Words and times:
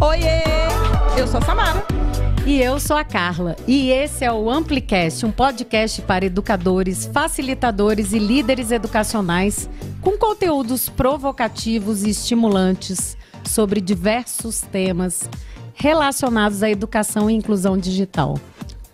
Oiê! 0.00 0.42
Eu 1.18 1.26
sou 1.26 1.38
a 1.38 1.44
Samara. 1.44 1.84
E 2.46 2.62
eu 2.62 2.80
sou 2.80 2.96
a 2.96 3.04
Carla. 3.04 3.56
E 3.66 3.90
esse 3.90 4.24
é 4.24 4.32
o 4.32 4.48
Amplicast, 4.48 5.26
um 5.26 5.30
podcast 5.30 6.00
para 6.02 6.24
educadores, 6.24 7.04
facilitadores 7.12 8.12
e 8.12 8.18
líderes 8.18 8.70
educacionais 8.70 9.68
com 10.00 10.16
conteúdos 10.16 10.88
provocativos 10.88 12.04
e 12.04 12.10
estimulantes 12.10 13.18
sobre 13.44 13.80
diversos 13.82 14.62
temas 14.62 15.28
relacionados 15.74 16.62
à 16.62 16.70
educação 16.70 17.28
e 17.28 17.34
inclusão 17.34 17.76
digital. 17.76 18.38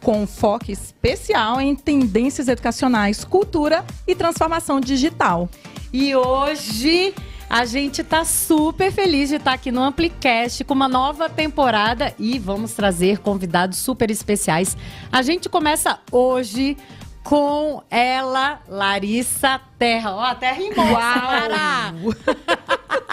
Com 0.01 0.27
foco 0.27 0.73
especial 0.73 1.61
em 1.61 1.77
tendências 1.77 2.49
educacionais, 2.49 3.25
cultura 3.25 3.85
e 4.07 4.15
transformação 4.17 4.81
digital. 4.81 5.49
E 5.93 6.15
hoje 6.17 7.15
a 7.55 7.65
gente 7.65 8.01
está 8.01 8.25
super 8.25 8.91
feliz 8.91 9.29
de 9.29 9.37
estar 9.37 9.53
aqui 9.53 9.71
no 9.71 9.81
Amplicast 9.81 10.65
com 10.65 10.75
uma 10.75 10.89
nova 10.89 11.31
temporada 11.31 12.13
e 12.19 12.37
vamos 12.37 12.73
trazer 12.73 13.19
convidados 13.19 13.79
super 13.79 14.11
especiais. 14.11 14.77
A 15.13 15.23
gente 15.23 15.49
começa 15.49 16.01
hoje 16.11 16.77
com 17.23 17.81
ela, 17.89 18.61
Larissa 18.69 19.61
Terra. 19.79 20.17
Ó, 20.17 20.21
a 20.21 20.35
Terra 20.35 20.61
embora. 20.61 21.95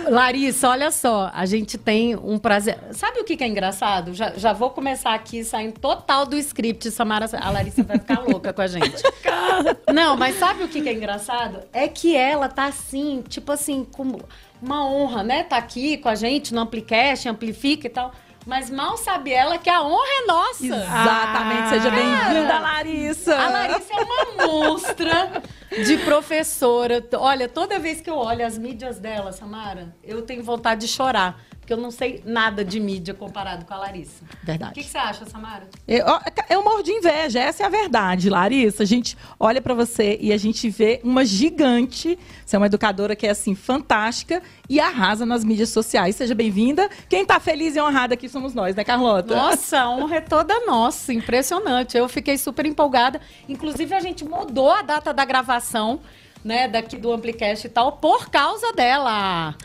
Larissa, 0.08 0.68
olha 0.68 0.90
só, 0.90 1.30
a 1.34 1.44
gente 1.46 1.76
tem 1.76 2.16
um 2.16 2.38
prazer. 2.38 2.78
Sabe 2.92 3.20
o 3.20 3.24
que, 3.24 3.36
que 3.36 3.44
é 3.44 3.46
engraçado? 3.46 4.14
Já, 4.14 4.32
já 4.36 4.52
vou 4.52 4.70
começar 4.70 5.14
aqui 5.14 5.44
saindo 5.44 5.78
total 5.78 6.24
do 6.24 6.36
script. 6.36 6.90
Samara, 6.90 7.26
a 7.40 7.50
Larissa 7.50 7.82
vai 7.82 7.98
ficar 7.98 8.20
louca 8.20 8.52
com 8.52 8.62
a 8.62 8.66
gente. 8.66 9.02
Não, 9.92 10.16
mas 10.16 10.38
sabe 10.38 10.64
o 10.64 10.68
que, 10.68 10.80
que 10.80 10.88
é 10.88 10.92
engraçado? 10.92 11.60
É 11.72 11.88
que 11.88 12.16
ela 12.16 12.48
tá 12.48 12.66
assim, 12.66 13.22
tipo 13.28 13.52
assim, 13.52 13.84
com 13.84 14.18
uma 14.62 14.88
honra, 14.88 15.22
né? 15.22 15.42
Tá 15.42 15.56
aqui 15.56 15.96
com 15.98 16.08
a 16.08 16.14
gente 16.14 16.54
no 16.54 16.60
Amplicast, 16.60 17.28
amplifica 17.28 17.86
e 17.86 17.90
tal. 17.90 18.12
Mas 18.46 18.70
mal 18.70 18.96
sabe 18.96 19.32
ela 19.32 19.58
que 19.58 19.68
a 19.68 19.82
honra 19.82 20.22
é 20.22 20.26
nossa. 20.26 20.64
Exatamente. 20.64 21.68
Seja 21.68 21.90
bem-vinda, 21.90 22.58
Larissa. 22.60 23.36
A 23.36 23.48
Larissa 23.48 23.92
é 23.92 24.04
uma 24.04 24.46
monstra 24.46 25.42
de 25.84 25.98
professora. 25.98 27.04
Olha, 27.14 27.48
toda 27.48 27.78
vez 27.78 28.00
que 28.00 28.08
eu 28.08 28.16
olho 28.16 28.44
as 28.44 28.56
mídias 28.56 28.98
dela, 28.98 29.32
Samara, 29.32 29.94
eu 30.02 30.22
tenho 30.22 30.42
vontade 30.42 30.82
de 30.82 30.88
chorar 30.88 31.44
porque 31.66 31.72
eu 31.72 31.78
não 31.78 31.90
sei 31.90 32.22
nada 32.24 32.64
de 32.64 32.78
mídia 32.78 33.12
comparado 33.12 33.64
com 33.64 33.74
a 33.74 33.78
Larissa. 33.78 34.24
Verdade. 34.44 34.70
O 34.70 34.74
que, 34.74 34.84
que 34.84 34.88
você 34.88 34.98
acha, 34.98 35.26
Samara? 35.26 35.68
Eu, 35.88 36.06
eu 36.48 36.62
morro 36.62 36.80
de 36.80 36.92
inveja, 36.92 37.40
essa 37.40 37.64
é 37.64 37.66
a 37.66 37.68
verdade, 37.68 38.30
Larissa. 38.30 38.84
A 38.84 38.86
gente 38.86 39.18
olha 39.38 39.60
para 39.60 39.74
você 39.74 40.16
e 40.20 40.32
a 40.32 40.36
gente 40.36 40.70
vê 40.70 41.00
uma 41.02 41.24
gigante. 41.24 42.16
Você 42.44 42.54
é 42.54 42.58
uma 42.58 42.66
educadora 42.66 43.16
que 43.16 43.26
é 43.26 43.30
assim 43.30 43.56
fantástica 43.56 44.40
e 44.68 44.78
arrasa 44.78 45.26
nas 45.26 45.42
mídias 45.42 45.70
sociais. 45.70 46.14
Seja 46.14 46.36
bem-vinda. 46.36 46.88
Quem 47.08 47.22
está 47.22 47.40
feliz 47.40 47.74
e 47.74 47.80
honrada 47.80 48.14
aqui 48.14 48.28
somos 48.28 48.54
nós, 48.54 48.76
né, 48.76 48.84
Carlota? 48.84 49.34
Nossa, 49.34 49.80
a 49.80 49.90
honra 49.90 50.18
é 50.18 50.20
toda 50.20 50.66
nossa, 50.66 51.12
impressionante. 51.12 51.98
Eu 51.98 52.08
fiquei 52.08 52.38
super 52.38 52.64
empolgada. 52.64 53.20
Inclusive 53.48 53.92
a 53.92 53.98
gente 53.98 54.24
mudou 54.24 54.70
a 54.70 54.82
data 54.82 55.12
da 55.12 55.24
gravação, 55.24 55.98
né, 56.44 56.68
daqui 56.68 56.96
do 56.96 57.12
Amplicast 57.12 57.66
e 57.66 57.70
tal 57.70 57.90
por 57.90 58.30
causa 58.30 58.72
dela. 58.72 59.56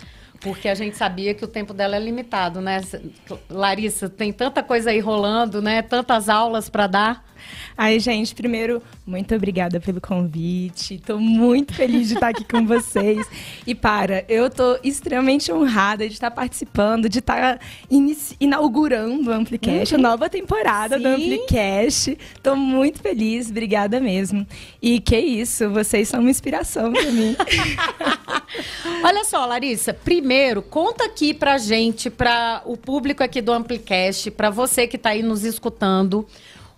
Porque 0.41 0.67
a 0.67 0.75
gente 0.75 0.97
sabia 0.97 1.33
que 1.33 1.45
o 1.45 1.47
tempo 1.47 1.73
dela 1.73 1.95
é 1.95 1.99
limitado, 1.99 2.59
né? 2.59 2.81
Larissa, 3.49 4.09
tem 4.09 4.33
tanta 4.33 4.63
coisa 4.63 4.89
aí 4.89 4.99
rolando, 4.99 5.61
né? 5.61 5.81
Tantas 5.81 6.27
aulas 6.27 6.67
para 6.67 6.87
dar. 6.87 7.30
Ai, 7.77 7.99
gente, 7.99 8.35
primeiro, 8.35 8.81
muito 9.05 9.33
obrigada 9.33 9.79
pelo 9.79 9.99
convite. 9.99 10.95
Estou 10.95 11.19
muito 11.19 11.73
feliz 11.73 12.09
de 12.09 12.15
estar 12.15 12.29
aqui 12.29 12.43
com 12.43 12.65
vocês. 12.65 13.25
E 13.65 13.75
para, 13.75 14.25
eu 14.27 14.47
estou 14.47 14.79
extremamente 14.83 15.51
honrada 15.51 16.07
de 16.07 16.13
estar 16.13 16.31
participando, 16.31 17.07
de 17.07 17.19
estar 17.19 17.59
inaugurando 18.39 19.29
o 19.29 19.33
Amplicast, 19.33 19.93
uhum. 19.93 19.99
a 19.99 20.03
nova 20.09 20.29
temporada 20.29 20.97
Sim. 20.97 21.03
do 21.03 21.07
Amplicast. 21.09 22.17
Estou 22.35 22.55
muito 22.55 22.99
feliz, 22.99 23.49
obrigada 23.49 23.99
mesmo. 23.99 24.45
E 24.81 24.99
que 24.99 25.17
isso, 25.17 25.69
vocês 25.69 26.07
são 26.07 26.21
uma 26.21 26.29
inspiração 26.29 26.91
para 26.91 27.11
mim. 27.11 27.35
Olha 29.03 29.23
só, 29.23 29.45
Larissa, 29.45 29.93
primeiro, 29.93 30.61
conta 30.61 31.05
aqui 31.05 31.33
pra 31.33 31.57
gente, 31.57 32.09
para 32.09 32.61
o 32.65 32.75
público 32.75 33.23
aqui 33.23 33.41
do 33.41 33.51
Amplicast, 33.51 34.31
para 34.31 34.49
você 34.49 34.87
que 34.87 34.95
está 34.95 35.09
aí 35.11 35.23
nos 35.23 35.43
escutando 35.43 36.27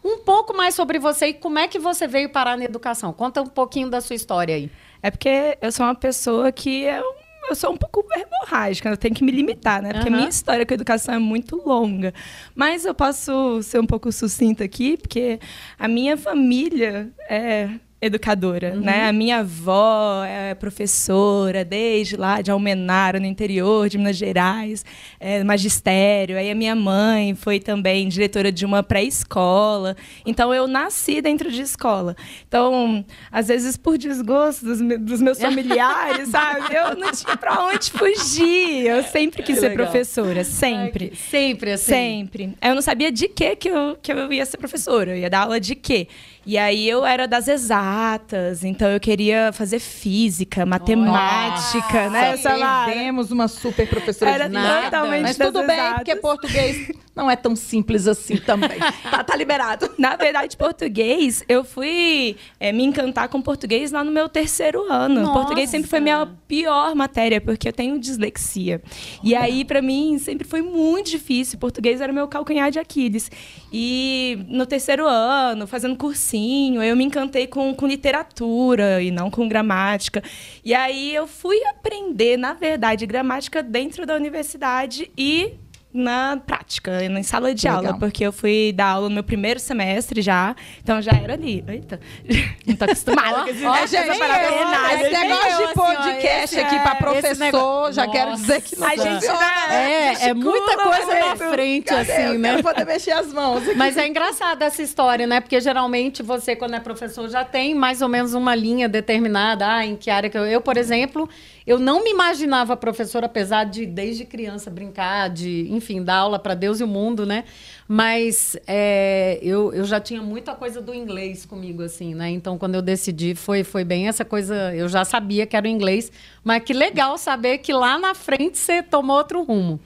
um 0.04 0.20
pouco 0.20 0.56
mais 0.56 0.76
sobre 0.76 1.00
você 1.00 1.28
e 1.28 1.34
como 1.34 1.60
é 1.60 1.68
que 1.68 1.80
você 1.80 2.08
veio 2.08 2.30
parar 2.30 2.58
na 2.58 2.66
educação. 2.66 3.14
Conta 3.14 3.42
um 3.42 3.48
pouquinho 3.48 3.90
da 3.90 4.02
sua 4.02 4.16
história 4.16 4.56
aí. 4.56 4.70
É 5.02 5.10
porque 5.10 5.58
eu 5.62 5.72
sou 5.72 5.86
uma 5.86 5.96
pessoa 5.96 6.52
que 6.52 6.84
eu, 6.84 7.04
eu 7.50 7.56
sou 7.56 7.72
um 7.72 7.78
pouco 7.78 8.06
verborrágica, 8.08 8.90
eu 8.90 8.98
tenho 8.98 9.16
que 9.16 9.24
me 9.24 9.32
limitar, 9.32 9.82
né? 9.82 9.94
Porque 9.94 10.10
uhum. 10.10 10.16
a 10.16 10.18
minha 10.18 10.30
história 10.30 10.66
com 10.66 10.74
a 10.74 10.76
educação 10.76 11.16
é 11.16 11.20
muito 11.20 11.62
longa. 11.66 12.14
Mas 12.56 12.86
eu 12.86 12.94
posso 12.94 13.62
ser 13.64 13.80
um 13.80 13.86
pouco 13.86 14.12
sucinta 14.12 14.64
aqui, 14.64 14.98
porque 14.98 15.40
a 15.78 15.88
minha 15.88 16.18
família 16.18 17.12
é 17.30 17.70
educadora, 18.06 18.74
uhum. 18.76 18.82
né? 18.82 19.08
A 19.08 19.14
minha 19.14 19.40
avó 19.40 20.26
é 20.26 20.54
professora 20.54 21.64
desde 21.64 22.18
lá 22.18 22.42
de 22.42 22.52
Almenara, 22.52 23.18
no 23.18 23.26
interior 23.26 23.88
de 23.88 23.98
Minas 23.98 24.18
Gerais, 24.18 24.84
é, 25.20 25.42
magistério. 25.42 26.38
Aí 26.38 26.52
a 26.52 26.56
minha 26.56 26.76
mãe 26.76 27.34
foi 27.34 27.62
também 27.62 28.10
diretora 28.10 28.52
de 28.52 28.66
uma 28.66 28.84
pré-escola. 28.84 29.96
Então 30.26 30.54
eu 30.54 30.68
nasci 30.68 31.22
dentro 31.22 31.50
de 31.50 31.62
escola. 31.62 32.14
Então, 32.46 33.06
às 33.32 33.48
vezes 33.48 33.78
por 33.78 33.98
desgosto 33.98 34.66
dos, 34.66 34.80
dos 35.00 35.22
meus 35.22 35.40
familiares, 35.40 36.28
sabe? 36.30 36.76
Eu 36.76 36.98
não 36.98 37.10
tinha 37.14 37.38
para 37.38 37.66
onde 37.68 37.90
fugir. 37.90 38.86
Eu 38.86 39.02
sempre 39.04 39.42
quis 39.44 39.56
que 39.56 39.62
ser 39.62 39.70
legal. 39.70 39.86
professora, 39.86 40.44
sempre. 40.44 41.12
Ai, 41.12 41.18
sempre 41.18 41.72
assim. 41.72 41.86
Sempre. 41.86 42.58
Eu 42.62 42.76
não 42.76 42.82
sabia 42.82 43.10
de 43.10 43.30
que 43.30 43.56
que 43.56 43.70
eu, 43.70 43.98
que 44.02 44.12
eu 44.12 44.34
ia 44.34 44.46
ser 44.46 44.58
professora. 44.58 45.12
Eu 45.12 45.18
ia 45.18 45.30
dar 45.30 45.44
aula 45.44 45.58
de 45.58 45.74
quê? 45.74 46.10
E 46.46 46.58
aí 46.58 46.90
eu 46.90 47.06
era 47.06 47.28
das 47.28 47.48
exatas, 47.48 48.64
então 48.64 48.90
eu 48.90 49.00
queria 49.00 49.52
fazer 49.54 49.80
física, 49.80 50.66
matemática, 50.66 52.10
né? 52.10 52.36
Perdemos 52.38 53.32
uma 53.32 53.48
super 53.48 53.88
professora 53.88 54.32
era 54.32 54.48
de 54.48 54.54
nada. 54.54 55.06
Mas 55.06 55.38
tudo 55.38 55.66
bem, 55.66 55.78
exatas. 55.78 55.96
porque 55.96 56.16
português 56.18 56.92
não 57.16 57.30
é 57.30 57.36
tão 57.36 57.56
simples 57.56 58.08
assim 58.08 58.38
também. 58.38 58.80
tá, 59.10 59.24
tá 59.24 59.36
liberado. 59.38 59.90
Na 59.98 60.16
verdade, 60.16 60.58
português, 60.58 61.44
eu 61.48 61.64
fui 61.64 62.36
é, 62.60 62.72
me 62.72 62.84
encantar 62.84 63.30
com 63.30 63.42
português 63.42 63.92
lá 63.92 64.04
no 64.04 64.12
meu 64.12 64.28
terceiro 64.28 64.92
ano. 64.92 65.22
Nossa. 65.22 65.34
Português 65.34 65.70
sempre 65.70 65.90
foi 65.90 66.00
minha 66.00 66.28
pior 66.48 66.96
matéria, 66.96 67.40
porque 67.40 67.70
eu 67.70 67.74
tenho 67.74 68.00
dislexia. 68.00 68.82
E 69.24 69.36
aí, 69.36 69.64
para 69.64 69.82
mim, 69.82 70.18
sempre 70.18 70.48
foi 70.48 70.62
muito 70.62 71.10
difícil. 71.10 71.60
Português 71.60 72.02
era 72.02 72.12
meu 72.12 72.28
calcanhar 72.28 72.72
de 72.72 72.80
Aquiles. 72.80 73.32
E 73.72 74.40
no 74.50 74.66
terceiro 74.66 75.08
ano, 75.08 75.68
fazendo 75.68 75.96
cursinho, 75.96 76.33
eu 76.38 76.96
me 76.96 77.04
encantei 77.04 77.48
com, 77.48 77.74
com 77.74 77.88
literatura 77.88 79.02
e 79.02 79.12
não 79.12 79.30
com 79.30 79.48
gramática. 79.48 80.24
E 80.64 80.74
aí 80.74 81.14
eu 81.14 81.28
fui 81.28 81.64
aprender, 81.66 82.38
na 82.38 82.54
verdade, 82.54 83.06
gramática 83.06 83.62
dentro 83.62 84.06
da 84.06 84.16
universidade 84.16 85.12
e 85.18 85.54
na 85.94 86.38
prática, 86.38 87.04
em 87.04 87.24
sala 87.24 87.54
de 87.54 87.68
Legal. 87.68 87.86
aula, 87.86 88.00
porque 88.00 88.26
eu 88.26 88.34
fui 88.34 88.74
dar 88.76 88.88
aula 88.88 89.10
no 89.10 89.16
meu 89.16 89.24
primeiro 89.24 89.60
semestre 89.60 90.22
já, 90.22 90.56
então 90.82 91.00
já 91.02 91.12
era 91.12 91.34
ali. 91.34 91.64
Eita, 91.68 92.00
não 92.66 92.76
tô 92.76 92.86
acostumada 92.86 93.44
com 93.44 93.50
esse, 93.50 93.66
oh, 93.66 93.76
esse, 93.76 93.96
esse 93.96 95.14
negócio 95.14 95.68
de 95.68 95.74
podcast 95.74 96.60
aqui 96.60 96.80
para 96.80 96.96
professor, 96.96 97.94
já 97.94 98.08
quero 98.08 98.34
dizer 98.34 98.62
que 98.62 98.80
não 98.80 98.88
a 98.88 98.96
gente 98.96 99.28
é, 99.70 100.30
é 100.30 100.34
muita 100.34 100.78
coisa 100.78 101.20
na 101.20 101.36
frente, 101.36 101.86
Cadê? 101.86 102.12
assim, 102.12 102.38
né? 102.38 102.56
Eu 102.56 102.64
poder 102.64 102.86
mexer 102.86 103.12
as 103.12 103.32
mãos. 103.32 103.68
Aqui. 103.68 103.76
Mas 103.76 103.96
é 103.96 104.08
engraçada 104.08 104.66
essa 104.66 104.82
história, 104.82 105.28
né? 105.28 105.42
Porque 105.42 105.60
geralmente 105.62 106.24
você, 106.24 106.56
quando 106.56 106.76
é 106.76 106.80
professor, 106.80 107.30
já 107.30 107.44
tem 107.44 107.76
mais 107.76 108.02
ou 108.02 108.10
menos 108.10 108.34
uma 108.34 108.56
linha 108.56 108.90
determinada, 108.90 109.68
ah, 109.68 109.86
em 109.86 109.96
que 109.96 110.10
área 110.10 110.30
que 110.30 110.38
eu... 110.38 110.46
Eu, 110.46 110.62
por 110.62 110.78
exemplo, 110.78 111.30
eu 111.66 111.80
não 111.80 112.04
me 112.04 112.12
imaginava 112.12 112.76
professora, 112.76 113.26
apesar 113.26 113.64
de 113.64 113.86
desde 113.86 114.26
criança 114.26 114.70
brincar, 114.70 115.30
de, 115.30 115.68
enfim, 115.72 116.04
dar 116.04 116.18
aula 116.18 116.38
para 116.38 116.54
Deus 116.54 116.80
e 116.80 116.84
o 116.84 116.88
mundo, 116.88 117.26
né? 117.26 117.46
Mas 117.88 118.58
é, 118.68 119.40
eu, 119.42 119.74
eu 119.74 119.86
já 119.86 120.00
tinha 120.00 120.22
muita 120.22 120.54
coisa 120.56 120.82
do 120.82 120.94
inglês 120.94 121.46
comigo, 121.46 121.82
assim, 121.82 122.14
né? 122.14 122.30
Então, 122.30 122.58
quando 122.58 122.76
eu 122.76 122.82
decidi, 122.82 123.36
foi, 123.36 123.64
foi 123.64 123.84
bem 123.84 124.08
essa 124.08 124.26
coisa. 124.26 124.76
Eu 124.76 124.90
já 124.90 125.06
sabia 125.06 125.46
que 125.46 125.56
era 125.56 125.66
o 125.66 125.70
inglês, 125.70 126.12
mas 126.44 126.64
que 126.64 126.74
legal 126.74 127.18
saber 127.18 127.60
que 127.60 127.72
lá 127.72 127.98
na 127.98 128.14
frente 128.14 128.58
você 128.58 128.84
tomou 128.84 129.18
outro 129.18 129.44
rumo. 129.44 129.80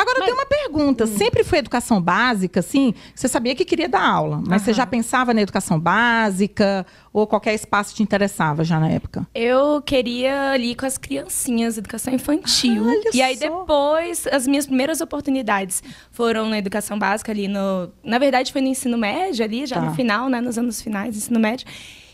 Agora, 0.00 0.18
mas... 0.20 0.28
eu 0.28 0.34
tenho 0.34 0.36
uma 0.36 0.46
pergunta. 0.46 1.04
Hum. 1.04 1.18
Sempre 1.18 1.44
foi 1.44 1.58
educação 1.58 2.00
básica, 2.00 2.60
assim? 2.60 2.94
Você 3.14 3.28
sabia 3.28 3.54
que 3.54 3.64
queria 3.64 3.88
dar 3.88 4.02
aula, 4.02 4.42
mas 4.46 4.62
você 4.62 4.72
já 4.72 4.86
pensava 4.86 5.34
na 5.34 5.42
educação 5.42 5.78
básica? 5.78 6.86
Ou 7.12 7.26
qualquer 7.26 7.54
espaço 7.54 7.94
te 7.94 8.02
interessava 8.02 8.62
já 8.62 8.78
na 8.78 8.88
época? 8.88 9.26
Eu 9.34 9.82
queria 9.82 10.52
ali 10.52 10.74
com 10.74 10.86
as 10.86 10.96
criancinhas, 10.96 11.76
educação 11.76 12.14
infantil. 12.14 12.86
Olha 12.86 13.10
e 13.12 13.20
aí 13.20 13.36
só. 13.36 13.48
depois, 13.48 14.26
as 14.28 14.46
minhas 14.46 14.66
primeiras 14.66 15.00
oportunidades 15.00 15.82
foram 16.12 16.48
na 16.48 16.58
educação 16.58 16.98
básica 16.98 17.32
ali 17.32 17.48
no... 17.48 17.90
Na 18.02 18.18
verdade, 18.18 18.52
foi 18.52 18.60
no 18.60 18.68
ensino 18.68 18.96
médio 18.96 19.44
ali, 19.44 19.66
já 19.66 19.76
tá. 19.76 19.82
no 19.82 19.94
final, 19.94 20.28
né? 20.28 20.40
Nos 20.40 20.56
anos 20.56 20.80
finais 20.80 21.14
do 21.14 21.18
ensino 21.18 21.40
médio. 21.40 21.66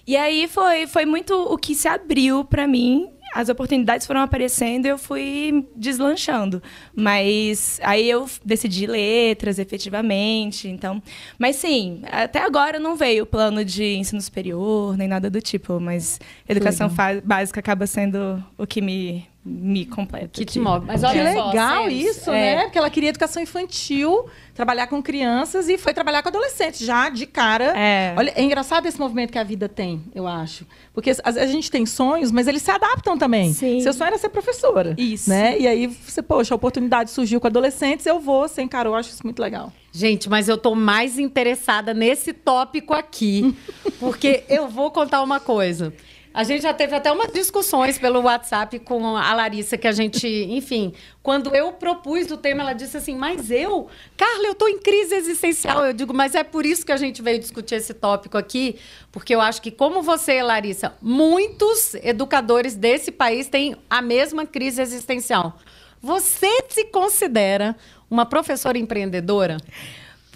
E 0.07 0.17
aí 0.17 0.47
foi, 0.47 0.87
foi 0.87 1.05
muito 1.05 1.35
o 1.35 1.59
que 1.59 1.75
se 1.75 1.89
abriu 1.89 2.45
para 2.45 2.67
mim 2.67 3.11
as 3.37 3.51
oportunidades 3.51 4.07
foram 4.07 4.23
aparecendo 4.23 4.87
e 4.87 4.89
eu 4.89 4.97
fui 4.97 5.69
deslanchando. 5.77 6.63
Mas 6.95 7.79
aí 7.83 8.09
eu 8.09 8.27
decidi 8.43 8.87
letras, 8.87 9.59
efetivamente. 9.59 10.69
Então, 10.69 11.03
mas 11.39 11.57
sim, 11.57 12.01
até 12.11 12.43
agora 12.43 12.79
não 12.79 12.97
veio 12.97 13.25
o 13.25 13.27
plano 13.27 13.63
de 13.63 13.97
ensino 13.97 14.23
superior, 14.23 14.97
nem 14.97 15.07
nada 15.07 15.29
do 15.29 15.43
tipo, 15.43 15.79
mas 15.79 16.19
educação 16.49 16.91
básica 17.23 17.61
acaba 17.61 17.87
sendo 17.87 18.43
o 18.57 18.67
que 18.67 18.81
me 18.81 19.27
me 19.47 19.87
completa. 19.87 20.31
Que 20.33 20.45
te 20.45 20.59
move. 20.59 20.85
Mas 20.87 21.05
olha 21.05 21.13
que 21.13 21.23
legal 21.23 21.85
só, 21.85 21.89
isso, 21.89 22.31
é. 22.31 22.57
né? 22.57 22.63
Porque 22.65 22.79
ela 22.79 22.91
queria 22.91 23.11
educação 23.11 23.41
infantil, 23.41 24.27
trabalhar 24.53 24.89
com 24.89 25.01
crianças 25.01 25.69
e 25.69 25.79
foi 25.79 25.95
trabalhar 25.95 26.23
com 26.23 26.29
adolescentes 26.29 26.85
já 26.85 27.09
de 27.09 27.27
cara. 27.27 27.73
É. 27.77 28.13
Olha, 28.17 28.33
é 28.35 28.43
engraçado 28.43 28.87
esse 28.87 28.99
movimento 28.99 29.31
que 29.31 29.39
a 29.39 29.45
vida 29.45 29.69
tem, 29.69 30.03
eu 30.13 30.27
acho. 30.27 30.67
Porque 30.93 31.13
a 31.23 31.47
gente 31.47 31.71
tem 31.71 31.87
sonhos, 31.87 32.33
mas 32.33 32.49
eles 32.49 32.63
se 32.63 32.71
adaptam 32.71 33.17
também. 33.17 33.53
Sim. 33.53 33.81
Seu 33.81 33.93
sonho 33.93 34.09
era 34.09 34.19
ser 34.19 34.31
professora. 34.31 34.95
Isso. 34.99 35.31
Né? 35.31 35.59
E 35.61 35.69
aí 35.69 35.87
você, 35.87 36.21
poxa, 36.21 36.53
a 36.53 36.57
oportunidade 36.57 37.11
surgiu 37.13 37.41
com 37.41 37.47
adolescentes, 37.47 38.05
eu 38.05 38.19
vou, 38.19 38.49
você 38.49 38.63
encarou, 38.63 38.95
eu 38.95 38.99
acho 38.99 39.11
isso 39.11 39.25
muito 39.25 39.41
legal. 39.41 39.73
Gente, 39.93 40.29
mas 40.29 40.49
eu 40.49 40.59
tô 40.59 40.75
mais 40.75 41.19
interessada 41.19 41.95
nesse 41.95 42.33
tópico 42.33 42.93
aqui, 42.93 43.57
porque 44.01 44.43
eu 44.49 44.69
vou 44.69 44.91
contar 44.91 45.23
uma 45.23 45.39
coisa. 45.39 45.95
A 46.37 46.45
gente 46.45 46.65
já 46.65 46.75
teve 46.75 46.95
até 46.95 47.11
umas 47.11 47.33
discussões 47.33 47.99
pelo 47.99 48.21
WhatsApp 48.21 48.79
com 48.81 49.17
a 49.17 49.33
Larissa, 49.33 49.79
que 49.79 49.89
a 49.89 49.93
gente, 49.93 50.29
enfim, 50.53 50.93
quando 51.23 51.57
eu 51.57 51.73
propus 51.73 52.31
o 52.31 52.37
tema, 52.37 52.61
ela 52.61 52.75
disse 52.75 52.95
assim: 52.95 53.17
Mas 53.17 53.51
eu, 53.51 53.89
Carla, 54.19 54.45
eu 54.45 54.53
estou 54.53 54.69
em 54.69 54.79
crise 54.79 55.15
existencial. 55.15 55.87
Eu 55.87 55.95
digo, 55.95 56.13
mas 56.13 56.35
é 56.35 56.45
por 56.45 56.67
isso 56.67 56.85
que 56.85 56.93
a 56.93 56.97
gente 56.99 57.23
veio 57.23 57.39
discutir 57.39 57.77
esse 57.77 57.95
tópico 57.95 58.37
aqui, 58.37 58.79
porque 59.11 59.35
eu 59.35 59.41
acho 59.41 59.63
que, 59.63 59.71
como 59.71 60.03
você, 60.03 60.43
Larissa, 60.43 60.93
muitos 61.01 61.95
educadores 61.95 62.75
desse 62.75 63.11
país 63.11 63.49
têm 63.49 63.75
a 63.89 64.03
mesma 64.03 64.45
crise 64.45 64.83
existencial. 64.83 65.59
Você 66.03 66.51
se 66.69 66.85
considera 66.85 67.75
uma 68.11 68.27
professora 68.27 68.77
empreendedora? 68.77 69.57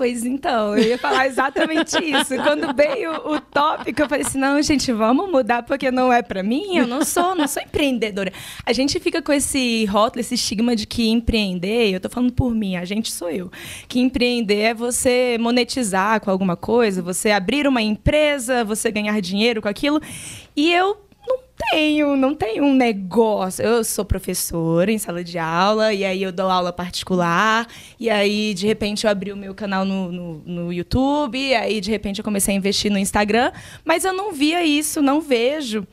Pois 0.00 0.24
então, 0.24 0.78
eu 0.78 0.88
ia 0.88 0.96
falar 0.96 1.26
exatamente 1.26 2.02
isso. 2.02 2.34
Quando 2.36 2.74
veio 2.74 3.12
o 3.12 3.38
tópico, 3.38 4.00
eu 4.00 4.08
falei 4.08 4.24
assim: 4.24 4.38
não, 4.38 4.62
gente, 4.62 4.90
vamos 4.92 5.30
mudar 5.30 5.62
porque 5.62 5.90
não 5.90 6.10
é 6.10 6.22
para 6.22 6.42
mim. 6.42 6.78
Eu 6.78 6.86
não 6.86 7.04
sou, 7.04 7.34
não 7.34 7.46
sou 7.46 7.62
empreendedora. 7.62 8.32
A 8.64 8.72
gente 8.72 8.98
fica 8.98 9.20
com 9.20 9.30
esse 9.30 9.84
rótulo, 9.84 10.20
esse 10.20 10.36
estigma 10.36 10.74
de 10.74 10.86
que 10.86 11.10
empreender, 11.10 11.90
eu 11.90 12.00
tô 12.00 12.08
falando 12.08 12.32
por 12.32 12.54
mim, 12.54 12.76
a 12.76 12.84
gente 12.86 13.12
sou 13.12 13.28
eu. 13.28 13.52
Que 13.86 14.00
empreender 14.00 14.60
é 14.60 14.72
você 14.72 15.36
monetizar 15.38 16.18
com 16.22 16.30
alguma 16.30 16.56
coisa, 16.56 17.02
você 17.02 17.30
abrir 17.30 17.66
uma 17.66 17.82
empresa, 17.82 18.64
você 18.64 18.90
ganhar 18.90 19.20
dinheiro 19.20 19.60
com 19.60 19.68
aquilo. 19.68 20.00
E 20.56 20.72
eu 20.72 20.96
tenho, 21.70 22.16
não 22.16 22.34
tenho 22.34 22.64
um 22.64 22.74
negócio. 22.74 23.64
Eu 23.64 23.84
sou 23.84 24.04
professora 24.04 24.90
em 24.90 24.98
sala 24.98 25.22
de 25.22 25.38
aula, 25.38 25.92
e 25.92 26.04
aí 26.04 26.22
eu 26.22 26.32
dou 26.32 26.48
aula 26.48 26.72
particular, 26.72 27.66
e 27.98 28.08
aí 28.08 28.54
de 28.54 28.66
repente 28.66 29.04
eu 29.04 29.10
abri 29.10 29.32
o 29.32 29.36
meu 29.36 29.54
canal 29.54 29.84
no, 29.84 30.10
no, 30.10 30.42
no 30.44 30.72
YouTube, 30.72 31.38
e 31.38 31.54
aí 31.54 31.80
de 31.80 31.90
repente 31.90 32.18
eu 32.18 32.24
comecei 32.24 32.54
a 32.54 32.56
investir 32.56 32.90
no 32.90 32.98
Instagram, 32.98 33.52
mas 33.84 34.04
eu 34.04 34.12
não 34.12 34.32
via 34.32 34.64
isso, 34.64 35.02
não 35.02 35.20
vejo 35.20 35.86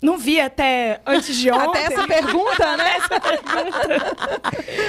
não 0.00 0.18
vi 0.18 0.40
até 0.40 1.00
antes 1.06 1.36
de 1.36 1.50
ontem. 1.52 1.84
Até 1.84 1.94
essa 1.94 2.06
pergunta, 2.06 2.76
né? 2.76 2.96
essa 2.96 3.20
pergunta. 3.20 4.16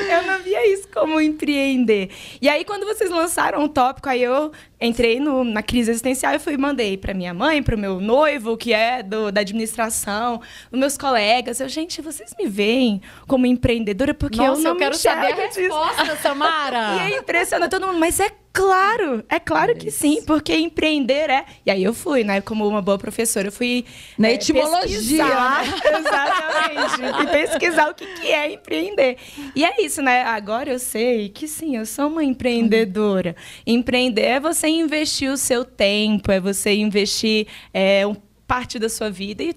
eu 0.09 0.24
não 0.24 0.44
via 0.44 0.74
isso 0.74 0.88
como 0.94 1.19
empreender. 1.21 2.09
E 2.42 2.50
aí, 2.50 2.65
quando 2.65 2.86
vocês 2.86 3.09
lançaram 3.09 3.63
o 3.63 3.69
tópico, 3.69 4.09
aí 4.09 4.24
eu 4.24 4.51
entrei 4.80 5.19
no, 5.19 5.44
na 5.44 5.63
crise 5.63 5.92
existencial 5.92 6.33
e 6.33 6.39
fui 6.39 6.57
mandei 6.57 6.98
para 6.98 7.13
minha 7.13 7.33
mãe, 7.33 7.63
para 7.63 7.75
o 7.75 7.80
meu 7.80 8.00
noivo, 8.00 8.57
que 8.57 8.74
é 8.74 9.01
do, 9.01 9.31
da 9.31 9.42
administração, 9.42 10.42
os 10.71 10.80
meus 10.80 10.98
colegas. 10.98 11.59
Eu, 11.59 11.69
gente, 11.69 12.01
vocês 12.01 12.36
me 12.38 12.48
veem 12.48 13.01
como 13.27 13.45
empreendedora 13.45 14.13
porque 14.13 14.38
Nossa, 14.38 14.59
eu 14.59 14.63
não 14.63 14.71
eu 14.71 14.77
quero 14.77 14.95
saber 14.95 15.33
a 15.33 15.36
resposta, 15.36 16.15
Samara. 16.18 16.95
e 17.07 17.13
é 17.13 17.18
impressionante 17.18 17.71
todo 17.71 17.88
mundo, 17.88 18.00
mas 18.00 18.19
é 18.19 18.30
Claro, 18.54 19.24
é 19.30 19.40
claro 19.40 19.76
que 19.76 19.92
sim, 19.92 20.24
porque 20.26 20.56
empreender 20.56 21.30
é. 21.30 21.46
E 21.64 21.70
aí 21.70 21.84
eu 21.84 21.94
fui, 21.94 22.24
né? 22.24 22.42
Como 22.42 22.68
uma 22.68 22.82
boa 22.82 22.98
professora, 22.98 23.50
eu 23.50 23.52
fui. 23.52 23.86
Na 24.18 24.30
é, 24.30 24.34
etimologia. 24.34 25.24
Né? 25.24 25.74
Exatamente. 26.00 27.24
e 27.24 27.28
pesquisar 27.28 27.92
o 27.92 27.94
que, 27.94 28.06
que 28.06 28.28
é 28.28 28.54
empreender. 28.54 29.18
E 29.56 29.64
é 29.64 29.82
isso, 29.82 30.02
né? 30.02 30.24
Agora 30.24 30.72
eu 30.72 30.80
sei 30.80 31.30
que 31.30 31.48
sim, 31.48 31.78
eu 31.78 31.86
sou 31.86 32.08
uma 32.08 32.24
empreendedora. 32.24 33.36
Empreender 33.66 34.26
é 34.26 34.40
você 34.40 34.68
investir 34.68 35.32
o 35.32 35.38
seu 35.38 35.64
tempo, 35.64 36.32
é 36.32 36.40
você 36.40 36.74
investir 36.74 37.46
é, 37.72 38.04
parte 38.48 38.80
da 38.80 38.90
sua 38.90 39.12
vida 39.12 39.44
e 39.44 39.56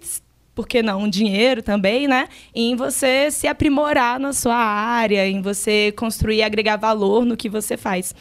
por 0.54 0.68
que 0.68 0.82
não, 0.82 1.04
um 1.04 1.08
dinheiro 1.08 1.62
também, 1.62 2.06
né? 2.06 2.28
Em 2.54 2.76
você 2.76 3.30
se 3.30 3.46
aprimorar 3.46 4.20
na 4.20 4.34
sua 4.34 4.56
área, 4.56 5.26
em 5.26 5.40
você 5.40 5.90
construir 5.96 6.36
e 6.36 6.42
agregar 6.42 6.76
valor 6.76 7.24
no 7.24 7.34
que 7.34 7.48
você 7.48 7.78
faz. 7.78 8.14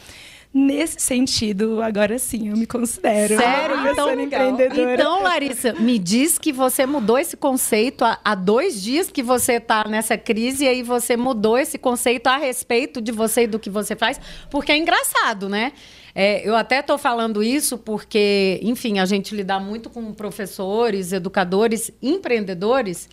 Nesse 0.52 1.00
sentido, 1.00 1.80
agora 1.80 2.18
sim, 2.18 2.48
eu 2.48 2.56
me 2.56 2.66
considero 2.66 3.36
Sério? 3.36 3.88
então, 3.88 4.20
empreendedora. 4.20 4.94
Então, 4.94 5.22
Larissa, 5.22 5.74
me 5.74 5.96
diz 5.96 6.38
que 6.38 6.52
você 6.52 6.84
mudou 6.84 7.16
esse 7.16 7.36
conceito 7.36 8.04
há, 8.04 8.18
há 8.24 8.34
dois 8.34 8.82
dias 8.82 9.08
que 9.08 9.22
você 9.22 9.54
está 9.54 9.86
nessa 9.86 10.18
crise 10.18 10.64
e 10.64 10.68
aí 10.68 10.82
você 10.82 11.16
mudou 11.16 11.56
esse 11.56 11.78
conceito 11.78 12.26
a 12.26 12.36
respeito 12.36 13.00
de 13.00 13.12
você 13.12 13.42
e 13.42 13.46
do 13.46 13.60
que 13.60 13.70
você 13.70 13.94
faz, 13.94 14.20
porque 14.50 14.72
é 14.72 14.76
engraçado, 14.76 15.48
né? 15.48 15.72
É, 16.12 16.46
eu 16.46 16.56
até 16.56 16.80
estou 16.80 16.98
falando 16.98 17.44
isso 17.44 17.78
porque, 17.78 18.58
enfim, 18.60 18.98
a 18.98 19.06
gente 19.06 19.36
lida 19.36 19.60
muito 19.60 19.88
com 19.88 20.12
professores, 20.12 21.12
educadores, 21.12 21.92
empreendedores 22.02 23.08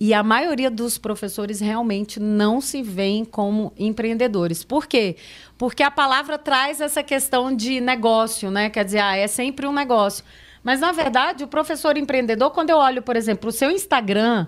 e 0.00 0.14
a 0.14 0.22
maioria 0.22 0.70
dos 0.70 0.96
professores 0.96 1.60
realmente 1.60 2.18
não 2.18 2.58
se 2.58 2.82
veem 2.82 3.22
como 3.22 3.70
empreendedores. 3.78 4.64
Por 4.64 4.86
quê? 4.86 5.16
Porque 5.58 5.82
a 5.82 5.90
palavra 5.90 6.38
traz 6.38 6.80
essa 6.80 7.02
questão 7.02 7.54
de 7.54 7.82
negócio, 7.82 8.50
né? 8.50 8.70
Quer 8.70 8.82
dizer, 8.86 9.00
ah, 9.00 9.14
é 9.14 9.26
sempre 9.26 9.66
um 9.66 9.72
negócio. 9.72 10.24
Mas, 10.64 10.80
na 10.80 10.90
verdade, 10.90 11.44
o 11.44 11.48
professor 11.48 11.98
empreendedor, 11.98 12.50
quando 12.50 12.70
eu 12.70 12.78
olho, 12.78 13.02
por 13.02 13.14
exemplo, 13.14 13.50
o 13.50 13.52
seu 13.52 13.70
Instagram, 13.70 14.46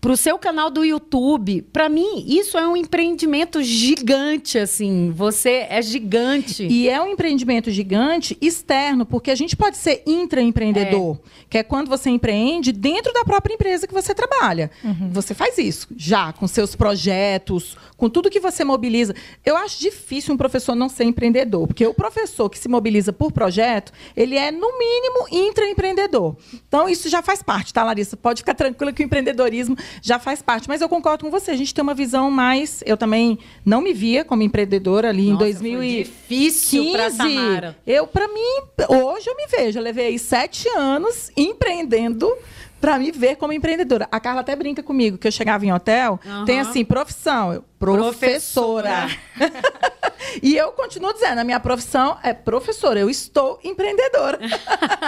para 0.00 0.12
o 0.12 0.16
seu 0.16 0.38
canal 0.38 0.70
do 0.70 0.84
YouTube. 0.84 1.62
Para 1.72 1.88
mim, 1.88 2.24
isso 2.26 2.56
é 2.56 2.66
um 2.66 2.76
empreendimento 2.76 3.62
gigante, 3.62 4.58
assim. 4.58 5.10
Você 5.10 5.66
é 5.68 5.82
gigante. 5.82 6.66
E 6.66 6.88
é 6.88 7.00
um 7.02 7.08
empreendimento 7.08 7.70
gigante 7.70 8.38
externo, 8.40 9.04
porque 9.04 9.30
a 9.30 9.34
gente 9.34 9.56
pode 9.56 9.76
ser 9.76 10.02
intraempreendedor, 10.06 11.16
é. 11.16 11.44
que 11.50 11.58
é 11.58 11.62
quando 11.62 11.88
você 11.88 12.10
empreende 12.10 12.70
dentro 12.70 13.12
da 13.12 13.24
própria 13.24 13.54
empresa 13.54 13.86
que 13.86 13.94
você 13.94 14.14
trabalha. 14.14 14.70
Uhum. 14.84 15.10
Você 15.10 15.34
faz 15.34 15.58
isso 15.58 15.88
já, 15.96 16.32
com 16.32 16.46
seus 16.46 16.76
projetos, 16.76 17.76
com 17.96 18.08
tudo 18.08 18.30
que 18.30 18.40
você 18.40 18.64
mobiliza. 18.64 19.14
Eu 19.44 19.56
acho 19.56 19.80
difícil 19.80 20.32
um 20.32 20.36
professor 20.36 20.76
não 20.76 20.88
ser 20.88 21.04
empreendedor, 21.04 21.66
porque 21.66 21.86
o 21.86 21.94
professor 21.94 22.48
que 22.48 22.58
se 22.58 22.68
mobiliza 22.68 23.12
por 23.12 23.32
projeto, 23.32 23.92
ele 24.16 24.36
é, 24.36 24.52
no 24.52 24.78
mínimo, 24.78 25.26
intraempreendedor. 25.30 26.36
Então, 26.68 26.88
isso 26.88 27.08
já 27.08 27.20
faz 27.20 27.42
parte, 27.42 27.74
tá, 27.74 27.82
Larissa? 27.82 28.16
Pode 28.16 28.42
ficar 28.42 28.54
tranquila 28.54 28.92
que 28.92 29.02
o 29.02 29.04
empreendedorismo 29.04 29.76
já 30.02 30.18
faz 30.18 30.42
parte. 30.42 30.68
Mas 30.68 30.80
eu 30.80 30.88
concordo 30.88 31.24
com 31.24 31.30
você, 31.30 31.50
a 31.50 31.56
gente 31.56 31.74
tem 31.74 31.82
uma 31.82 31.94
visão 31.94 32.30
mais. 32.30 32.82
Eu 32.86 32.96
também 32.96 33.38
não 33.64 33.80
me 33.80 33.92
via 33.92 34.24
como 34.24 34.42
empreendedora 34.42 35.08
ali 35.08 35.30
Nossa, 35.30 35.44
em 35.44 35.52
2015. 35.52 36.04
difícil 36.04 36.92
para 36.92 37.10
Samara. 37.10 37.76
Eu, 37.86 38.06
para 38.06 38.28
mim, 38.28 38.62
hoje 38.88 39.28
eu 39.28 39.36
me 39.36 39.46
vejo. 39.46 39.78
Eu 39.78 39.82
levei 39.82 40.18
sete 40.18 40.68
anos 40.76 41.30
empreendendo 41.36 42.32
para 42.80 42.98
me 42.98 43.10
ver 43.10 43.36
como 43.36 43.52
empreendedora. 43.52 44.08
A 44.10 44.20
Carla 44.20 44.40
até 44.40 44.54
brinca 44.54 44.82
comigo 44.82 45.18
que 45.18 45.26
eu 45.26 45.32
chegava 45.32 45.64
em 45.66 45.72
hotel, 45.72 46.20
uhum. 46.24 46.44
tem 46.44 46.60
assim, 46.60 46.84
profissão, 46.84 47.52
eu, 47.52 47.64
professora. 47.78 49.08
e 50.42 50.56
eu 50.56 50.72
continuo 50.72 51.12
dizendo, 51.12 51.38
a 51.38 51.44
minha 51.44 51.60
profissão 51.60 52.18
é 52.22 52.34
professora, 52.34 52.98
eu 52.98 53.08
estou 53.08 53.58
empreendedora. 53.62 54.38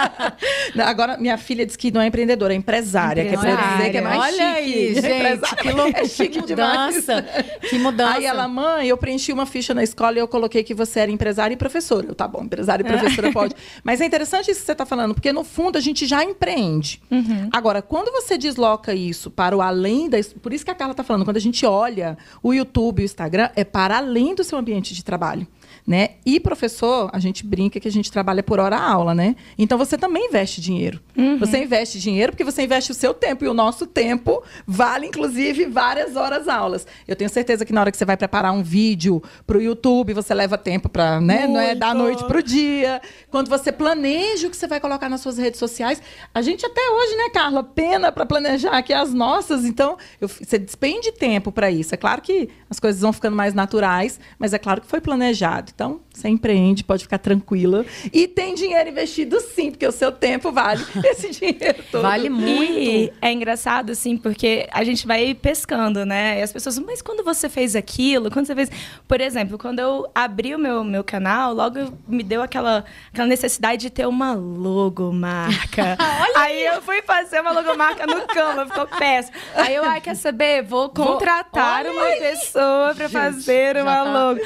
Agora, 0.85 1.17
minha 1.17 1.37
filha 1.37 1.65
diz 1.65 1.75
que 1.75 1.91
não 1.91 2.01
é 2.01 2.07
empreendedora, 2.07 2.53
é 2.53 2.55
empresária, 2.55 3.25
que 3.25 3.35
é 3.35 3.37
pra 3.37 3.55
dizer 3.55 3.91
que 3.91 3.97
é 3.97 4.01
mais 4.01 4.19
Olha 4.19 4.31
chique. 4.31 4.41
aí, 4.41 4.93
gente, 5.01 5.55
que, 5.57 5.71
louco, 5.71 5.97
é 5.97 6.05
chique 6.05 6.29
que 6.29 6.39
mudança. 6.39 7.25
Que 7.69 7.77
mudança. 7.77 8.13
Aí 8.13 8.25
ela, 8.25 8.47
mãe, 8.47 8.87
eu 8.87 8.97
preenchi 8.97 9.33
uma 9.33 9.45
ficha 9.45 9.73
na 9.73 9.83
escola 9.83 10.15
e 10.15 10.19
eu 10.19 10.27
coloquei 10.27 10.63
que 10.63 10.73
você 10.73 11.01
era 11.01 11.11
empresária 11.11 11.53
e 11.53 11.57
professora. 11.57 12.07
Eu, 12.07 12.15
tá 12.15 12.27
bom, 12.27 12.43
empresária 12.43 12.83
e 12.83 12.87
professora 12.87 13.31
pode. 13.31 13.55
Mas 13.83 13.99
é 13.99 14.05
interessante 14.05 14.49
isso 14.49 14.61
que 14.61 14.65
você 14.65 14.71
está 14.71 14.85
falando, 14.85 15.13
porque 15.13 15.33
no 15.33 15.43
fundo 15.43 15.77
a 15.77 15.81
gente 15.81 16.05
já 16.05 16.23
empreende. 16.23 17.01
Uhum. 17.11 17.49
Agora, 17.51 17.81
quando 17.81 18.11
você 18.11 18.37
desloca 18.37 18.93
isso 18.93 19.29
para 19.29 19.55
o 19.55 19.61
além 19.61 20.09
da... 20.09 20.17
Por 20.41 20.53
isso 20.53 20.63
que 20.63 20.71
a 20.71 20.75
Carla 20.75 20.91
está 20.91 21.03
falando, 21.03 21.25
quando 21.25 21.37
a 21.37 21.41
gente 21.41 21.65
olha 21.65 22.17
o 22.41 22.53
YouTube, 22.61 23.01
o 23.01 23.05
Instagram, 23.05 23.49
é 23.55 23.63
para 23.63 23.97
além 23.97 24.33
do 24.33 24.43
seu 24.43 24.57
ambiente 24.57 24.93
de 24.93 25.03
trabalho 25.03 25.47
né? 25.85 26.11
E 26.25 26.39
professor, 26.39 27.09
a 27.11 27.19
gente 27.19 27.45
brinca 27.45 27.79
que 27.79 27.87
a 27.87 27.91
gente 27.91 28.11
trabalha 28.11 28.43
por 28.43 28.59
hora 28.59 28.77
aula, 28.77 29.13
né? 29.13 29.35
Então 29.57 29.77
você 29.77 29.97
também 29.97 30.27
investe 30.27 30.61
dinheiro. 30.61 30.99
Uhum. 31.17 31.37
Você 31.39 31.63
investe 31.63 31.99
dinheiro 31.99 32.31
porque 32.31 32.43
você 32.43 32.63
investe 32.63 32.91
o 32.91 32.95
seu 32.95 33.13
tempo 33.13 33.43
e 33.43 33.47
o 33.47 33.53
nosso 33.53 33.85
tempo 33.87 34.43
vale 34.65 35.07
inclusive 35.07 35.65
várias 35.65 36.15
horas 36.15 36.47
aulas. 36.47 36.85
Eu 37.07 37.15
tenho 37.15 37.29
certeza 37.29 37.65
que 37.65 37.73
na 37.73 37.81
hora 37.81 37.91
que 37.91 37.97
você 37.97 38.05
vai 38.05 38.17
preparar 38.17 38.53
um 38.53 38.63
vídeo 38.63 39.21
para 39.45 39.57
o 39.57 39.61
YouTube, 39.61 40.13
você 40.13 40.33
leva 40.33 40.57
tempo 40.57 40.89
para, 40.89 41.19
né, 41.19 41.47
não 41.47 41.59
é 41.59 41.75
da 41.75 41.93
noite 41.93 42.23
para 42.25 42.39
o 42.39 42.43
dia. 42.43 43.01
Quando 43.29 43.49
você 43.49 43.71
planeja 43.71 44.47
o 44.47 44.49
que 44.49 44.57
você 44.57 44.67
vai 44.67 44.79
colocar 44.79 45.09
nas 45.09 45.21
suas 45.21 45.37
redes 45.37 45.59
sociais, 45.59 46.01
a 46.33 46.41
gente 46.41 46.65
até 46.65 46.81
hoje, 46.89 47.15
né, 47.15 47.29
Carla, 47.29 47.63
pena 47.63 48.11
para 48.11 48.25
planejar 48.25 48.77
aqui 48.77 48.93
as 48.93 49.13
nossas, 49.13 49.65
então 49.65 49.97
eu, 50.19 50.27
você 50.27 50.57
despende 50.57 51.11
tempo 51.11 51.51
para 51.51 51.71
isso. 51.71 51.93
É 51.93 51.97
claro 51.97 52.21
que 52.21 52.49
as 52.69 52.79
coisas 52.79 53.01
vão 53.01 53.11
ficando 53.11 53.35
mais 53.35 53.53
naturais, 53.53 54.19
mas 54.37 54.53
é 54.53 54.57
claro 54.57 54.81
que 54.81 54.87
foi 54.87 55.01
planejado. 55.01 55.70
Então, 55.73 56.01
você 56.13 56.27
empreende, 56.27 56.83
pode 56.83 57.03
ficar 57.03 57.17
tranquila. 57.17 57.85
E 58.11 58.27
tem 58.27 58.53
dinheiro 58.53 58.89
investido 58.89 59.39
sim, 59.39 59.71
porque 59.71 59.87
o 59.87 59.91
seu 59.91 60.11
tempo 60.11 60.51
vale 60.51 60.83
esse 61.05 61.31
dinheiro 61.31 61.83
todo. 61.91 62.01
Vale 62.01 62.29
muito. 62.29 62.73
E 62.73 63.13
é 63.21 63.31
engraçado, 63.31 63.91
assim, 63.91 64.17
porque 64.17 64.67
a 64.71 64.83
gente 64.83 65.07
vai 65.07 65.33
pescando, 65.33 66.05
né? 66.05 66.39
E 66.39 66.41
as 66.41 66.51
pessoas, 66.51 66.77
mas 66.79 67.01
quando 67.01 67.23
você 67.23 67.47
fez 67.47 67.75
aquilo, 67.75 68.29
quando 68.29 68.45
você 68.45 68.55
fez. 68.55 68.69
Por 69.07 69.21
exemplo, 69.21 69.57
quando 69.57 69.79
eu 69.79 70.09
abri 70.13 70.53
o 70.53 70.59
meu, 70.59 70.83
meu 70.83 71.03
canal, 71.03 71.53
logo 71.53 71.79
me 72.07 72.23
deu 72.23 72.41
aquela, 72.41 72.83
aquela 73.11 73.27
necessidade 73.27 73.81
de 73.81 73.89
ter 73.89 74.05
uma 74.05 74.33
logomarca. 74.33 75.97
aí 76.35 76.65
eu 76.65 76.81
fui 76.81 77.01
fazer 77.01 77.39
uma 77.39 77.51
logomarca 77.51 78.05
no 78.05 78.27
Canva, 78.27 78.65
ficou 78.65 78.87
péssimo. 78.87 79.35
Aí 79.55 79.75
eu, 79.75 79.83
ai, 79.83 80.01
quer 80.01 80.15
saber? 80.15 80.63
Vou 80.63 80.89
contratar 80.89 81.83
Vou... 81.83 81.93
uma 81.93 82.05
pessoa 82.17 82.93
para 82.95 83.09
fazer 83.09 83.77
uma 83.77 83.91
tá 83.91 84.03
logo. 84.03 84.41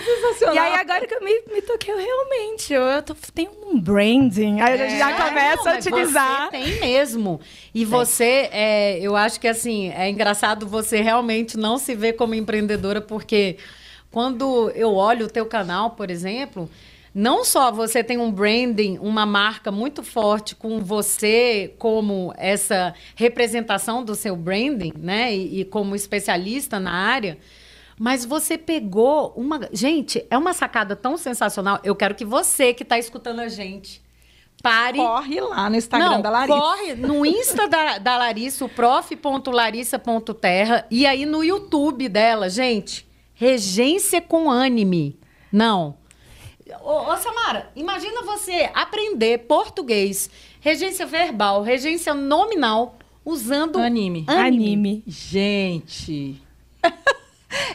E 0.54 0.58
aí 0.58 0.76
agora 0.76 1.08
que 1.08 1.14
eu 1.14 1.24
me, 1.24 1.55
me 1.56 1.62
toquei, 1.62 1.94
eu 1.94 1.98
realmente, 1.98 2.74
eu, 2.74 2.82
eu 2.82 3.02
tô, 3.02 3.16
tenho 3.34 3.52
um 3.66 3.80
branding. 3.80 4.60
Aí 4.60 4.74
a 4.74 4.78
gente 4.78 4.98
já 4.98 5.12
é, 5.12 5.30
começa 5.30 5.64
não, 5.64 5.72
a 5.72 5.78
utilizar. 5.78 6.46
Você 6.46 6.52
tem 6.52 6.80
mesmo. 6.82 7.40
E 7.74 7.80
tem. 7.80 7.86
você, 7.86 8.50
é, 8.52 9.00
eu 9.00 9.16
acho 9.16 9.40
que 9.40 9.48
assim, 9.48 9.90
é 9.90 10.10
engraçado 10.10 10.68
você 10.68 11.02
realmente 11.02 11.58
não 11.58 11.78
se 11.78 11.96
ver 11.96 12.14
como 12.14 12.36
empreendedora, 12.36 13.00
porque 13.00 13.58
quando 14.12 14.70
eu 14.72 14.94
olho 14.94 15.28
o 15.28 15.30
teu 15.30 15.46
canal, 15.46 15.92
por 15.92 16.12
exemplo, 16.12 16.70
não 17.14 17.46
só 17.46 17.72
você 17.72 18.04
tem 18.04 18.18
um 18.18 18.30
branding, 18.30 18.98
uma 19.00 19.26
marca 19.26 19.72
muito 19.72 20.04
forte 20.04 20.54
com 20.54 20.82
você 20.82 21.74
como 21.80 22.34
essa 22.38 22.94
representação 23.16 24.04
do 24.04 24.14
seu 24.14 24.36
branding, 24.36 24.92
né? 24.98 25.34
E, 25.34 25.62
e 25.62 25.66
como 25.66 25.96
especialista 25.96 26.78
na 26.78 26.92
área, 26.92 27.38
mas 27.98 28.26
você 28.26 28.58
pegou 28.58 29.32
uma. 29.36 29.70
Gente, 29.72 30.26
é 30.30 30.38
uma 30.38 30.52
sacada 30.54 30.96
tão 30.96 31.18
sensacional. 31.18 31.80
Eu 31.84 31.96
quero 31.96 32.14
que 32.14 32.26
você 32.26 32.72
que 32.74 32.84
está 32.84 33.00
escutando 33.00 33.40
a 33.40 33.48
gente. 33.48 34.04
Pare. 34.62 34.98
Corre 34.98 35.40
lá 35.42 35.70
no 35.70 35.76
Instagram 35.76 36.10
Não, 36.10 36.22
da 36.22 36.30
Larissa. 36.30 36.60
Corre 36.60 36.96
no 36.96 37.26
Insta 37.26 37.68
da, 37.68 37.98
da 38.00 38.18
Larissa, 38.18 38.66
o 38.66 38.70
prof.larissa.terra. 38.70 40.86
E 40.90 41.06
aí 41.06 41.26
no 41.26 41.44
YouTube 41.44 42.08
dela, 42.10 42.50
gente. 42.50 43.08
Regência 43.34 44.22
com 44.22 44.52
anime. 44.52 45.20
Não. 45.52 45.98
Ô, 46.82 47.12
ô, 47.12 47.18
Samara, 47.18 47.70
imagina 47.76 48.24
você 48.24 48.72
aprender 48.74 49.40
português, 49.40 50.30
regência 50.60 51.06
verbal, 51.06 51.62
regência 51.62 52.14
nominal, 52.14 52.98
usando 53.24 53.78
anime. 53.78 54.26
Anime. 54.28 54.74
anime. 54.74 55.04
Gente. 55.06 56.42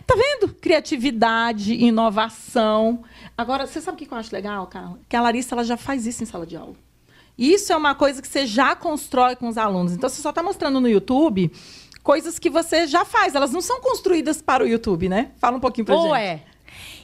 Tá 0.06 0.14
vendo? 0.14 0.54
Criatividade, 0.54 1.74
inovação. 1.74 3.02
Agora, 3.36 3.66
você 3.66 3.80
sabe 3.80 3.96
o 4.02 4.06
que 4.06 4.12
eu 4.12 4.18
acho 4.18 4.34
legal, 4.34 4.66
Carla? 4.66 4.98
Que 5.08 5.16
a 5.16 5.22
Larissa 5.22 5.54
ela 5.54 5.64
já 5.64 5.76
faz 5.76 6.06
isso 6.06 6.22
em 6.22 6.26
sala 6.26 6.46
de 6.46 6.56
aula. 6.56 6.74
Isso 7.38 7.72
é 7.72 7.76
uma 7.76 7.94
coisa 7.94 8.20
que 8.20 8.28
você 8.28 8.46
já 8.46 8.76
constrói 8.76 9.34
com 9.34 9.48
os 9.48 9.56
alunos. 9.56 9.92
Então, 9.92 10.08
você 10.08 10.20
só 10.20 10.30
está 10.30 10.42
mostrando 10.42 10.80
no 10.80 10.88
YouTube 10.88 11.50
coisas 12.02 12.38
que 12.38 12.50
você 12.50 12.86
já 12.86 13.04
faz. 13.04 13.34
Elas 13.34 13.52
não 13.52 13.60
são 13.60 13.80
construídas 13.80 14.42
para 14.42 14.64
o 14.64 14.66
YouTube, 14.66 15.08
né? 15.08 15.30
Fala 15.38 15.56
um 15.56 15.60
pouquinho 15.60 15.86
Ou 15.90 15.96
gente. 15.96 16.08
Ou 16.08 16.16
é? 16.16 16.42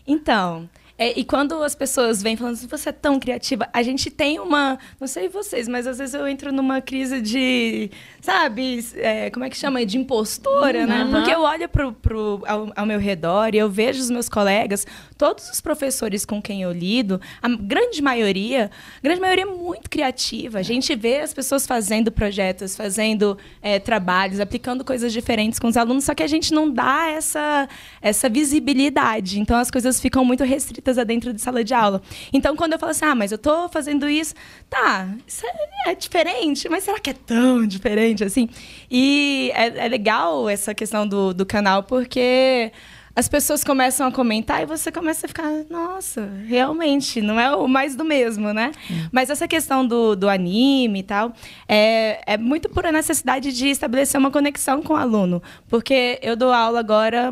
Então, 0.06 0.68
é, 0.98 1.18
e 1.18 1.24
quando 1.24 1.62
as 1.62 1.74
pessoas 1.74 2.22
vêm 2.22 2.36
falando 2.36 2.54
assim, 2.54 2.66
você 2.66 2.88
é 2.88 2.92
tão 2.92 3.20
criativa, 3.20 3.68
a 3.70 3.82
gente 3.82 4.10
tem 4.10 4.40
uma. 4.40 4.78
Não 4.98 5.06
sei 5.06 5.28
vocês, 5.28 5.68
mas 5.68 5.86
às 5.86 5.98
vezes 5.98 6.14
eu 6.14 6.26
entro 6.26 6.50
numa 6.50 6.80
crise 6.80 7.20
de. 7.20 7.90
Sabe? 8.22 8.82
É, 8.94 9.28
como 9.28 9.44
é 9.44 9.50
que 9.50 9.58
chama? 9.58 9.84
De 9.84 9.98
impostora, 9.98 10.80
uhum. 10.80 10.86
né? 10.86 11.08
Porque 11.10 11.30
eu 11.30 11.40
olho 11.40 11.68
pro, 11.68 11.92
pro, 11.92 12.42
ao, 12.46 12.72
ao, 12.74 12.86
meu 12.86 12.98
redor 12.98 13.54
e 13.54 13.58
eu 13.58 13.68
vejo 13.68 14.00
os 14.00 14.10
meus 14.10 14.26
colegas, 14.26 14.86
todos 15.18 15.50
os 15.50 15.60
professores 15.60 16.24
com 16.24 16.40
quem 16.40 16.62
eu 16.62 16.72
lido, 16.72 17.20
a 17.42 17.48
grande 17.48 18.00
maioria, 18.00 18.70
a 18.98 19.02
grande 19.02 19.20
maioria 19.20 19.44
é 19.44 19.46
muito 19.46 19.90
criativa. 19.90 20.60
A 20.60 20.62
gente 20.62 20.94
vê 20.96 21.20
as 21.20 21.34
pessoas 21.34 21.66
fazendo 21.66 22.10
projetos, 22.10 22.74
fazendo 22.74 23.36
é, 23.60 23.78
trabalhos, 23.78 24.40
aplicando 24.40 24.82
coisas 24.82 25.12
diferentes 25.12 25.58
com 25.58 25.68
os 25.68 25.76
alunos, 25.76 26.04
só 26.04 26.14
que 26.14 26.22
a 26.22 26.26
gente 26.26 26.54
não 26.54 26.70
dá 26.70 27.08
essa, 27.08 27.68
essa 28.00 28.30
visibilidade. 28.30 29.38
Então 29.38 29.58
as 29.58 29.70
coisas 29.70 30.00
ficam 30.00 30.24
muito 30.24 30.42
restritas 30.42 30.85
dentro 31.04 31.32
de 31.32 31.40
sala 31.40 31.62
de 31.62 31.74
aula. 31.74 32.02
Então, 32.32 32.56
quando 32.56 32.74
eu 32.74 32.78
falo 32.78 32.90
assim, 32.90 33.04
ah, 33.04 33.14
mas 33.14 33.32
eu 33.32 33.38
tô 33.38 33.68
fazendo 33.68 34.08
isso, 34.08 34.34
tá, 34.68 35.08
isso 35.26 35.44
é, 35.46 35.90
é 35.90 35.94
diferente, 35.94 36.68
mas 36.68 36.84
será 36.84 36.98
que 36.98 37.10
é 37.10 37.14
tão 37.14 37.66
diferente 37.66 38.24
assim? 38.24 38.48
E 38.90 39.50
é, 39.54 39.86
é 39.86 39.88
legal 39.88 40.48
essa 40.48 40.74
questão 40.74 41.06
do, 41.06 41.32
do 41.32 41.46
canal, 41.46 41.82
porque 41.82 42.72
as 43.16 43.28
pessoas 43.28 43.64
começam 43.64 44.06
a 44.06 44.12
comentar 44.12 44.62
e 44.62 44.66
você 44.66 44.92
começa 44.92 45.24
a 45.24 45.28
ficar, 45.28 45.50
nossa, 45.70 46.28
realmente, 46.46 47.22
não 47.22 47.40
é 47.40 47.56
o 47.56 47.66
mais 47.66 47.96
do 47.96 48.04
mesmo, 48.04 48.52
né? 48.52 48.72
Hum. 48.90 49.08
Mas 49.10 49.30
essa 49.30 49.48
questão 49.48 49.86
do, 49.86 50.14
do 50.14 50.28
anime 50.28 50.98
e 50.98 51.02
tal, 51.02 51.32
é, 51.66 52.20
é 52.26 52.36
muito 52.36 52.68
por 52.68 52.84
a 52.84 52.92
necessidade 52.92 53.54
de 53.54 53.68
estabelecer 53.68 54.20
uma 54.20 54.30
conexão 54.30 54.82
com 54.82 54.92
o 54.92 54.96
aluno. 54.96 55.42
Porque 55.66 56.18
eu 56.20 56.36
dou 56.36 56.52
aula 56.52 56.78
agora 56.78 57.30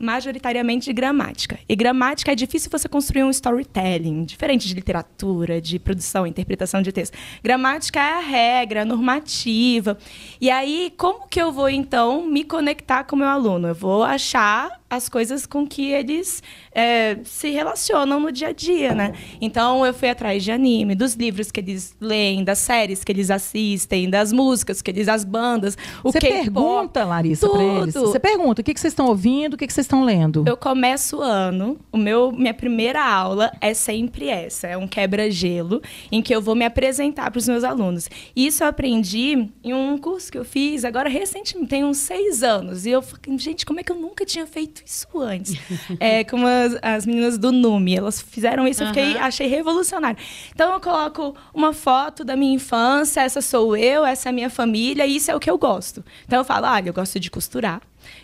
majoritariamente 0.00 0.86
de 0.86 0.92
gramática. 0.92 1.56
E 1.68 1.76
gramática 1.76 2.32
é 2.32 2.34
difícil 2.34 2.68
você 2.68 2.88
construir 2.88 3.22
um 3.22 3.30
storytelling, 3.30 4.24
diferente 4.24 4.66
de 4.66 4.74
literatura, 4.74 5.60
de 5.60 5.78
produção, 5.78 6.26
interpretação 6.26 6.82
de 6.82 6.90
texto. 6.90 7.16
Gramática 7.44 8.00
é 8.00 8.14
a 8.14 8.20
regra, 8.20 8.82
a 8.82 8.84
normativa. 8.84 9.96
E 10.40 10.50
aí, 10.50 10.92
como 10.96 11.28
que 11.28 11.40
eu 11.40 11.52
vou, 11.52 11.68
então, 11.68 12.26
me 12.26 12.42
conectar 12.42 13.04
com 13.04 13.14
o 13.14 13.18
meu 13.20 13.28
aluno? 13.28 13.68
Eu 13.68 13.74
vou 13.76 14.02
achar 14.02 14.81
as 14.92 15.08
coisas 15.08 15.46
com 15.46 15.66
que 15.66 15.90
eles 15.90 16.42
é, 16.70 17.16
se 17.24 17.48
relacionam 17.48 18.20
no 18.20 18.30
dia 18.30 18.48
a 18.48 18.52
dia, 18.52 18.94
né? 18.94 19.14
Então 19.40 19.86
eu 19.86 19.94
fui 19.94 20.10
atrás 20.10 20.44
de 20.44 20.52
anime, 20.52 20.94
dos 20.94 21.14
livros 21.14 21.50
que 21.50 21.60
eles 21.60 21.96
leem, 21.98 22.44
das 22.44 22.58
séries 22.58 23.02
que 23.02 23.10
eles 23.10 23.30
assistem, 23.30 24.10
das 24.10 24.34
músicas 24.34 24.82
que 24.82 24.90
eles, 24.90 25.08
as 25.08 25.24
bandas, 25.24 25.78
o 26.04 26.12
Você 26.12 26.20
pergunta, 26.20 27.06
Larissa, 27.06 27.48
para 27.48 27.62
eles. 27.62 27.94
Você 27.94 28.20
pergunta 28.20 28.60
o 28.60 28.64
que, 28.64 28.74
que 28.74 28.78
vocês 28.80 28.92
estão 28.92 29.06
ouvindo, 29.06 29.54
o 29.54 29.56
que, 29.56 29.66
que 29.66 29.72
vocês 29.72 29.86
estão 29.86 30.04
lendo. 30.04 30.44
Eu 30.46 30.58
começo 30.58 31.16
o 31.16 31.22
ano, 31.22 31.78
o 31.90 31.96
meu, 31.96 32.30
minha 32.30 32.52
primeira 32.52 33.02
aula 33.02 33.50
é 33.62 33.72
sempre 33.72 34.28
essa, 34.28 34.66
é 34.66 34.76
um 34.76 34.86
quebra-gelo, 34.86 35.80
em 36.10 36.20
que 36.20 36.34
eu 36.34 36.42
vou 36.42 36.54
me 36.54 36.66
apresentar 36.66 37.30
para 37.30 37.38
os 37.38 37.48
meus 37.48 37.64
alunos. 37.64 38.10
Isso 38.36 38.62
eu 38.62 38.68
aprendi 38.68 39.48
em 39.64 39.72
um 39.72 39.96
curso 39.96 40.30
que 40.30 40.36
eu 40.36 40.44
fiz 40.44 40.84
agora 40.84 41.08
recentemente, 41.08 41.70
tem 41.70 41.82
uns 41.82 41.96
seis 41.96 42.42
anos. 42.42 42.84
E 42.84 42.90
eu 42.90 43.00
falei, 43.00 43.38
gente, 43.38 43.64
como 43.64 43.80
é 43.80 43.82
que 43.82 43.90
eu 43.90 43.96
nunca 43.96 44.26
tinha 44.26 44.46
feito 44.46 44.81
isso 44.84 45.20
antes. 45.20 45.54
é, 46.00 46.24
como 46.24 46.46
as, 46.46 46.76
as, 46.82 47.06
meninas 47.06 47.38
do 47.38 47.52
NUME, 47.52 47.96
elas 47.96 48.20
fizeram 48.20 48.66
isso, 48.66 48.82
eu 48.82 48.88
fiquei, 48.88 49.16
achei 49.18 49.46
revolucionário. 49.46 50.18
Então 50.54 50.72
eu 50.72 50.80
coloco 50.80 51.34
uma 51.54 51.72
foto 51.72 52.24
da 52.24 52.36
minha 52.36 52.54
infância, 52.54 53.20
essa 53.20 53.40
sou 53.40 53.76
eu, 53.76 54.04
essa 54.04 54.28
é 54.28 54.30
a 54.30 54.32
minha 54.32 54.50
família, 54.50 55.06
e 55.06 55.16
isso 55.16 55.30
é 55.30 55.34
o 55.34 55.40
que 55.40 55.50
eu 55.50 55.58
gosto. 55.58 56.04
Então 56.26 56.38
eu 56.38 56.44
falo, 56.44 56.66
olha, 56.66 56.88
eu 56.88 56.94
gosto 56.94 57.18
de 57.18 57.30
costurar 57.30 57.80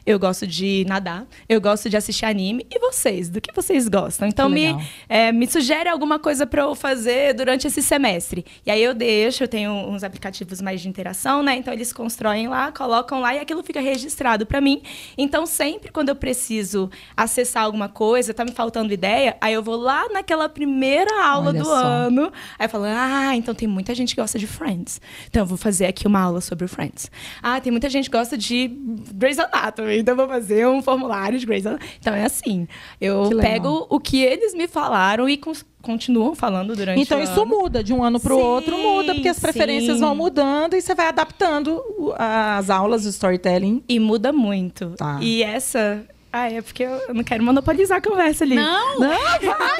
eu 0.08 0.18
gosto 0.18 0.46
de 0.46 0.86
nadar, 0.88 1.26
eu 1.46 1.60
gosto 1.60 1.90
de 1.90 1.94
assistir 1.94 2.24
anime. 2.24 2.66
E 2.70 2.78
vocês? 2.78 3.28
Do 3.28 3.42
que 3.42 3.54
vocês 3.54 3.88
gostam? 3.88 4.26
Então 4.26 4.48
me, 4.48 4.74
é, 5.06 5.30
me 5.30 5.46
sugere 5.46 5.86
alguma 5.86 6.18
coisa 6.18 6.46
para 6.46 6.62
eu 6.62 6.74
fazer 6.74 7.34
durante 7.34 7.66
esse 7.66 7.82
semestre. 7.82 8.42
E 8.64 8.70
aí 8.70 8.82
eu 8.82 8.94
deixo, 8.94 9.44
eu 9.44 9.48
tenho 9.48 9.70
uns 9.70 10.02
aplicativos 10.02 10.62
mais 10.62 10.80
de 10.80 10.88
interação, 10.88 11.42
né? 11.42 11.56
Então 11.56 11.74
eles 11.74 11.92
constroem 11.92 12.48
lá, 12.48 12.72
colocam 12.72 13.20
lá 13.20 13.34
e 13.34 13.38
aquilo 13.38 13.62
fica 13.62 13.82
registrado 13.82 14.46
para 14.46 14.62
mim. 14.62 14.80
Então 15.18 15.44
sempre 15.44 15.92
quando 15.92 16.08
eu 16.08 16.16
preciso 16.16 16.90
acessar 17.14 17.64
alguma 17.64 17.90
coisa, 17.90 18.32
tá 18.32 18.46
me 18.46 18.52
faltando 18.52 18.94
ideia, 18.94 19.36
aí 19.42 19.52
eu 19.52 19.62
vou 19.62 19.76
lá 19.76 20.08
naquela 20.08 20.48
primeira 20.48 21.22
aula 21.22 21.50
Olha 21.50 21.58
do 21.58 21.66
só. 21.66 21.84
ano, 21.84 22.32
aí 22.58 22.64
eu 22.64 22.70
falo: 22.70 22.84
"Ah, 22.86 23.36
então 23.36 23.54
tem 23.54 23.68
muita 23.68 23.94
gente 23.94 24.14
que 24.14 24.20
gosta 24.22 24.38
de 24.38 24.46
Friends. 24.46 25.02
Então 25.28 25.42
eu 25.42 25.46
vou 25.46 25.58
fazer 25.58 25.84
aqui 25.84 26.06
uma 26.06 26.18
aula 26.18 26.40
sobre 26.40 26.66
Friends. 26.66 27.10
Ah, 27.42 27.60
tem 27.60 27.70
muita 27.70 27.90
gente 27.90 28.08
que 28.08 28.16
gosta 28.16 28.38
de 28.38 28.68
Grey's 29.12 29.38
Anatomy 29.38 29.97
então 29.98 30.16
vou 30.16 30.28
fazer 30.28 30.66
um 30.66 30.82
formulário 30.82 31.38
de 31.38 31.46
Grey's 31.46 31.66
Anatomy. 31.66 31.90
Então 31.98 32.14
é 32.14 32.24
assim, 32.24 32.66
eu 33.00 33.30
pego 33.40 33.86
o 33.88 34.00
que 34.00 34.22
eles 34.22 34.54
me 34.54 34.66
falaram 34.66 35.28
e 35.28 35.40
continuam 35.82 36.34
falando 36.34 36.74
durante 36.74 37.00
então, 37.00 37.20
isso 37.20 37.40
ano. 37.40 37.46
muda 37.46 37.82
de 37.82 37.92
um 37.92 38.02
ano 38.02 38.18
para 38.20 38.34
o 38.34 38.38
outro, 38.38 38.76
muda, 38.76 39.14
porque 39.14 39.28
as 39.28 39.38
preferências 39.38 39.94
sim. 39.96 40.00
vão 40.00 40.14
mudando 40.14 40.74
e 40.74 40.80
você 40.80 40.94
vai 40.94 41.08
adaptando 41.08 41.82
as 42.16 42.70
aulas, 42.70 43.06
o 43.06 43.08
storytelling. 43.08 43.82
E 43.88 43.98
muda 43.98 44.32
muito. 44.32 44.90
Tá. 44.96 45.18
E 45.20 45.42
essa 45.42 46.04
Ah, 46.30 46.50
é 46.50 46.60
porque 46.60 46.82
eu 46.82 47.14
não 47.14 47.24
quero 47.24 47.42
monopolizar 47.42 47.98
a 47.98 48.00
conversa 48.02 48.44
ali. 48.44 48.54
Não, 48.54 48.98
não, 48.98 49.08
vai, 49.08 49.38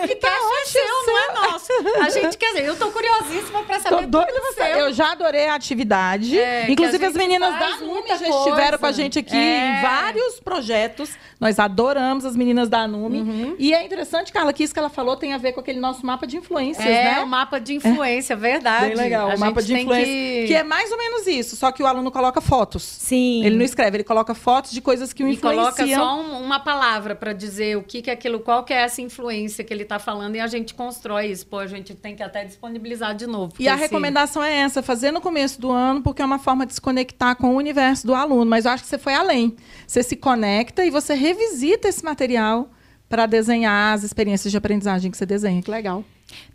que 0.08 0.16
tá 0.16 0.28
é 0.28 0.66
seu, 0.66 0.82
não 1.06 1.18
é 1.18 1.32
nosso. 1.34 1.72
A 2.00 2.08
gente 2.08 2.38
quer 2.38 2.52
dizer, 2.52 2.64
eu 2.64 2.76
tô 2.76 2.90
curiosíssima 2.90 3.62
pra 3.64 3.78
saber 3.80 4.02
tô 4.02 4.06
doida 4.06 4.40
você. 4.40 4.62
Eu 4.80 4.92
já 4.92 5.12
adorei 5.12 5.48
a 5.48 5.54
atividade. 5.54 6.38
É, 6.38 6.70
Inclusive, 6.70 7.04
as 7.04 7.12
meninas 7.12 7.58
da 7.58 7.76
NUME 7.76 8.08
já 8.08 8.28
estiveram 8.28 8.78
com 8.78 8.86
a 8.86 8.92
gente 8.92 9.18
aqui 9.18 9.36
é. 9.36 9.78
em 9.78 9.82
vários 9.82 10.40
projetos. 10.40 11.10
Nós 11.38 11.58
adoramos 11.58 12.24
as 12.24 12.34
meninas 12.34 12.68
da 12.68 12.88
NUME. 12.88 13.20
Uhum. 13.20 13.56
E 13.58 13.72
é 13.72 13.84
interessante, 13.84 14.32
Carla, 14.32 14.52
que 14.52 14.64
isso 14.64 14.72
que 14.72 14.78
ela 14.78 14.88
falou 14.88 15.16
tem 15.16 15.34
a 15.34 15.38
ver 15.38 15.52
com 15.52 15.60
aquele 15.60 15.78
nosso 15.78 16.04
mapa 16.04 16.26
de 16.26 16.36
influências, 16.36 16.84
é, 16.84 17.04
né? 17.04 17.18
É, 17.18 17.22
o 17.22 17.26
mapa 17.26 17.60
de 17.60 17.74
influência, 17.74 18.34
verdade. 18.34 18.86
Bem 18.86 18.96
legal, 18.96 19.30
a 19.30 19.34
o 19.34 19.38
mapa 19.38 19.62
de 19.62 19.72
influência. 19.72 20.06
Que... 20.06 20.46
que... 20.48 20.54
é 20.54 20.64
mais 20.64 20.90
ou 20.90 20.98
menos 20.98 21.26
isso, 21.26 21.56
só 21.56 21.70
que 21.70 21.82
o 21.82 21.86
aluno 21.86 22.10
coloca 22.10 22.40
fotos. 22.40 22.82
Sim. 22.82 23.44
Ele 23.44 23.56
não 23.56 23.64
escreve, 23.64 23.98
ele 23.98 24.04
coloca 24.04 24.34
fotos 24.34 24.72
de 24.72 24.80
coisas 24.80 25.12
que 25.12 25.22
o 25.22 25.28
influenciam. 25.28 25.52
E 25.52 25.56
coloca 25.56 25.86
só 25.86 26.20
um, 26.20 26.37
uma 26.40 26.60
palavra 26.60 27.14
para 27.14 27.32
dizer 27.32 27.76
o 27.76 27.82
que, 27.82 28.02
que 28.02 28.10
é 28.10 28.12
aquilo, 28.12 28.40
qual 28.40 28.64
que 28.64 28.72
é 28.72 28.82
essa 28.82 29.00
influência 29.00 29.64
que 29.64 29.72
ele 29.72 29.82
está 29.82 29.98
falando 29.98 30.36
e 30.36 30.40
a 30.40 30.46
gente 30.46 30.74
constrói 30.74 31.26
isso. 31.26 31.46
Pô, 31.46 31.58
a 31.58 31.66
gente 31.66 31.94
tem 31.94 32.14
que 32.14 32.22
até 32.22 32.44
disponibilizar 32.44 33.14
de 33.14 33.26
novo. 33.26 33.54
E 33.58 33.68
a 33.68 33.74
esse... 33.74 33.82
recomendação 33.82 34.42
é 34.42 34.58
essa, 34.58 34.82
fazer 34.82 35.10
no 35.10 35.20
começo 35.20 35.60
do 35.60 35.70
ano, 35.70 36.02
porque 36.02 36.22
é 36.22 36.24
uma 36.24 36.38
forma 36.38 36.64
de 36.66 36.74
se 36.74 36.80
conectar 36.80 37.34
com 37.34 37.54
o 37.54 37.56
universo 37.56 38.06
do 38.06 38.14
aluno. 38.14 38.46
Mas 38.46 38.64
eu 38.64 38.70
acho 38.72 38.82
que 38.82 38.88
você 38.88 38.98
foi 38.98 39.14
além. 39.14 39.56
Você 39.86 40.02
se 40.02 40.16
conecta 40.16 40.84
e 40.84 40.90
você 40.90 41.14
revisita 41.14 41.88
esse 41.88 42.04
material 42.04 42.70
para 43.08 43.26
desenhar 43.26 43.94
as 43.94 44.02
experiências 44.02 44.50
de 44.50 44.56
aprendizagem 44.56 45.10
que 45.10 45.16
você 45.16 45.26
desenha. 45.26 45.62
Que 45.62 45.70
legal. 45.70 46.04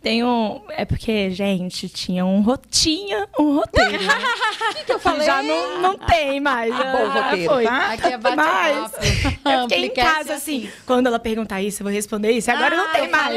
Tem 0.02 0.22
um. 0.22 0.60
É 0.68 0.84
porque, 0.84 1.30
gente, 1.30 1.88
tinha 1.88 2.24
um 2.24 2.42
rotinha, 2.42 3.28
um 3.38 3.56
roteiro. 3.56 4.02
Né? 4.02 4.14
que, 4.74 4.84
que 4.84 4.92
eu 4.92 4.98
falei? 4.98 5.26
Já 5.26 5.42
não, 5.42 5.80
não 5.80 5.98
tem 5.98 6.40
mais. 6.40 6.74
Ah, 6.74 6.92
bom, 6.92 7.08
roteiro, 7.08 7.52
foi. 7.52 7.64
tá? 7.64 7.92
Aqui 7.92 8.06
é 8.08 8.18
bate 8.18 8.36
Mas 8.36 8.92
eu 9.44 9.62
fiquei 9.68 9.86
em 9.86 9.94
casa 9.94 10.34
assim, 10.34 10.70
quando 10.86 11.06
ela 11.06 11.18
perguntar 11.18 11.62
isso, 11.62 11.82
eu 11.82 11.84
vou 11.84 11.92
responder 11.92 12.32
isso. 12.32 12.50
Agora 12.50 12.74
ah, 12.74 12.78
não 12.78 12.92
tem 12.92 13.08
mais. 13.08 13.34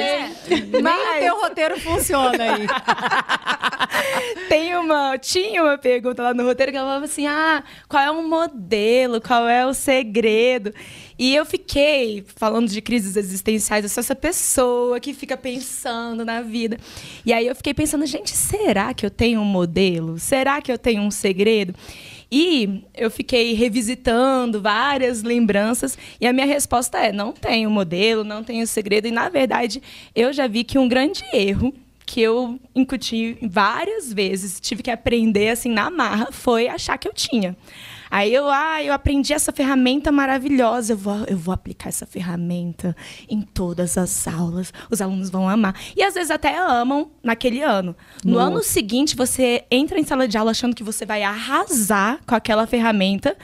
Mas... 0.81 0.83
Nem 0.83 1.17
o 1.17 1.19
teu 1.19 1.41
roteiro 1.41 1.79
funciona 1.79 2.43
aí. 2.43 2.67
tem 4.49 4.75
uma. 4.75 5.17
Tinha 5.17 5.63
uma 5.63 5.77
pergunta 5.77 6.21
lá 6.21 6.33
no 6.33 6.43
roteiro 6.43 6.71
que 6.71 6.77
ela 6.77 6.87
falava 6.87 7.05
assim: 7.05 7.27
ah, 7.27 7.63
qual 7.87 8.03
é 8.03 8.11
o 8.11 8.21
modelo? 8.23 9.21
Qual 9.21 9.47
é 9.47 9.65
o 9.65 9.73
segredo? 9.73 10.73
E 11.17 11.35
eu 11.35 11.45
fiquei 11.45 12.23
falando 12.35 12.69
de 12.69 12.81
crises 12.81 13.15
existenciais, 13.15 13.83
eu 13.83 13.89
sou 13.89 14.01
essa 14.01 14.15
pessoa 14.15 14.99
que 14.99 15.13
fica 15.13 15.35
pensando 15.35 16.23
na 16.23 16.41
vida. 16.41 16.77
E 17.25 17.33
aí 17.33 17.47
eu 17.47 17.55
fiquei 17.55 17.73
pensando, 17.73 18.05
gente, 18.05 18.31
será 18.31 18.93
que 18.93 19.05
eu 19.05 19.09
tenho 19.09 19.41
um 19.41 19.45
modelo? 19.45 20.19
Será 20.19 20.61
que 20.61 20.71
eu 20.71 20.77
tenho 20.77 21.01
um 21.01 21.09
segredo? 21.09 21.73
E 22.31 22.83
eu 22.93 23.09
fiquei 23.09 23.53
revisitando 23.53 24.61
várias 24.61 25.23
lembranças 25.23 25.97
e 26.19 26.27
a 26.27 26.33
minha 26.33 26.45
resposta 26.45 26.97
é: 26.99 27.11
não 27.11 27.31
tenho 27.31 27.69
modelo, 27.69 28.23
não 28.23 28.43
tenho 28.43 28.67
segredo. 28.67 29.07
E 29.07 29.11
na 29.11 29.29
verdade, 29.29 29.81
eu 30.13 30.33
já 30.33 30.45
vi 30.45 30.63
que 30.63 30.77
um 30.77 30.87
grande 30.87 31.23
erro 31.33 31.73
que 32.05 32.21
eu 32.21 32.59
incuti 32.73 33.37
várias 33.41 34.13
vezes, 34.13 34.61
tive 34.61 34.81
que 34.81 34.89
aprender 34.91 35.49
assim 35.49 35.69
na 35.69 35.89
marra, 35.89 36.29
foi 36.31 36.67
achar 36.67 36.97
que 36.97 37.07
eu 37.07 37.13
tinha. 37.13 37.55
Aí 38.09 38.33
eu, 38.33 38.47
ah, 38.49 38.83
eu 38.83 38.93
aprendi 38.93 39.33
essa 39.33 39.51
ferramenta 39.51 40.11
maravilhosa, 40.11 40.93
eu 40.93 40.97
vou, 40.97 41.25
eu 41.27 41.37
vou 41.37 41.53
aplicar 41.53 41.89
essa 41.89 42.05
ferramenta 42.05 42.95
em 43.29 43.41
todas 43.41 43.97
as 43.97 44.27
aulas, 44.27 44.73
os 44.89 45.01
alunos 45.01 45.29
vão 45.29 45.47
amar. 45.47 45.75
E 45.95 46.03
às 46.03 46.13
vezes 46.13 46.31
até 46.31 46.57
amam 46.57 47.11
naquele 47.23 47.61
ano. 47.61 47.95
No 48.23 48.35
Nossa. 48.35 48.47
ano 48.47 48.63
seguinte, 48.63 49.15
você 49.15 49.65
entra 49.69 49.99
em 49.99 50.03
sala 50.03 50.27
de 50.27 50.37
aula 50.37 50.51
achando 50.51 50.75
que 50.75 50.83
você 50.83 51.05
vai 51.05 51.23
arrasar 51.23 52.19
com 52.25 52.35
aquela 52.35 52.65
ferramenta. 52.65 53.35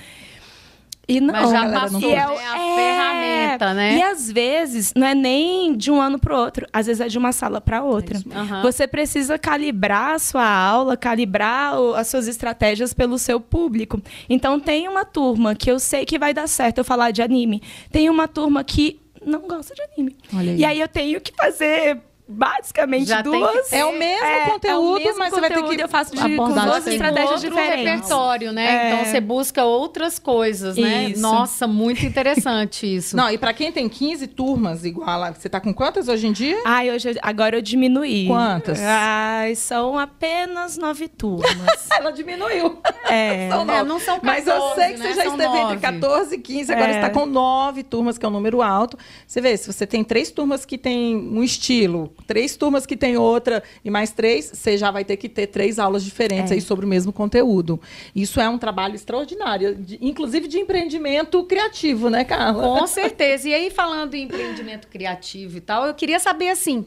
E 1.07 1.19
não, 1.19 1.33
Mas 1.33 1.50
já 1.50 1.69
passou, 1.69 2.00
não 2.00 2.10
é, 2.10 2.17
a 2.17 2.57
é, 2.57 2.75
ferramenta, 2.75 3.74
né? 3.74 3.98
E 3.98 4.01
às 4.01 4.31
vezes 4.31 4.93
não 4.95 5.05
é 5.05 5.13
nem 5.13 5.75
de 5.75 5.91
um 5.91 6.00
ano 6.00 6.17
para 6.17 6.39
outro, 6.39 6.65
às 6.72 6.88
vezes 6.88 7.01
é 7.01 7.07
de 7.10 7.17
uma 7.17 7.33
sala 7.33 7.60
para 7.60 7.83
outra. 7.83 8.17
É 8.17 8.39
uhum. 8.39 8.62
Você 8.62 8.88
precisa 8.88 9.38
calibrar 9.38 10.15
a 10.15 10.19
sua 10.19 10.48
aula, 10.48 10.95
calibrar 10.95 11.74
as 11.98 12.07
suas 12.07 12.27
estratégias 12.29 12.93
pelo 12.93 13.17
seu 13.17 13.39
público. 13.39 14.01
Então 14.29 14.60
tem 14.60 14.88
uma 14.88 15.03
turma 15.03 15.53
que 15.55 15.69
eu 15.69 15.77
sei 15.77 16.05
que 16.05 16.17
vai 16.17 16.33
dar 16.33 16.48
certo 16.48 16.77
eu 16.77 16.86
falar 16.86 17.12
de 17.12 17.22
anime. 17.22 17.62
Tem 17.91 18.10
uma 18.10 18.27
turma 18.27 18.63
que 18.63 19.01
não 19.25 19.41
gosta 19.41 19.75
de 19.75 19.81
anime. 19.81 20.15
Aí. 20.33 20.57
E 20.57 20.65
aí 20.65 20.79
eu 20.79 20.88
tenho 20.88 21.19
que 21.19 21.33
fazer 21.36 22.00
basicamente 22.27 23.08
Já 23.08 23.22
duas. 23.22 23.72
É 23.72 23.84
o 23.86 23.98
mesmo 23.98 24.25
é, 24.25 24.50
conteúdo, 24.50 24.68
é 24.68 24.77
o 24.77 24.94
mesmo 24.94 25.20
mas 25.20 25.34
conteúdo, 25.34 25.34
você 25.34 25.62
vai 25.62 25.70
ter 25.70 25.75
que 25.75 25.84
eu 25.84 25.89
faço 25.89 26.15
de 26.15 26.36
com 26.36 26.51
duas 26.51 26.88
estratégias 26.88 27.32
outro 27.32 27.50
diferentes. 27.50 27.86
repertório, 27.86 28.51
né? 28.53 28.65
É. 28.65 28.94
Então 28.94 29.06
você 29.06 29.20
busca 29.20 29.65
outras 29.65 30.20
coisas, 30.20 30.77
né? 30.77 31.10
Isso. 31.10 31.22
Nossa, 31.22 31.68
muito 31.68 32.06
interessante 32.06 32.88
isso. 32.96 33.15
Não, 33.18 33.30
e 33.30 33.38
para 33.38 33.53
quem 33.53 33.72
tem 33.72 33.89
15 33.89 34.27
turmas 34.27 34.86
igual, 34.86 35.34
você 35.34 35.50
tá 35.50 35.60
com 35.60 35.74
quantas 35.74 36.08
hoje 36.08 36.27
em 36.27 36.32
dia? 36.32 36.62
Ai, 36.65 36.92
hoje 36.92 37.15
agora 37.22 37.58
eu 37.58 37.62
diminuí. 37.62 38.27
Quantas? 38.27 38.79
Ai, 38.81 39.55
são 39.55 40.00
apenas 40.00 40.77
nove 40.77 41.07
turmas. 41.07 41.90
Ela 41.92 42.12
diminuiu. 42.12 42.79
É. 43.09 43.50
são 43.51 43.66
nove. 43.66 43.79
É, 43.79 43.83
não 43.83 44.00
são 44.00 44.20
14, 44.20 44.25
Mas 44.25 44.48
eu 44.48 44.75
sei 44.75 44.94
que 44.94 45.00
né? 45.00 45.07
você 45.07 45.14
já 45.14 45.24
são 45.24 45.31
esteve 45.33 45.53
nove. 45.53 45.74
entre 45.74 45.77
14 45.79 46.36
e 46.36 46.40
15, 46.40 46.72
agora 46.74 46.92
é. 46.92 46.96
está 46.96 47.09
com 47.09 47.25
nove 47.25 47.83
turmas, 47.83 48.18
que 48.18 48.25
é 48.25 48.29
um 48.29 48.31
número 48.31 48.62
alto. 48.62 48.98
Você 49.27 49.42
vê, 49.42 49.55
se 49.57 49.72
você 49.72 49.86
tem 49.86 50.03
três 50.03 50.31
turmas 50.31 50.66
que 50.66 50.77
tem 50.77 51.16
um 51.16 51.44
estilo, 51.44 52.14
três 52.25 52.55
turmas 52.55 52.86
que 52.86 52.98
tem 52.98 53.18
outra 53.18 53.62
e 53.83 53.90
mais 53.90 54.12
três, 54.12 54.51
você 54.53 54.77
já 54.77 54.92
vai 54.92 55.03
ter 55.03 55.18
que 55.18 55.29
ter 55.29 55.48
três 55.48 55.79
aulas 55.79 56.03
diferentes 56.03 56.51
é. 56.51 56.55
aí 56.55 56.62
sobre 56.62 56.86
o 56.86 56.88
mesmo 56.88 57.12
conteúdo. 57.14 57.79
Isso 58.16 58.40
é 58.40 58.50
um 58.50 58.57
trabalho 58.57 58.96
extraordinário, 58.96 59.75
de, 59.75 59.98
inclusive 60.01 60.48
de 60.48 60.57
empreendimento 60.59 61.44
criativo, 61.44 62.09
né, 62.09 62.24
Carla? 62.24 62.64
Com 62.64 62.88
certeza. 62.88 63.50
E 63.50 63.53
aí, 63.53 63.70
falando 63.70 64.14
em 64.16 64.24
empreendimento 64.24 64.88
criativo 64.88 65.57
e 65.57 65.62
tal, 65.62 65.86
eu 65.86 65.94
queria 65.94 66.20
saber 66.20 66.50
assim. 66.50 66.86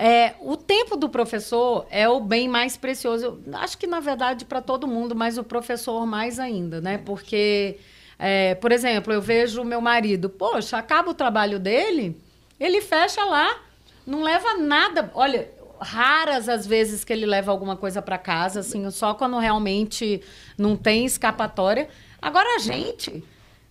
É, 0.00 0.34
o 0.40 0.56
tempo 0.56 0.96
do 0.96 1.08
professor 1.08 1.84
é 1.90 2.08
o 2.08 2.20
bem 2.20 2.48
mais 2.48 2.76
precioso. 2.76 3.42
Eu 3.44 3.56
acho 3.56 3.76
que, 3.76 3.84
na 3.84 3.98
verdade, 3.98 4.44
para 4.44 4.62
todo 4.62 4.86
mundo, 4.86 5.16
mas 5.16 5.36
o 5.38 5.42
professor 5.42 6.06
mais 6.06 6.38
ainda, 6.38 6.80
né? 6.80 6.98
Porque, 6.98 7.78
é, 8.16 8.54
por 8.54 8.70
exemplo, 8.70 9.12
eu 9.12 9.20
vejo 9.20 9.60
o 9.60 9.64
meu 9.64 9.80
marido, 9.80 10.30
poxa, 10.30 10.78
acaba 10.78 11.10
o 11.10 11.14
trabalho 11.14 11.58
dele, 11.58 12.16
ele 12.60 12.80
fecha 12.80 13.24
lá 13.24 13.67
não 14.08 14.22
leva 14.22 14.54
nada. 14.54 15.10
Olha, 15.14 15.50
raras 15.78 16.48
as 16.48 16.66
vezes 16.66 17.04
que 17.04 17.12
ele 17.12 17.26
leva 17.26 17.52
alguma 17.52 17.76
coisa 17.76 18.00
para 18.00 18.16
casa, 18.16 18.60
assim, 18.60 18.90
só 18.90 19.12
quando 19.12 19.38
realmente 19.38 20.22
não 20.56 20.76
tem 20.76 21.04
escapatória. 21.04 21.88
Agora 22.20 22.56
a 22.56 22.58
gente, 22.58 23.22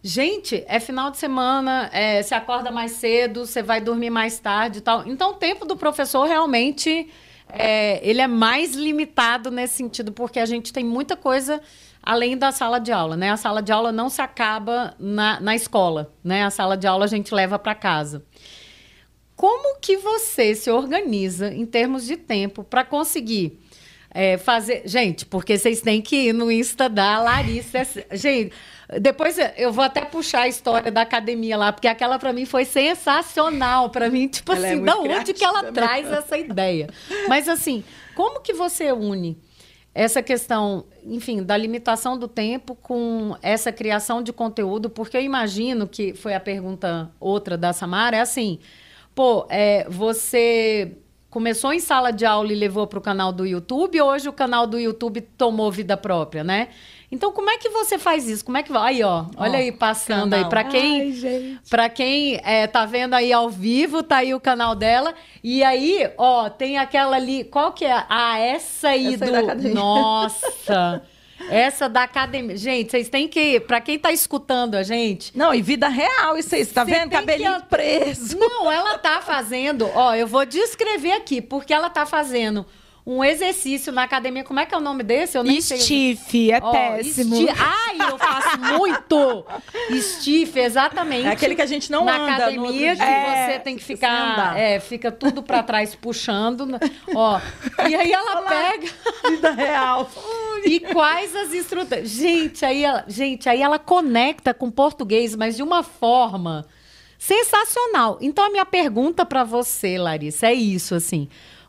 gente, 0.02 0.64
é 0.68 0.80
final 0.80 1.10
de 1.10 1.18
semana, 1.18 1.90
é, 1.92 2.22
você 2.22 2.36
acorda 2.36 2.72
mais 2.72 2.92
cedo, 2.92 3.46
você 3.46 3.64
vai 3.64 3.82
dormir 3.82 4.12
mais 4.12 4.40
tarde 4.40 4.78
e 4.78 4.82
tal. 4.82 5.08
Então 5.08 5.32
o 5.32 5.34
tempo 5.34 5.66
do 5.66 5.76
professor 5.76 6.26
realmente 6.26 7.10
é, 7.50 8.00
ele 8.08 8.22
é 8.22 8.28
mais 8.28 8.76
limitado 8.76 9.50
nesse 9.50 9.76
sentido, 9.76 10.12
porque 10.12 10.40
a 10.40 10.46
gente 10.46 10.72
tem 10.72 10.84
muita 10.84 11.16
coisa 11.16 11.60
além 12.04 12.38
da 12.38 12.52
sala 12.52 12.80
de 12.80 12.92
aula, 12.92 13.18
né? 13.18 13.32
A 13.32 13.38
sala 13.38 13.62
de 13.62 13.72
aula 13.72 13.92
não 13.92 14.08
se 14.08 14.22
acaba 14.22 14.94
na, 15.00 15.40
na 15.42 15.56
escola, 15.56 16.14
né? 16.24 16.46
A 16.46 16.50
sala 16.50 16.78
de 16.78 16.88
aula 16.88 17.06
a 17.06 17.08
gente 17.08 17.34
leva 17.34 17.58
para 17.60 17.76
casa. 17.76 18.24
Como 19.38 19.80
que 19.80 19.98
você 19.98 20.56
se 20.56 20.70
organiza 20.70 21.54
em 21.54 21.66
termos 21.66 22.06
de 22.06 22.18
tempo 22.18 22.64
para 22.64 22.84
conseguir 22.84 23.60
é, 24.10 24.36
fazer. 24.36 24.82
Gente, 24.86 25.28
porque 25.28 25.56
vocês 25.56 25.80
têm 25.80 26.02
que 26.02 26.30
ir 26.30 26.34
no 26.34 26.52
Insta 26.52 26.90
da 26.90 27.20
Larissa. 27.20 27.86
Gente, 28.14 28.52
depois 29.00 29.38
eu 29.56 29.72
vou 29.72 29.84
até 29.84 30.04
puxar 30.06 30.42
a 30.42 30.48
história 30.48 30.92
da 30.92 31.02
academia 31.02 31.56
lá, 31.56 31.72
porque 31.72 31.88
aquela 31.88 32.18
para 32.18 32.34
mim 32.34 32.44
foi 32.44 32.66
sensacional. 32.66 33.92
Para 33.92 34.10
mim, 34.10 34.26
tipo 34.28 34.54
ela 34.54 34.66
é 34.66 34.72
assim, 34.72 34.82
é 34.82 34.86
da 34.86 34.98
onde 34.98 35.34
que 35.34 35.46
ela 35.46 35.72
traz 35.72 36.12
essa 36.12 36.36
ideia? 36.36 36.90
Mas 37.30 37.48
assim, 37.48 37.84
como 38.16 38.42
que 38.42 38.54
você 38.54 38.92
une 38.92 39.38
essa 39.94 40.24
questão, 40.24 40.86
enfim, 41.04 41.44
da 41.44 41.56
limitação 41.56 42.18
do 42.18 42.28
tempo 42.28 42.74
com 42.74 43.36
essa 43.42 43.72
criação 43.72 44.24
de 44.24 44.34
conteúdo? 44.34 44.90
Porque 44.90 45.16
eu 45.16 45.22
imagino 45.22 45.88
que 45.88 46.16
foi 46.16 46.34
a 46.34 46.40
pergunta 46.40 47.12
outra 47.20 47.56
da 47.56 47.72
Samara, 47.72 48.18
é 48.18 48.22
assim 48.22 48.58
pô, 49.18 49.48
é, 49.50 49.88
você 49.90 50.96
começou 51.28 51.74
em 51.74 51.80
sala 51.80 52.12
de 52.14 52.24
aula 52.24 52.54
e 52.54 52.56
levou 52.56 52.86
para 52.86 53.00
o 53.00 53.02
canal 53.02 53.34
do 53.34 53.48
YouTube, 53.48 54.00
hoje 54.00 54.30
o 54.30 54.34
canal 54.34 54.68
do 54.68 54.78
YouTube 54.78 55.22
tomou 55.36 55.72
vida 55.72 55.98
própria, 55.98 56.44
né? 56.44 56.68
Então, 57.12 57.32
como 57.32 57.50
é 57.50 57.58
que 57.58 57.68
você 57.70 57.98
faz 57.98 58.30
isso? 58.30 58.46
Como 58.46 58.58
é 58.60 58.64
que 58.64 58.72
vai? 58.72 58.94
Aí, 58.94 59.04
ó, 59.04 59.26
olha 59.36 59.58
aí 59.58 59.72
passando 59.72 60.30
canal. 60.30 60.46
aí 60.46 60.50
para 60.50 60.64
quem, 60.66 61.60
para 61.68 61.90
quem 61.90 62.40
é, 62.44 62.68
tá 62.68 62.86
vendo 62.86 63.16
aí 63.16 63.34
ao 63.34 63.50
vivo, 63.50 64.04
tá 64.04 64.18
aí 64.18 64.36
o 64.36 64.40
canal 64.40 64.76
dela. 64.76 65.16
E 65.44 65.64
aí, 65.64 66.12
ó, 66.16 66.48
tem 66.48 66.78
aquela 66.78 67.16
ali, 67.16 67.44
qual 67.44 67.72
que 67.72 67.86
é? 67.86 68.06
Ah, 68.08 68.38
essa 68.38 68.90
aí 68.90 69.16
essa 69.16 69.26
do, 69.26 69.74
nossa. 69.74 71.02
Essa 71.50 71.88
da 71.88 72.04
academia. 72.04 72.58
Gente, 72.58 72.92
vocês 72.92 73.10
têm 73.10 73.28
que. 73.28 73.60
Pra 73.60 73.80
quem 73.80 73.98
tá 73.98 74.12
escutando 74.12 74.76
a 74.76 74.84
gente. 74.84 75.38
Não, 75.38 75.54
e 75.54 75.62
vida 75.62 75.88
real, 75.88 76.38
isso 76.38 76.56
aí. 76.56 76.66
Você 76.66 76.74
tá 76.74 76.84
vendo? 76.84 77.12
Cabelinho 77.12 77.62
que... 77.62 77.68
preso. 77.68 78.38
Não, 78.38 78.72
ela 78.72 78.98
tá 78.98 79.22
fazendo. 79.22 79.90
Ó, 79.94 80.14
eu 80.16 80.28
vou 80.28 80.46
descrever 80.46 81.14
aqui, 81.14 81.42
porque 81.42 81.74
ela 81.74 81.90
tá 81.90 82.06
fazendo 82.06 82.66
um 83.10 83.24
exercício 83.24 83.94
na 83.94 84.04
academia. 84.04 84.44
Como 84.44 84.60
é 84.60 84.66
que 84.66 84.76
é 84.76 84.78
o 84.78 84.82
nome 84.82 85.02
desse? 85.02 85.38
Eu 85.38 85.44
nem 85.44 85.62
sei. 85.62 85.78
Stiff, 85.80 86.52
é 86.52 86.60
péssimo. 86.60 87.36
esti- 87.42 87.56
Ai, 87.58 88.12
eu 88.12 88.18
faço 88.18 88.60
muito! 88.78 89.46
Stiff, 90.02 90.60
exatamente. 90.60 91.26
É 91.26 91.32
aquele 91.32 91.56
que 91.56 91.62
a 91.62 91.66
gente 91.66 91.90
não 91.90 92.04
na 92.04 92.16
anda 92.16 92.26
no 92.26 92.34
academia 92.34 92.68
que 92.92 92.96
dia. 92.96 92.96
você 92.96 93.52
É, 93.54 93.60
tem 93.60 93.78
que 93.78 93.84
ficar, 93.86 94.58
é, 94.60 94.80
fica 94.82 95.10
tudo 95.10 95.42
pra 95.42 95.64
trás 95.64 95.96
puxando, 95.96 96.66
né? 96.66 96.80
ó. 97.16 97.40
E 97.88 97.96
aí 97.96 98.12
ela 98.12 98.42
pega 98.42 98.88
Vida 99.30 99.52
real. 99.52 100.12
e 100.66 100.82
quais 100.82 101.34
as 101.34 101.54
instruções. 101.54 102.10
Gente, 102.10 102.66
aí 102.66 102.84
ela, 102.84 103.06
gente, 103.08 103.48
aí 103.48 103.62
ela 103.62 103.80
conecta 103.80 104.54
com 104.54 104.68
o 104.68 104.72
português, 104.72 105.34
mas 105.34 105.56
de 105.56 105.64
uma 105.64 105.82
forma 105.82 106.66
sensacional. 107.18 108.18
Então 108.22 108.44
a 108.46 108.50
minha 108.50 108.66
pergunta 108.66 109.26
pra 109.26 109.44
você, 109.44 109.98
Larissa, 109.98 110.48
é 110.48 110.54
isso 110.54 110.94
assim. 110.94 111.28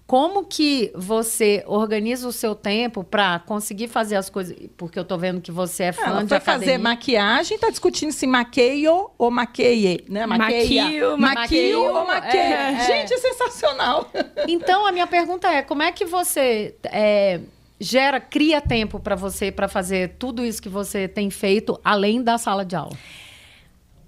Como 0.09 0.43
que 0.43 0.91
você 0.95 1.63
organiza 1.67 2.27
o 2.27 2.33
seu 2.33 2.55
tempo 2.55 3.05
pra 3.05 3.41
conseguir 3.41 3.89
fazer 3.89 4.17
as 4.17 4.31
coisas? 4.31 4.57
Porque 4.75 4.99
eu 4.99 5.05
tô 5.05 5.19
vendo 5.19 5.39
que 5.43 5.53
você 5.53 5.83
é 5.83 5.93
fã 5.93 6.07
Ela 6.07 6.23
de 6.23 6.29
foi 6.31 6.39
academia. 6.39 6.67
fazer 6.67 6.79
maquiagem, 6.79 7.59
tá 7.59 7.69
discutindo 7.69 8.11
se 8.11 8.27
maqueio 8.27 9.11
ou 9.19 9.31
maqueie, 9.31 10.03
né? 10.09 10.25
Maqueia. 10.25 10.85
Maquio, 10.85 11.19
maquio 11.19 11.19
maqueio, 11.19 11.85
ou 11.95 12.07
maqueia. 12.07 12.41
é, 12.41 12.73
é. 12.73 12.87
Gente, 12.87 13.13
é 13.13 13.19
sensacional. 13.19 14.11
Então, 14.49 14.87
a 14.87 14.93
minha 14.93 15.07
pergunta 15.07 15.47
é: 15.47 15.61
como 15.61 15.83
é 15.83 15.93
que 15.93 16.07
você 16.07 16.75
é, 16.85 17.41
gera, 17.79 18.19
cria 18.19 18.63
tempo 18.63 18.99
para 18.99 19.15
você, 19.15 19.53
para 19.53 19.69
fazer 19.69 20.15
tudo 20.19 20.43
isso 20.43 20.63
que 20.63 20.71
você 20.71 21.07
tem 21.07 21.29
feito, 21.29 21.79
além 21.85 22.23
da 22.23 22.39
sala 22.39 22.65
de 22.65 22.75
aula? 22.75 22.97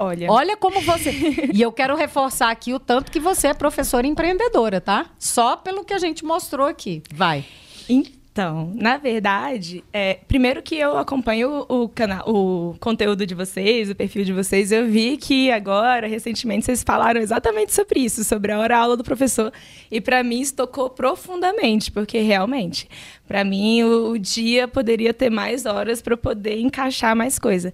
Olha, 0.02 0.32
Olha 0.32 0.56
como 0.56 0.80
você. 0.80 1.10
e 1.52 1.60
eu 1.60 1.70
quero 1.70 1.94
reforçar 1.94 2.50
aqui 2.50 2.72
o 2.72 2.80
tanto 2.80 3.12
que 3.12 3.20
você 3.20 3.48
é 3.48 3.54
professora 3.54 4.06
empreendedora, 4.06 4.80
tá? 4.80 5.04
Só 5.18 5.56
pelo 5.56 5.84
que 5.84 5.92
a 5.92 5.98
gente 5.98 6.24
mostrou 6.24 6.66
aqui. 6.66 7.02
Vai. 7.12 7.44
Então, 7.86 8.72
na 8.74 8.96
verdade, 8.96 9.84
é, 9.92 10.14
primeiro 10.26 10.62
que 10.62 10.74
eu 10.76 10.96
acompanho 10.96 11.66
o, 11.68 11.86
canal, 11.86 12.26
o 12.26 12.76
conteúdo 12.80 13.26
de 13.26 13.34
vocês, 13.34 13.90
o 13.90 13.94
perfil 13.94 14.24
de 14.24 14.32
vocês, 14.32 14.72
eu 14.72 14.86
vi 14.86 15.18
que 15.18 15.50
agora, 15.50 16.06
recentemente, 16.06 16.64
vocês 16.64 16.82
falaram 16.82 17.20
exatamente 17.20 17.74
sobre 17.74 18.00
isso, 18.00 18.24
sobre 18.24 18.52
a 18.52 18.58
hora-aula 18.58 18.96
do 18.96 19.04
professor. 19.04 19.52
E 19.90 20.00
para 20.00 20.22
mim 20.22 20.40
isso 20.40 20.54
tocou 20.54 20.88
profundamente, 20.88 21.90
porque 21.90 22.20
realmente, 22.20 22.88
para 23.28 23.44
mim, 23.44 23.82
o, 23.82 24.12
o 24.12 24.18
dia 24.18 24.66
poderia 24.66 25.12
ter 25.12 25.28
mais 25.28 25.66
horas 25.66 26.00
para 26.00 26.16
poder 26.16 26.58
encaixar 26.58 27.14
mais 27.14 27.38
coisa. 27.38 27.70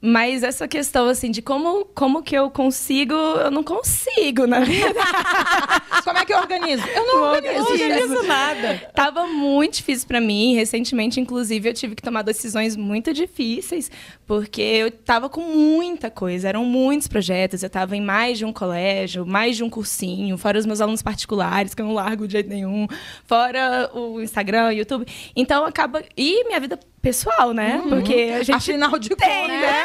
Mas 0.00 0.42
essa 0.42 0.68
questão, 0.68 1.08
assim, 1.08 1.30
de 1.30 1.40
como, 1.40 1.86
como 1.86 2.22
que 2.22 2.34
eu 2.34 2.50
consigo, 2.50 3.14
eu 3.14 3.50
não 3.50 3.64
consigo, 3.64 4.46
na 4.46 4.60
verdade. 4.60 4.94
Como 6.04 6.18
é 6.18 6.24
que 6.24 6.32
eu 6.32 6.38
organizo? 6.38 6.86
Eu 6.86 7.06
não 7.06 7.22
organizo. 7.32 7.64
Não 7.64 7.76
gente. 7.76 7.92
organizo 7.92 8.22
nada. 8.28 8.90
Tava 8.94 9.26
muito 9.26 9.74
difícil 9.74 10.06
pra 10.06 10.20
mim. 10.20 10.54
Recentemente, 10.54 11.18
inclusive, 11.18 11.68
eu 11.68 11.74
tive 11.74 11.96
que 11.96 12.02
tomar 12.02 12.22
decisões 12.22 12.76
muito 12.76 13.12
difíceis, 13.12 13.90
porque 14.24 14.62
eu 14.62 14.90
tava 14.90 15.28
com 15.28 15.40
muita 15.40 16.08
coisa, 16.08 16.48
eram 16.48 16.64
muitos 16.64 17.08
projetos. 17.08 17.64
Eu 17.64 17.70
tava 17.70 17.96
em 17.96 18.00
mais 18.00 18.38
de 18.38 18.44
um 18.44 18.52
colégio, 18.52 19.26
mais 19.26 19.56
de 19.56 19.64
um 19.64 19.70
cursinho, 19.70 20.38
fora 20.38 20.58
os 20.58 20.66
meus 20.66 20.80
alunos 20.80 21.02
particulares, 21.02 21.74
que 21.74 21.82
eu 21.82 21.86
não 21.86 21.94
largo 21.94 22.26
de 22.28 22.34
jeito 22.34 22.48
nenhum, 22.48 22.86
fora 23.24 23.90
o 23.92 24.20
Instagram, 24.20 24.68
o 24.68 24.72
YouTube. 24.72 25.06
Então 25.34 25.64
acaba. 25.64 26.04
E 26.16 26.44
minha 26.44 26.60
vida 26.60 26.78
pessoal, 27.06 27.52
né? 27.52 27.80
Porque 27.88 28.32
a 28.34 28.42
gente. 28.42 28.52
Afinal 28.52 28.98
de 28.98 29.10
tem, 29.10 29.42
contas, 29.42 29.60
né? 29.60 29.84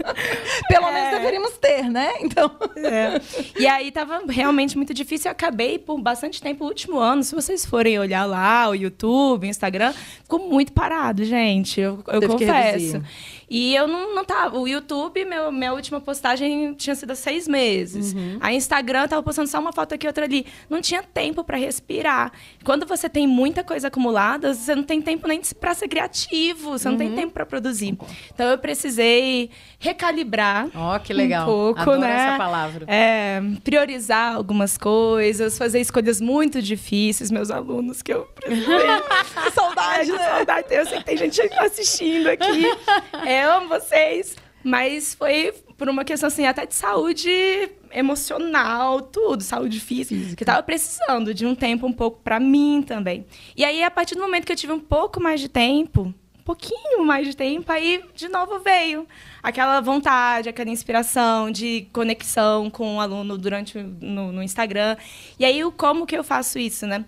Pelo 0.66 0.90
menos 0.90 1.10
deveríamos 1.10 1.58
ter, 1.58 1.90
né? 1.90 2.10
Então. 2.20 2.50
É. 2.76 3.20
E 3.58 3.66
aí 3.66 3.90
tava 3.92 4.22
realmente 4.26 4.74
muito 4.76 4.94
difícil. 4.94 5.28
Eu 5.28 5.32
acabei 5.32 5.78
por 5.78 6.00
bastante 6.00 6.40
tempo, 6.40 6.64
o 6.64 6.68
último 6.68 6.98
ano, 6.98 7.22
se 7.22 7.34
vocês 7.34 7.66
forem 7.66 7.98
olhar 7.98 8.24
lá, 8.24 8.70
o 8.70 8.74
YouTube, 8.74 9.46
o 9.46 9.50
Instagram, 9.50 9.92
ficou 10.22 10.48
muito 10.48 10.72
parado, 10.72 11.22
gente. 11.24 11.80
Eu, 11.80 12.02
eu 12.08 12.28
confesso. 12.28 13.02
E 13.48 13.74
eu 13.74 13.86
não, 13.86 14.14
não 14.14 14.24
tava. 14.24 14.58
O 14.58 14.66
YouTube, 14.66 15.24
meu, 15.24 15.52
minha 15.52 15.72
última 15.72 16.00
postagem 16.00 16.74
tinha 16.74 16.94
sido 16.94 17.12
há 17.12 17.14
seis 17.14 17.46
meses. 17.46 18.14
A 18.40 18.52
Instagram 18.52 19.08
tava 19.08 19.22
postando 19.22 19.48
só 19.48 19.58
uma 19.60 19.72
foto 19.72 19.94
aqui, 19.94 20.06
outra 20.06 20.24
ali. 20.24 20.46
Não 20.68 20.80
tinha 20.80 21.02
tempo 21.02 21.44
para 21.44 21.56
respirar. 21.56 22.32
Quando 22.64 22.86
você 22.86 23.08
tem 23.08 23.26
muita 23.26 23.62
coisa 23.62 23.88
acumulada, 23.88 24.54
você 24.54 24.74
não 24.74 24.82
tem 24.82 25.00
tempo 25.00 25.28
nem 25.28 25.40
para 25.60 25.74
ser 25.74 25.88
criativo, 25.88 26.70
você 26.70 26.88
não 26.88 26.96
tem 26.96 27.14
tempo 27.14 27.32
para 27.32 27.44
produzir. 27.46 27.96
Então 28.32 28.48
eu 28.48 28.58
precisei 28.58 29.50
recalibrar. 29.78 30.68
Ó, 30.74 30.98
que 30.98 31.12
legal. 31.12 31.42
Um 31.42 31.46
pouco, 31.46 31.80
Adoro 31.80 32.00
né? 32.00 32.26
essa 32.28 32.38
palavra. 32.38 32.84
É, 32.88 33.42
priorizar 33.62 34.34
algumas 34.34 34.78
coisas, 34.78 35.58
fazer 35.58 35.80
escolhas 35.80 36.20
muito 36.20 36.62
difíceis, 36.62 37.30
meus 37.30 37.50
alunos, 37.50 38.02
que 38.02 38.12
eu 38.12 38.22
precisei. 38.34 38.74
Saudade, 39.54 40.10
saudade. 40.10 40.66
Eu 40.70 40.86
sei 40.86 40.98
que 40.98 41.04
tem 41.04 41.16
gente 41.16 41.40
assistindo 41.58 42.28
aqui. 42.28 42.64
É, 43.26 43.33
Eu 43.42 43.52
amo 43.52 43.68
vocês. 43.68 44.36
Mas 44.64 45.14
foi 45.14 45.52
por 45.76 45.90
uma 45.90 46.04
questão 46.04 46.26
assim, 46.26 46.46
até 46.46 46.64
de 46.64 46.74
saúde 46.74 47.30
emocional, 47.92 49.02
tudo, 49.02 49.42
saúde 49.42 49.78
física, 49.78 50.34
que 50.34 50.42
eu 50.42 50.46
tava 50.46 50.62
precisando 50.62 51.34
de 51.34 51.44
um 51.44 51.54
tempo 51.54 51.86
um 51.86 51.92
pouco 51.92 52.20
pra 52.22 52.40
mim 52.40 52.82
também. 52.82 53.26
E 53.54 53.62
aí, 53.62 53.84
a 53.84 53.90
partir 53.90 54.14
do 54.14 54.22
momento 54.22 54.46
que 54.46 54.52
eu 54.52 54.56
tive 54.56 54.72
um 54.72 54.80
pouco 54.80 55.20
mais 55.20 55.40
de 55.40 55.48
tempo, 55.48 56.02
um 56.02 56.42
pouquinho 56.42 57.04
mais 57.04 57.26
de 57.26 57.36
tempo, 57.36 57.70
aí 57.70 58.02
de 58.14 58.28
novo 58.28 58.58
veio 58.60 59.06
aquela 59.42 59.80
vontade, 59.80 60.48
aquela 60.48 60.70
inspiração 60.70 61.50
de 61.50 61.86
conexão 61.92 62.70
com 62.70 62.96
o 62.96 63.00
aluno 63.00 63.36
durante 63.36 63.78
no, 63.78 64.32
no 64.32 64.42
Instagram. 64.42 64.96
E 65.38 65.44
aí, 65.44 65.62
o 65.62 65.70
como 65.70 66.06
que 66.06 66.16
eu 66.16 66.24
faço 66.24 66.58
isso, 66.58 66.86
né? 66.86 67.04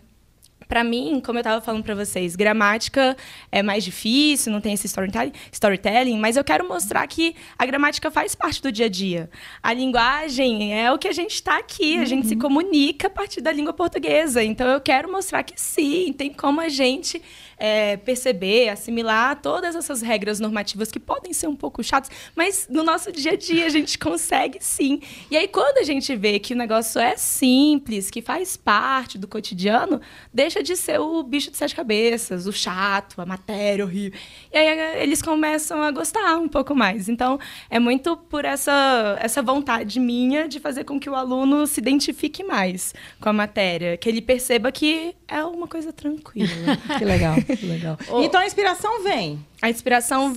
Pra 0.68 0.82
mim, 0.82 1.20
como 1.24 1.38
eu 1.38 1.42
tava 1.42 1.60
falando 1.60 1.84
pra 1.84 1.94
vocês, 1.94 2.34
gramática 2.34 3.16
é 3.52 3.62
mais 3.62 3.84
difícil, 3.84 4.52
não 4.52 4.60
tem 4.60 4.74
esse 4.74 4.86
storytelling, 4.86 5.32
storytelling, 5.52 6.18
mas 6.18 6.36
eu 6.36 6.42
quero 6.42 6.66
mostrar 6.66 7.06
que 7.06 7.36
a 7.58 7.64
gramática 7.64 8.10
faz 8.10 8.34
parte 8.34 8.60
do 8.60 8.72
dia 8.72 8.86
a 8.86 8.88
dia. 8.88 9.30
A 9.62 9.72
linguagem 9.72 10.78
é 10.78 10.90
o 10.92 10.98
que 10.98 11.08
a 11.08 11.12
gente 11.12 11.42
tá 11.42 11.58
aqui, 11.58 11.98
a 11.98 12.04
gente 12.04 12.26
se 12.26 12.36
comunica 12.36 13.06
a 13.06 13.10
partir 13.10 13.40
da 13.40 13.52
língua 13.52 13.72
portuguesa. 13.72 14.42
Então 14.42 14.66
eu 14.66 14.80
quero 14.80 15.10
mostrar 15.10 15.42
que 15.42 15.60
sim, 15.60 16.12
tem 16.12 16.32
como 16.32 16.60
a 16.60 16.68
gente 16.68 17.22
é, 17.58 17.96
perceber, 17.96 18.68
assimilar 18.68 19.40
todas 19.40 19.74
essas 19.74 20.02
regras 20.02 20.40
normativas 20.40 20.90
que 20.90 21.00
podem 21.00 21.32
ser 21.32 21.46
um 21.46 21.56
pouco 21.56 21.82
chatas, 21.82 22.10
mas 22.34 22.66
no 22.70 22.82
nosso 22.82 23.10
dia 23.10 23.32
a 23.32 23.36
dia 23.36 23.66
a 23.66 23.68
gente 23.68 23.98
consegue 23.98 24.58
sim. 24.60 25.00
E 25.30 25.36
aí, 25.36 25.48
quando 25.48 25.78
a 25.78 25.82
gente 25.82 26.14
vê 26.14 26.38
que 26.38 26.54
o 26.54 26.56
negócio 26.56 27.00
é 27.00 27.16
simples, 27.16 28.10
que 28.10 28.20
faz 28.20 28.56
parte 28.56 29.18
do 29.18 29.26
cotidiano, 29.26 30.00
deixa 30.32 30.62
de 30.62 30.76
ser 30.76 31.00
o 31.00 31.22
bicho 31.22 31.50
de 31.50 31.56
sete 31.56 31.74
cabeças, 31.74 32.46
o 32.46 32.52
chato, 32.52 33.20
a 33.20 33.26
matéria 33.26 33.84
horrível. 33.84 34.18
E 34.52 34.56
aí 34.56 34.66
eh, 34.66 35.02
eles 35.02 35.22
começam 35.22 35.82
a 35.82 35.90
gostar 35.90 36.36
um 36.36 36.48
pouco 36.48 36.74
mais. 36.74 37.08
Então, 37.08 37.38
é 37.70 37.78
muito 37.78 38.16
por 38.16 38.44
essa, 38.44 39.16
essa 39.20 39.42
vontade 39.42 39.98
minha 39.98 40.48
de 40.48 40.60
fazer 40.60 40.84
com 40.84 40.98
que 40.98 41.08
o 41.08 41.14
aluno 41.14 41.66
se 41.66 41.80
identifique 41.80 42.44
mais 42.44 42.94
com 43.20 43.28
a 43.28 43.32
matéria, 43.32 43.96
que 43.96 44.08
ele 44.08 44.20
perceba 44.20 44.70
que 44.70 45.14
é 45.28 45.44
uma 45.44 45.66
coisa 45.66 45.92
tranquila. 45.92 46.46
Que 46.98 47.04
legal, 47.04 47.36
legal. 47.62 47.98
Então 48.22 48.40
a 48.40 48.46
inspiração 48.46 49.02
vem. 49.02 49.44
A 49.60 49.70
inspiração. 49.70 50.36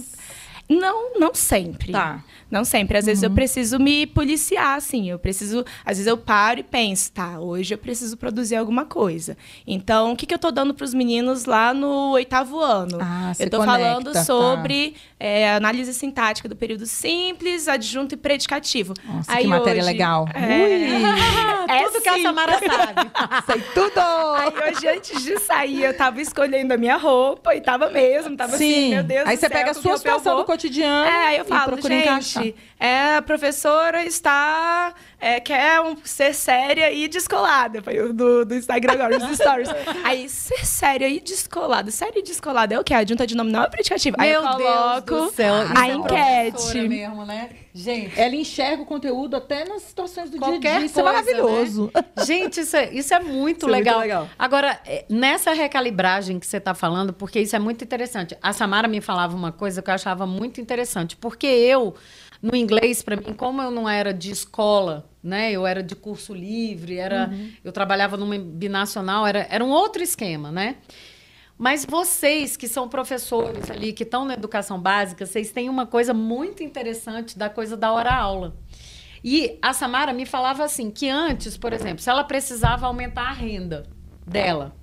Não, 0.69 1.19
não 1.19 1.33
sempre. 1.33 1.91
Tá. 1.91 2.23
Não 2.49 2.63
sempre. 2.63 2.97
Às 2.97 3.05
vezes 3.05 3.23
eu 3.23 3.31
preciso 3.31 3.79
me 3.79 4.07
policiar, 4.07 4.75
assim. 4.75 5.09
Eu 5.09 5.19
preciso. 5.19 5.65
Às 5.85 5.97
vezes 5.97 6.07
eu 6.07 6.17
paro 6.17 6.59
e 6.59 6.63
penso, 6.63 7.11
tá, 7.11 7.39
hoje 7.39 7.73
eu 7.73 7.77
preciso 7.77 8.17
produzir 8.17 8.55
alguma 8.55 8.85
coisa. 8.85 9.37
Então, 9.65 10.13
o 10.13 10.15
que, 10.15 10.25
que 10.25 10.33
eu 10.33 10.39
tô 10.39 10.51
dando 10.51 10.73
para 10.73 10.83
os 10.83 10.93
meninos 10.93 11.45
lá 11.45 11.73
no 11.73 12.11
oitavo 12.11 12.59
ano? 12.59 12.97
Ah, 13.01 13.33
eu 13.39 13.49
tô 13.49 13.57
conecta, 13.57 13.79
falando 13.79 14.11
tá. 14.13 14.23
sobre 14.23 14.95
é, 15.19 15.53
análise 15.53 15.93
sintática 15.93 16.49
do 16.49 16.55
período 16.55 16.85
simples, 16.85 17.67
adjunto 17.67 18.15
e 18.15 18.17
predicativo. 18.17 18.93
Nossa, 19.05 19.37
que 19.37 19.47
matéria 19.47 19.83
legal. 19.83 20.27
É, 21.69 21.83
Tudo 21.83 22.01
que 22.01 22.09
a 22.09 22.13
sim. 22.15 22.23
Samara 22.23 22.53
sabe. 22.53 23.11
Sei 23.45 23.61
tudo! 23.75 23.99
Aí 23.99 24.73
hoje, 24.73 24.87
antes 24.87 25.23
de 25.23 25.37
sair, 25.39 25.83
eu 25.83 25.95
tava 25.95 26.19
escolhendo 26.19 26.73
a 26.73 26.77
minha 26.77 26.97
roupa 26.97 27.53
e 27.53 27.61
tava 27.61 27.91
mesmo, 27.91 28.35
tava 28.35 28.55
assim, 28.55 28.89
meu 28.89 29.03
Deus 29.03 29.27
Aí 29.27 29.37
você 29.37 29.41
céu, 29.41 29.49
pega 29.51 29.71
a 29.71 29.73
sua 29.75 29.97
situação 29.97 30.37
do 30.37 30.45
cotidiano 30.45 31.07
É, 31.07 31.27
aí 31.27 31.37
eu 31.37 31.45
falo, 31.45 31.79
gente, 31.79 32.38
é, 32.79 33.15
a 33.15 33.21
professora 33.21 34.03
está, 34.05 34.93
é, 35.19 35.39
quer 35.39 35.81
um- 35.81 35.95
ser 36.03 36.33
séria 36.33 36.91
e 36.91 37.07
descolada. 37.07 37.81
Foi 37.81 37.99
o 37.99 38.13
do, 38.13 38.45
do 38.45 38.55
Instagram 38.55 38.93
agora, 38.93 39.17
os 39.17 39.23
stories. 39.37 39.69
Aí, 40.03 40.27
ser 40.29 40.65
séria 40.65 41.07
e 41.09 41.19
descolada. 41.19 41.91
Séria 41.91 42.19
e 42.19 42.23
descolada 42.23 42.73
é 42.75 42.79
o 42.79 42.83
quê? 42.83 42.93
Adjunta 42.93 43.25
de 43.27 43.35
nome 43.35 43.51
não 43.51 43.63
é 43.63 43.69
predicativo. 43.69 44.15
Aí 44.19 44.31
eu 44.31 44.41
Meu 44.41 44.51
coloco 44.51 45.01
Deus 45.15 45.31
do 45.31 45.35
céu. 45.35 45.53
a 45.75 45.87
é 45.87 45.93
enquete. 45.93 46.51
professora 46.51 46.87
mesmo, 46.87 47.25
né? 47.25 47.49
Gente, 47.71 48.19
Ela 48.19 48.35
enxerga 48.35 48.81
o 48.81 48.85
conteúdo 48.85 49.35
até 49.37 49.63
nas 49.63 49.83
situações 49.83 50.29
do 50.29 50.37
Qualquer 50.39 50.59
dia 50.59 50.71
a 50.71 50.77
dia. 50.79 50.85
Isso 50.87 50.99
é 50.99 51.03
maravilhoso. 51.03 51.91
Gente, 52.25 52.61
isso 52.61 52.75
é, 52.75 52.91
isso 52.91 53.13
é 53.13 53.19
muito, 53.19 53.29
Isso 53.29 53.35
é 53.35 53.39
muito 53.39 53.67
legal. 53.67 53.99
legal. 53.99 54.29
Agora, 54.37 54.79
é, 54.85 55.05
nessa 55.07 55.53
recalibragem 55.53 56.39
que 56.39 56.47
você 56.47 56.57
está 56.57 56.73
falando, 56.73 57.13
porque 57.13 57.39
isso 57.39 57.55
é 57.55 57.59
muito 57.59 57.83
interessante. 57.83 58.35
A 58.41 58.51
Samara 58.53 58.87
me 58.87 58.99
falava 59.01 59.35
uma 59.35 59.51
coisa 59.51 59.81
que 59.81 59.89
eu 59.89 59.93
achava 59.93 60.25
muito 60.25 60.59
interessante, 60.59 61.15
porque 61.15 61.45
eu 61.45 61.93
no 62.41 62.55
inglês 62.55 63.01
para 63.01 63.15
mim, 63.15 63.33
como 63.33 63.61
eu 63.61 63.69
não 63.69 63.87
era 63.87 64.13
de 64.13 64.31
escola, 64.31 65.09
né? 65.21 65.51
Eu 65.51 65.67
era 65.67 65.83
de 65.83 65.95
curso 65.95 66.33
livre, 66.33 66.97
era, 66.97 67.29
uhum. 67.29 67.51
eu 67.63 67.71
trabalhava 67.71 68.15
numa 68.15 68.37
binacional, 68.37 69.27
era, 69.27 69.45
era 69.49 69.63
um 69.63 69.69
outro 69.69 70.01
esquema, 70.01 70.51
né? 70.51 70.77
Mas 71.57 71.85
vocês 71.85 72.55
que 72.55 72.69
são 72.69 72.87
professores 72.87 73.69
ali, 73.69 73.91
que 73.91 74.03
estão 74.03 74.23
na 74.23 74.33
educação 74.33 74.79
básica, 74.79 75.25
vocês 75.25 75.51
têm 75.51 75.67
uma 75.67 75.85
coisa 75.85 76.13
muito 76.13 76.63
interessante 76.63 77.37
da 77.37 77.49
coisa 77.49 77.75
da 77.75 77.91
hora-aula. 77.91 78.55
E 79.21 79.59
a 79.61 79.73
Samara 79.73 80.13
me 80.13 80.25
falava 80.25 80.63
assim, 80.63 80.89
que 80.89 81.09
antes, 81.09 81.57
por 81.57 81.73
exemplo, 81.73 81.99
se 81.99 82.09
ela 82.09 82.23
precisava 82.23 82.87
aumentar 82.87 83.27
a 83.27 83.33
renda 83.33 83.83
dela, 84.25 84.73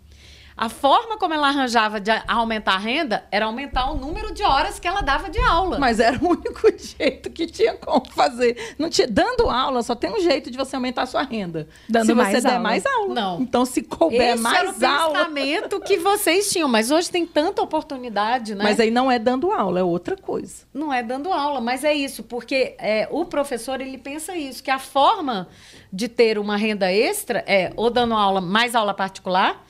a 0.56 0.70
forma 0.70 1.18
como 1.18 1.34
ela 1.34 1.48
arranjava 1.48 2.00
de 2.00 2.10
aumentar 2.26 2.76
a 2.76 2.78
renda 2.78 3.24
era 3.30 3.44
aumentar 3.44 3.90
o 3.90 3.94
número 3.94 4.32
de 4.32 4.42
horas 4.42 4.78
que 4.78 4.88
ela 4.88 5.02
dava 5.02 5.28
de 5.28 5.38
aula. 5.38 5.78
Mas 5.78 6.00
era 6.00 6.18
o 6.18 6.30
único 6.30 6.62
jeito 6.78 7.28
que 7.28 7.46
tinha 7.46 7.74
como 7.74 8.06
fazer. 8.10 8.74
Não 8.78 8.88
tinha, 8.88 9.06
dando 9.06 9.50
aula, 9.50 9.82
só 9.82 9.94
tem 9.94 10.10
um 10.10 10.20
jeito 10.20 10.50
de 10.50 10.56
você 10.56 10.74
aumentar 10.76 11.02
a 11.02 11.06
sua 11.06 11.22
renda. 11.22 11.68
Dando 11.86 12.06
se 12.06 12.14
mais 12.14 12.30
você 12.30 12.46
aula. 12.46 12.50
der 12.50 12.58
mais 12.62 12.86
aula. 12.86 13.14
Não. 13.14 13.40
Então, 13.42 13.66
se 13.66 13.82
couber 13.82 14.34
Esse 14.34 14.42
mais 14.42 14.58
era 14.82 14.94
o 14.96 14.98
aula. 15.00 15.18
pensamento 15.18 15.80
que 15.80 15.98
vocês 15.98 16.50
tinham, 16.50 16.68
mas 16.68 16.90
hoje 16.90 17.10
tem 17.10 17.26
tanta 17.26 17.60
oportunidade, 17.60 18.54
né? 18.54 18.64
Mas 18.64 18.80
aí 18.80 18.90
não 18.90 19.12
é 19.12 19.18
dando 19.18 19.52
aula, 19.52 19.80
é 19.80 19.82
outra 19.82 20.16
coisa. 20.16 20.64
Não 20.72 20.90
é 20.90 21.02
dando 21.02 21.30
aula, 21.32 21.60
mas 21.60 21.84
é 21.84 21.92
isso, 21.92 22.22
porque 22.22 22.74
é, 22.78 23.06
o 23.10 23.26
professor 23.26 23.80
ele 23.80 23.98
pensa 23.98 24.34
isso, 24.34 24.62
que 24.62 24.70
a 24.70 24.78
forma 24.78 25.48
de 25.92 26.08
ter 26.08 26.38
uma 26.38 26.56
renda 26.56 26.90
extra 26.90 27.44
é 27.46 27.72
ou 27.76 27.90
dando 27.90 28.14
aula, 28.14 28.40
mais 28.40 28.74
aula 28.74 28.94
particular, 28.94 29.65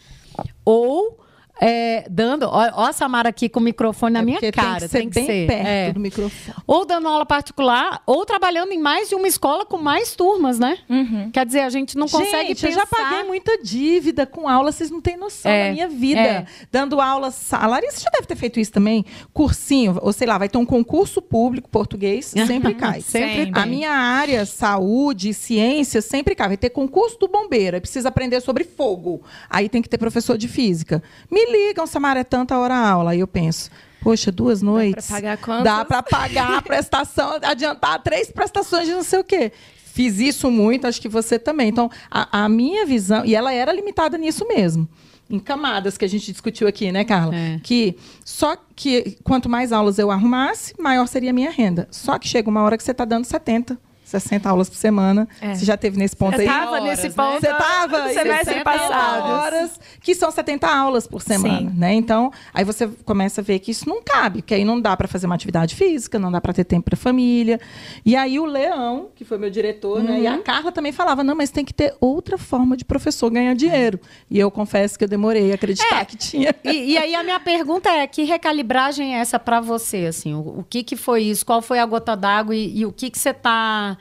ou 0.64 1.18
é, 1.60 2.06
dando. 2.10 2.44
Ó, 2.44 2.68
ó, 2.74 2.86
a 2.86 2.92
Samara 2.92 3.28
aqui 3.28 3.48
com 3.48 3.60
o 3.60 3.62
microfone 3.62 4.12
na 4.12 4.20
É 4.20 4.22
minha 4.22 4.52
cara. 4.52 4.88
Tem 4.88 5.08
que 5.08 5.14
ser 5.14 5.26
bem 5.26 5.26
ser, 5.26 5.46
perto 5.46 5.66
é. 5.66 5.92
do 5.92 6.00
microfone. 6.00 6.56
Ou 6.66 6.84
dando 6.84 7.08
aula 7.08 7.24
particular, 7.26 8.02
ou 8.06 8.24
trabalhando 8.24 8.72
em 8.72 8.78
mais 8.78 9.08
de 9.08 9.14
uma 9.14 9.26
escola 9.28 9.64
com 9.64 9.78
mais 9.78 10.14
turmas, 10.14 10.58
né? 10.58 10.78
Uhum. 10.88 11.30
Quer 11.30 11.46
dizer, 11.46 11.60
a 11.60 11.70
gente 11.70 11.96
não 11.96 12.08
consegue 12.08 12.48
Gente, 12.48 12.62
pensar... 12.62 12.68
eu 12.68 12.72
já 12.80 12.86
paguei 12.86 13.24
muita 13.24 13.58
dívida 13.62 14.26
com 14.26 14.48
aula, 14.48 14.72
vocês 14.72 14.90
não 14.90 15.00
têm 15.00 15.16
noção 15.16 15.50
É, 15.50 15.66
da 15.68 15.72
minha 15.72 15.88
vida. 15.88 16.20
é. 16.20 16.46
Dando 16.70 17.00
aula. 17.00 17.32
A 17.52 17.66
Larissa 17.66 18.00
já 18.00 18.10
deve 18.10 18.26
ter 18.26 18.36
feito 18.36 18.60
isso 18.60 18.72
também. 18.72 19.04
Cursinho, 19.32 19.98
ou 20.02 20.12
sei 20.12 20.26
lá, 20.26 20.38
vai 20.38 20.48
ter 20.48 20.58
um 20.58 20.66
concurso 20.66 21.20
público 21.22 21.68
português, 21.68 22.26
sempre 22.46 22.74
cai. 22.74 23.00
Sempre 23.00 23.46
Sempre. 23.46 23.60
A 23.60 23.66
minha 23.66 23.90
área, 23.90 24.44
saúde, 24.46 25.32
ciência, 25.34 26.00
sempre 26.00 26.34
cai. 26.34 26.48
Vai 26.48 26.56
ter 26.56 26.70
concurso 26.70 27.18
do 27.18 27.28
bombeiro, 27.28 27.80
precisa 27.80 28.08
aprender 28.08 28.40
sobre 28.40 28.64
fogo. 28.64 29.22
Aí 29.48 29.68
tem 29.68 29.82
que 29.82 29.88
ter 29.88 29.98
professor 29.98 30.36
de 30.38 30.48
física. 30.48 31.02
Me 31.30 31.45
ligam, 31.50 31.86
Samara, 31.86 32.20
é 32.20 32.24
tanta 32.24 32.58
hora 32.58 32.76
aula. 32.76 33.12
Aí 33.12 33.20
eu 33.20 33.26
penso, 33.26 33.70
poxa, 34.00 34.30
duas 34.30 34.62
noites. 34.62 35.08
pagar 35.08 35.36
quantas? 35.38 35.64
Dá 35.64 35.84
para 35.84 36.02
pagar 36.02 36.58
a 36.58 36.62
prestação, 36.62 37.38
adiantar 37.42 38.02
três 38.02 38.30
prestações 38.30 38.86
de 38.86 38.94
não 38.94 39.02
sei 39.02 39.18
o 39.18 39.24
quê. 39.24 39.52
Fiz 39.84 40.18
isso 40.20 40.50
muito, 40.50 40.86
acho 40.86 41.00
que 41.00 41.08
você 41.08 41.38
também. 41.38 41.68
Então, 41.68 41.90
a, 42.10 42.44
a 42.44 42.48
minha 42.48 42.84
visão, 42.84 43.24
e 43.24 43.34
ela 43.34 43.52
era 43.52 43.72
limitada 43.72 44.18
nisso 44.18 44.46
mesmo. 44.46 44.88
Em 45.28 45.38
camadas 45.40 45.98
que 45.98 46.04
a 46.04 46.08
gente 46.08 46.30
discutiu 46.30 46.68
aqui, 46.68 46.92
né, 46.92 47.02
Carla? 47.04 47.34
É. 47.34 47.58
Que 47.62 47.96
só 48.24 48.56
que 48.76 49.16
quanto 49.24 49.48
mais 49.48 49.72
aulas 49.72 49.98
eu 49.98 50.10
arrumasse, 50.10 50.74
maior 50.78 51.06
seria 51.08 51.30
a 51.30 51.32
minha 51.32 51.50
renda. 51.50 51.88
Só 51.90 52.18
que 52.18 52.28
chega 52.28 52.48
uma 52.48 52.62
hora 52.62 52.76
que 52.76 52.84
você 52.84 52.92
está 52.92 53.04
dando 53.04 53.24
70, 53.24 53.76
60 54.06 54.48
aulas 54.48 54.68
por 54.70 54.76
semana. 54.76 55.28
É. 55.40 55.54
Você 55.54 55.64
já 55.64 55.76
teve 55.76 55.98
nesse 55.98 56.14
ponto 56.14 56.34
Eu 56.34 56.40
aí? 56.40 56.46
tava 56.46 56.70
horas, 56.72 56.84
nesse 56.84 57.08
né? 57.08 57.14
ponto. 57.14 57.40
Você 57.40 57.50
estava 57.50 57.98
no 58.04 58.08
semestre 58.14 58.44
60 58.54 58.64
passado. 58.64 59.28
horas, 59.28 59.80
que 60.00 60.14
são 60.14 60.30
70 60.30 60.66
aulas 60.68 61.06
por 61.08 61.20
semana, 61.20 61.70
Sim. 61.70 61.76
né? 61.76 61.92
Então, 61.92 62.30
aí 62.54 62.64
você 62.64 62.86
começa 63.04 63.40
a 63.40 63.44
ver 63.44 63.58
que 63.58 63.72
isso 63.72 63.88
não 63.88 64.00
cabe, 64.02 64.42
que 64.42 64.54
aí 64.54 64.64
não 64.64 64.80
dá 64.80 64.96
para 64.96 65.08
fazer 65.08 65.26
uma 65.26 65.34
atividade 65.34 65.74
física, 65.74 66.18
não 66.20 66.30
dá 66.30 66.40
para 66.40 66.52
ter 66.52 66.62
tempo 66.64 66.84
para 66.84 66.96
família. 66.96 67.60
E 68.04 68.14
aí 68.14 68.38
o 68.38 68.46
Leão, 68.46 69.08
que 69.14 69.24
foi 69.24 69.38
meu 69.38 69.50
diretor, 69.50 70.02
né? 70.02 70.12
Uhum. 70.12 70.18
E 70.22 70.26
a 70.28 70.38
Carla 70.38 70.70
também 70.70 70.92
falava: 70.92 71.24
"Não, 71.24 71.34
mas 71.34 71.50
tem 71.50 71.64
que 71.64 71.74
ter 71.74 71.94
outra 72.00 72.38
forma 72.38 72.76
de 72.76 72.84
professor 72.84 73.28
ganhar 73.28 73.54
dinheiro". 73.54 73.98
E 74.30 74.38
eu 74.38 74.50
confesso 74.50 74.96
que 74.96 75.02
eu 75.04 75.08
demorei 75.08 75.50
a 75.50 75.56
acreditar 75.56 76.00
É. 76.02 76.04
que 76.04 76.16
tinha. 76.16 76.54
E, 76.64 76.92
e 76.92 76.98
aí 76.98 77.14
a 77.14 77.24
minha 77.24 77.40
pergunta 77.40 77.88
é, 77.90 78.06
que 78.06 78.22
recalibragem 78.22 79.16
é 79.16 79.18
essa 79.18 79.38
para 79.38 79.60
você, 79.60 80.06
assim? 80.06 80.32
O, 80.34 80.60
o 80.60 80.64
que 80.68 80.84
que 80.84 80.94
foi 80.96 81.22
isso? 81.24 81.44
Qual 81.44 81.60
foi 81.60 81.78
a 81.80 81.86
gota 81.86 82.16
d'água 82.16 82.54
e, 82.54 82.78
e 82.78 82.86
o 82.86 82.92
que 82.92 83.10
que 83.10 83.18
você 83.18 83.34
tá... 83.34 83.96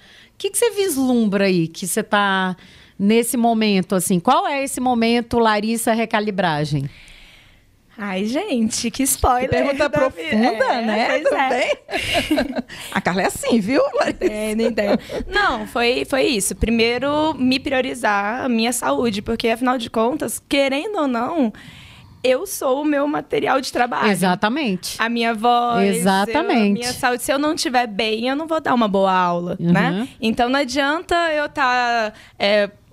O 0.45 0.47
que 0.47 0.51
que 0.51 0.58
você 0.60 0.69
vislumbra 0.69 1.45
aí 1.45 1.67
que 1.67 1.88
você 1.88 2.03
tá 2.03 2.55
nesse 2.99 3.36
momento, 3.36 3.95
assim? 3.95 4.19
Qual 4.19 4.45
é 4.45 4.63
esse 4.63 4.79
momento, 4.79 5.39
Larissa, 5.39 5.91
recalibragem? 5.91 6.88
Ai, 7.97 8.25
gente, 8.25 8.91
que 8.91 9.01
spoiler. 9.01 9.49
Pergunta 9.49 9.89
da 9.89 9.89
profunda. 9.89 10.23
É, 10.25 10.86
né? 10.86 11.08
pois 11.08 11.25
é. 11.31 11.49
bem? 11.49 11.77
a 12.93 13.01
Carla 13.01 13.23
é 13.23 13.25
assim, 13.25 13.60
viu? 13.60 13.81
Larissa? 13.95 14.25
É, 14.25 14.53
não 14.53 14.65
entendo. 14.65 14.99
Não, 15.27 15.65
foi, 15.65 16.05
foi 16.05 16.25
isso. 16.25 16.55
Primeiro, 16.55 17.34
me 17.34 17.60
priorizar 17.60 18.45
a 18.45 18.47
minha 18.47 18.71
saúde, 18.71 19.23
porque 19.23 19.47
afinal 19.47 19.79
de 19.79 19.89
contas, 19.89 20.39
querendo 20.47 20.99
ou 20.99 21.08
não, 21.08 21.51
eu 22.25 22.45
sou 22.47 22.81
o 22.81 22.85
meu 22.85 23.07
material 23.07 23.61
de 23.61 23.71
trabalho. 23.71 24.09
Exatamente. 24.11 24.95
A 24.99 25.07
minha 25.09 25.33
voz, 25.33 25.97
Exatamente. 25.97 26.53
eu- 26.53 26.65
a 26.65 26.69
minha 26.73 26.93
saúde. 26.93 27.23
Se 27.23 27.31
eu 27.31 27.38
não 27.39 27.53
estiver 27.53 27.88
bem, 27.88 28.27
eu 28.27 28.35
não 28.35 28.47
vou 28.47 28.59
dar 28.59 28.73
uma 28.73 28.88
boa 28.88 29.13
aula, 29.13 29.55
Uhum. 29.59 29.71
né? 29.71 30.07
Então 30.19 30.49
não 30.49 30.59
adianta 30.59 31.15
eu 31.33 31.45
estar 31.45 32.13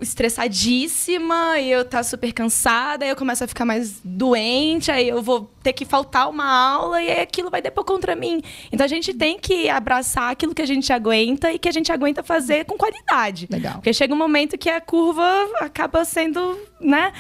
estressadíssima 0.01 1.59
e 1.61 1.71
eu 1.71 1.83
estar 1.83 2.03
super 2.03 2.33
cansada, 2.33 3.05
aí 3.05 3.11
eu 3.11 3.17
começo 3.17 3.45
a 3.45 3.47
ficar 3.47 3.65
mais 3.65 4.01
doente, 4.05 4.91
aí 4.91 5.09
eu 5.09 5.23
vou 5.23 5.49
ter 5.63 5.73
que 5.73 5.85
faltar 5.85 6.29
uma 6.29 6.45
aula 6.45 7.01
e 7.03 7.09
aí 7.09 7.21
aquilo 7.21 7.51
vai 7.51 7.63
depor 7.63 7.85
contra 7.85 8.17
mim. 8.17 8.41
Então 8.73 8.85
a 8.85 8.89
gente 8.89 9.15
tem 9.15 9.39
que 9.39 9.69
abraçar 9.69 10.33
aquilo 10.33 10.55
que 10.55 10.63
a 10.63 10.67
gente 10.67 10.93
aguenta 10.93 11.53
e 11.53 11.59
que 11.59 11.69
a 11.69 11.73
gente 11.73 11.93
aguenta 11.93 12.23
fazer 12.23 12.65
com 12.65 12.77
qualidade. 12.77 13.47
Legal. 13.51 13.75
Porque 13.75 13.93
chega 13.93 14.13
um 14.13 14.19
momento 14.19 14.59
que 14.59 14.69
a 14.69 14.81
curva 14.81 15.25
acaba 15.61 16.05
sendo, 16.05 16.59
né? 16.81 17.13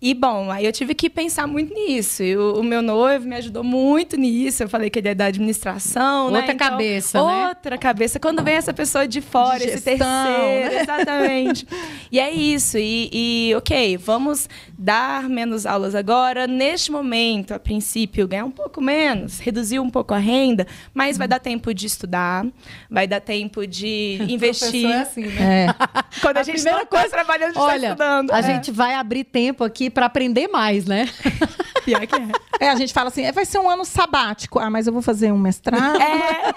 E 0.00 0.14
bom, 0.14 0.48
aí 0.48 0.64
eu 0.64 0.70
tive 0.72 0.94
que 0.94 1.10
pensar 1.10 1.48
muito 1.48 1.74
nisso. 1.74 2.22
E 2.22 2.36
o, 2.36 2.60
o 2.60 2.62
meu 2.62 2.80
noivo 2.80 3.26
me 3.26 3.34
ajudou 3.34 3.64
muito 3.64 4.16
nisso. 4.16 4.62
Eu 4.62 4.68
falei 4.68 4.88
que 4.88 5.00
ele 5.00 5.08
é 5.08 5.14
da 5.14 5.24
administração, 5.24 6.30
né? 6.30 6.38
Outra 6.38 6.54
cabeça, 6.54 7.18
né? 7.26 7.48
Outra 7.48 7.76
cabeça. 7.76 8.20
Quando 8.20 8.40
vem 8.44 8.54
essa 8.54 8.72
pessoa 8.72 9.08
de 9.08 9.20
fora, 9.20 9.58
De 9.58 9.64
esse 9.64 9.90
gestão, 9.90 9.96
terceiro, 9.98 10.74
né? 10.74 10.82
exatamente. 10.82 11.66
e 12.12 12.20
é 12.20 12.30
isso. 12.30 12.78
E, 12.78 13.10
e, 13.12 13.54
ok, 13.56 13.96
vamos 13.96 14.48
dar 14.78 15.28
menos 15.28 15.66
aulas 15.66 15.96
agora. 15.96 16.46
Neste 16.46 16.92
momento, 16.92 17.52
a 17.52 17.58
princípio, 17.58 18.28
ganhar 18.28 18.44
um 18.44 18.52
pouco 18.52 18.80
menos, 18.80 19.40
reduzir 19.40 19.80
um 19.80 19.90
pouco 19.90 20.14
a 20.14 20.18
renda, 20.18 20.64
mas 20.94 21.18
vai 21.18 21.26
dar 21.26 21.40
tempo 21.40 21.74
de 21.74 21.86
estudar, 21.86 22.46
vai 22.88 23.08
dar 23.08 23.20
tempo 23.20 23.66
de 23.66 24.16
investir. 24.30 24.86
É 24.88 25.00
assim, 25.00 25.26
né? 25.26 25.66
É. 25.66 25.74
Quando 26.22 26.36
a, 26.36 26.40
A 26.40 26.42
gente 26.44 26.54
primeira 26.54 26.78
não 26.78 26.86
tá 26.86 26.96
coisa- 26.98 27.10
trabalhando, 27.10 27.50
a 27.50 27.52
gente 27.54 27.58
Olha, 27.62 27.80
tá 27.80 27.86
estudando. 28.04 28.30
a 28.30 28.38
É. 28.38 28.42
gente 28.42 28.70
vai 28.70 28.94
abrir 28.94 29.24
tempo 29.24 29.64
aqui 29.64 29.87
para 29.90 30.06
aprender 30.06 30.48
mais, 30.48 30.84
né? 30.86 31.08
Pior 31.84 32.06
que 32.06 32.14
é. 32.14 32.28
É, 32.60 32.70
a 32.70 32.74
gente 32.74 32.92
fala 32.92 33.08
assim, 33.08 33.24
é, 33.24 33.32
vai 33.32 33.44
ser 33.44 33.58
um 33.58 33.70
ano 33.70 33.84
sabático. 33.84 34.58
Ah, 34.58 34.68
mas 34.68 34.86
eu 34.86 34.92
vou 34.92 35.02
fazer 35.02 35.32
um 35.32 35.38
mestrado. 35.38 36.00
É, 36.00 36.52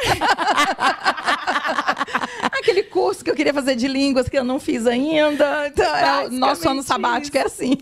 Aquele 2.52 2.84
curso 2.84 3.24
que 3.24 3.30
eu 3.32 3.36
queria 3.36 3.54
fazer 3.54 3.76
de 3.76 3.88
línguas 3.88 4.28
que 4.28 4.38
eu 4.38 4.44
não 4.44 4.60
fiz 4.60 4.86
ainda. 4.86 5.67
Então, 5.67 5.96
é, 5.96 6.28
o 6.28 6.32
nosso 6.32 6.67
ano 6.67 6.84
sabático 6.84 7.38
é 7.38 7.46
assim. 7.46 7.78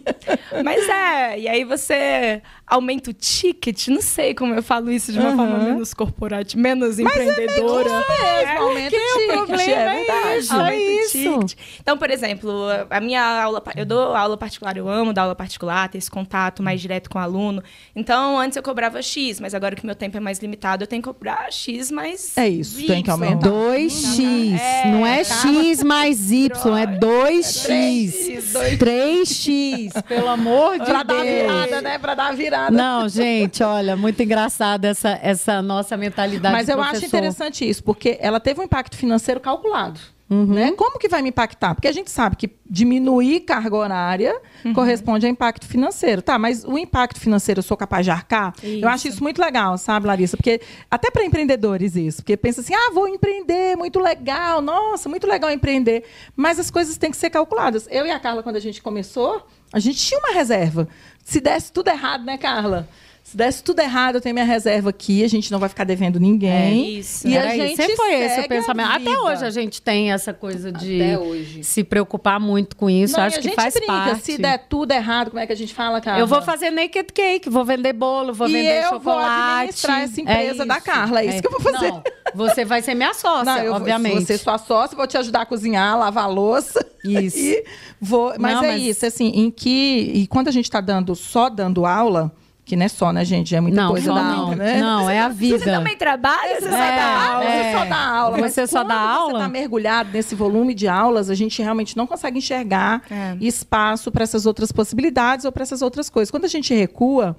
mas 0.64 0.88
é. 0.88 1.40
E 1.40 1.48
aí 1.48 1.64
você 1.64 2.42
aumenta 2.70 3.10
o 3.10 3.14
ticket. 3.14 3.88
Não 3.88 4.02
sei 4.02 4.34
como 4.36 4.54
eu 4.54 4.62
falo 4.64 4.92
isso 4.92 5.12
de 5.12 5.20
uma 5.20 5.30
Uhum. 5.32 5.36
forma 5.38 5.58
menos 5.60 5.94
corporativa, 5.94 6.62
menos 6.62 7.00
empreendedora. 7.00 7.90
mesmo, 7.90 8.60
aumenta 8.64 8.96
o 8.96 9.00
ticket, 9.00 9.28
problema 9.36 9.62
é 9.62 9.72
é 9.72 9.96
verdade. 9.96 10.38
isso, 10.40 10.54
Aumenta 10.54 10.76
é 10.76 10.78
o 10.78 11.00
isso. 11.02 11.40
ticket. 11.48 11.60
Então, 11.82 11.98
por 11.98 12.10
exemplo, 12.12 12.50
a 12.90 13.00
minha 13.02 13.24
aula, 13.44 13.64
eu 13.76 13.86
dou 13.86 14.16
aula 14.16 14.38
particular, 14.38 14.78
eu 14.78 14.88
amo 14.88 15.12
dar 15.14 15.24
aula 15.24 15.36
particular, 15.36 15.90
ter 15.90 15.98
esse 15.98 16.12
contato 16.12 16.62
mais 16.62 16.80
direto 16.80 17.10
com 17.10 17.18
o 17.18 17.22
aluno. 17.22 17.64
Então, 17.96 18.38
antes 18.40 18.56
eu 18.56 18.64
cobrava 18.64 19.02
X, 19.02 19.40
mas 19.40 19.54
agora 19.56 19.76
que 19.76 19.86
meu 19.86 19.96
tempo 19.96 20.16
é 20.18 20.20
mais 20.20 20.40
limitado, 20.40 20.84
eu 20.84 20.88
tenho 20.88 21.02
que 21.02 21.08
cobrar 21.10 21.52
X 21.52 21.90
mais 21.92 22.38
É 22.38 22.48
isso, 22.48 22.78
tem 22.78 23.02
que 23.02 23.10
Y. 23.10 23.12
aumentar. 23.12 23.50
2x. 23.50 24.60
É, 24.60 24.92
não 24.92 25.06
é 25.06 25.24
tá. 25.24 25.36
x 25.36 25.84
mais 25.84 26.32
y, 26.32 26.78
é 26.78 26.86
2x. 26.86 27.66
3x, 27.68 28.78
3x, 28.78 30.04
pelo 30.04 30.28
amor 30.28 30.80
de 30.80 30.86
Pra 30.86 31.04
dar 31.04 31.20
a 31.20 31.24
Deus. 31.24 31.36
virada, 31.42 31.82
né? 31.82 31.98
Pra 31.98 32.16
dar 32.16 32.28
a 32.28 32.32
Não, 32.72 33.08
gente, 33.08 33.64
olha, 33.64 33.96
muito 33.96 34.22
engraçada 34.22 34.88
essa, 34.88 35.20
essa 35.22 35.62
nossa 35.62 35.96
mentalidade 35.96 36.54
Mas 36.54 36.70
eu 36.70 36.82
acho 36.82 37.06
interessante 37.06 37.68
isso, 37.68 37.84
porque 37.84 38.18
ela 38.20 38.40
teve 38.40 38.60
um 38.60 38.64
impacto 38.64 38.98
financeiro 38.98 39.40
calculado. 39.40 40.00
Uhum. 40.30 40.46
Né? 40.46 40.72
Como 40.74 41.00
que 41.00 41.10
vai 41.10 41.24
me 41.24 41.30
impactar? 41.30 41.74
Porque 41.74 41.88
a 41.88 41.92
gente 41.92 42.12
sabe 42.12 42.36
que 42.36 42.52
diminuir 42.70 43.40
carga 43.42 43.76
horária 43.76 44.40
Uhum. 44.64 44.74
corresponde 44.74 45.26
a 45.26 45.30
impacto 45.30 45.66
financeiro. 45.66 46.22
Tá, 46.22 46.38
mas 46.38 46.64
o 46.64 46.78
impacto 46.78 47.20
financeiro 47.20 47.60
eu 47.60 47.64
sou 47.64 47.76
capaz 47.76 48.06
de 48.06 48.12
arcar? 48.12 48.54
Isso. 48.62 48.86
Eu 48.86 48.90
acho 48.90 49.08
isso 49.08 49.24
muito 49.24 49.42
legal, 49.42 49.76
sabe, 49.78 50.06
Larissa? 50.06 50.38
Porque 50.38 50.62
até 50.92 51.10
para 51.10 51.24
empreendedores 51.26 51.96
isso. 51.96 52.18
Porque 52.18 52.38
pensa 52.38 52.62
assim, 52.62 52.76
ah, 52.76 52.92
vou 52.94 53.08
empreender, 53.08 53.76
muito 53.76 54.00
legal, 54.00 54.62
nossa, 54.62 55.10
muito 55.10 55.26
legal 55.26 55.50
empreender. 55.50 56.04
Mas 56.36 56.60
as 56.60 56.70
coisas 56.70 56.96
têm 56.98 57.10
que 57.10 57.18
ser 57.18 57.32
calculadas. 57.32 57.88
Eu 57.90 58.06
e 58.06 58.12
a 58.12 58.20
Carla, 58.20 58.44
quando 58.44 58.58
a 58.58 58.62
gente 58.62 58.84
começou, 58.84 59.44
a 59.74 59.80
gente 59.80 59.98
tinha 59.98 60.20
uma 60.20 60.34
reserva. 60.34 60.88
Se 61.30 61.40
desse 61.40 61.72
tudo 61.72 61.90
errado, 61.90 62.26
né, 62.26 62.40
Carla? 62.40 62.90
Se 63.30 63.38
desse 63.38 63.62
tudo 63.64 63.80
errado, 63.80 64.16
eu 64.16 64.22
tenho 64.22 64.34
minha 64.34 64.46
reserva 64.46 64.90
aqui, 64.90 65.24
a 65.24 65.28
gente 65.28 65.52
não 65.52 65.60
vai 65.60 65.70
ficar 65.70 65.84
devendo 65.84 66.20
ninguém. 66.20 66.50
É 66.52 66.72
isso. 67.00 67.28
E 67.28 67.38
Era 67.38 67.52
a 67.52 67.56
gente 67.56 67.76
Sempre 67.76 67.96
foi 67.96 68.14
esse 68.16 68.40
o 68.40 68.48
pensamento. 68.48 68.90
Até 68.92 69.20
hoje 69.20 69.46
a 69.46 69.50
gente 69.52 69.80
tem 69.84 70.12
essa 70.12 70.34
coisa 70.34 70.72
de 70.72 71.00
Até 71.00 71.20
hoje. 71.20 71.64
se 71.64 71.84
preocupar 71.84 72.40
muito 72.40 72.76
com 72.76 72.90
isso. 72.90 73.16
Não, 73.16 73.24
Acho 73.26 73.40
que 73.40 73.52
faz 73.52 73.76
brinca, 73.76 73.86
parte. 73.94 74.24
se 74.24 74.38
der 74.40 74.58
tudo 74.68 74.92
errado, 74.94 75.30
como 75.30 75.40
é 75.40 75.46
que 75.46 75.54
a 75.54 75.56
gente 75.56 75.76
fala, 75.76 76.02
cara? 76.02 76.18
Eu 76.20 76.26
vou 76.26 76.42
fazer 76.42 76.72
naked 76.72 77.14
cake, 77.14 77.52
vou 77.52 77.64
vender 77.64 77.94
bolo, 77.94 78.34
vou 78.34 78.48
E 78.50 78.52
vender 78.54 78.84
eu 78.86 78.90
vou 79.00 79.14
chocolate. 79.14 79.52
administrar 79.60 80.02
essa 80.02 80.22
empresa 80.22 80.66
da 80.66 80.82
Carla, 80.82 81.22
é 81.22 81.26
isso 81.28 81.42
que 81.42 81.48
eu 81.48 81.52
vou 81.52 81.62
fazer. 81.62 81.92
Não, 81.92 82.04
você 82.34 82.66
vai 82.66 82.82
ser 82.82 82.96
minha 82.96 83.14
sócia, 83.14 83.46
Não, 83.46 83.58
eu 83.60 83.72
vou- 83.74 83.76
obviamente. 83.82 84.26
Você 84.26 84.34
é 84.34 84.38
sua 84.40 84.58
sócia, 84.58 84.98
vou 84.98 85.06
te 85.06 85.18
ajudar 85.20 85.42
a 85.42 85.46
cozinhar, 85.46 86.00
lavar 86.00 86.24
a 86.24 86.28
louça. 86.28 86.84
Isso. 87.06 87.38
Vou, 88.02 88.34
mas 88.40 88.56
Não, 88.56 88.64
é 88.64 88.68
mas- 88.74 88.82
isso, 88.82 89.06
assim, 89.06 89.28
em 89.36 89.50
que. 89.52 90.12
E 90.16 90.28
quando 90.28 90.48
a 90.48 90.52
gente 90.52 90.66
está 90.66 90.82
dando, 90.82 91.16
só 91.16 91.48
dando 91.50 91.86
aula, 91.86 92.32
que 92.70 92.76
não 92.76 92.86
é 92.86 92.88
só, 92.88 93.12
né, 93.12 93.26
gente? 93.26 93.56
É 93.56 93.60
muita 93.60 93.82
não, 93.82 93.90
coisa 93.92 94.14
não. 94.14 94.40
aula, 94.42 94.56
né? 94.56 94.80
Não, 94.80 95.10
é 95.10 95.20
a 95.20 95.28
vida. 95.28 95.58
Você 95.58 95.66
também 95.66 95.98
trabalha? 95.98 96.56
Você 96.62 96.62
Você 96.62 96.70
só 96.70 96.78
só 96.78 96.86
dá 96.96 97.32
aula? 97.32 97.44
é. 97.46 97.64
você 97.72 97.78
só 97.80 97.86
dá 97.86 97.98
aula. 98.08 98.38
mas 98.38 98.54
Você 98.54 98.68
só 98.68 98.80
quando 98.80 98.88
dá 98.90 98.96
Você 99.02 99.18
aula? 99.18 99.34
está 99.40 99.48
mergulhado 99.50 100.10
nesse 100.14 100.36
volume 100.36 100.74
de 100.76 100.88
aulas, 100.88 101.30
a 101.32 101.36
gente 101.36 101.62
realmente 101.64 101.98
não 101.98 102.06
consegue 102.06 102.38
enxergar 102.38 103.02
É. 103.10 103.36
espaço 103.42 104.12
para 104.12 104.24
essas 104.24 104.46
outras 104.46 104.72
possibilidades 104.72 105.46
ou 105.46 105.52
para 105.52 105.64
essas 105.64 105.82
outras 105.82 106.10
coisas. 106.12 106.30
Quando 106.30 106.46
a 106.46 106.50
gente 106.50 106.72
recua, 106.74 107.36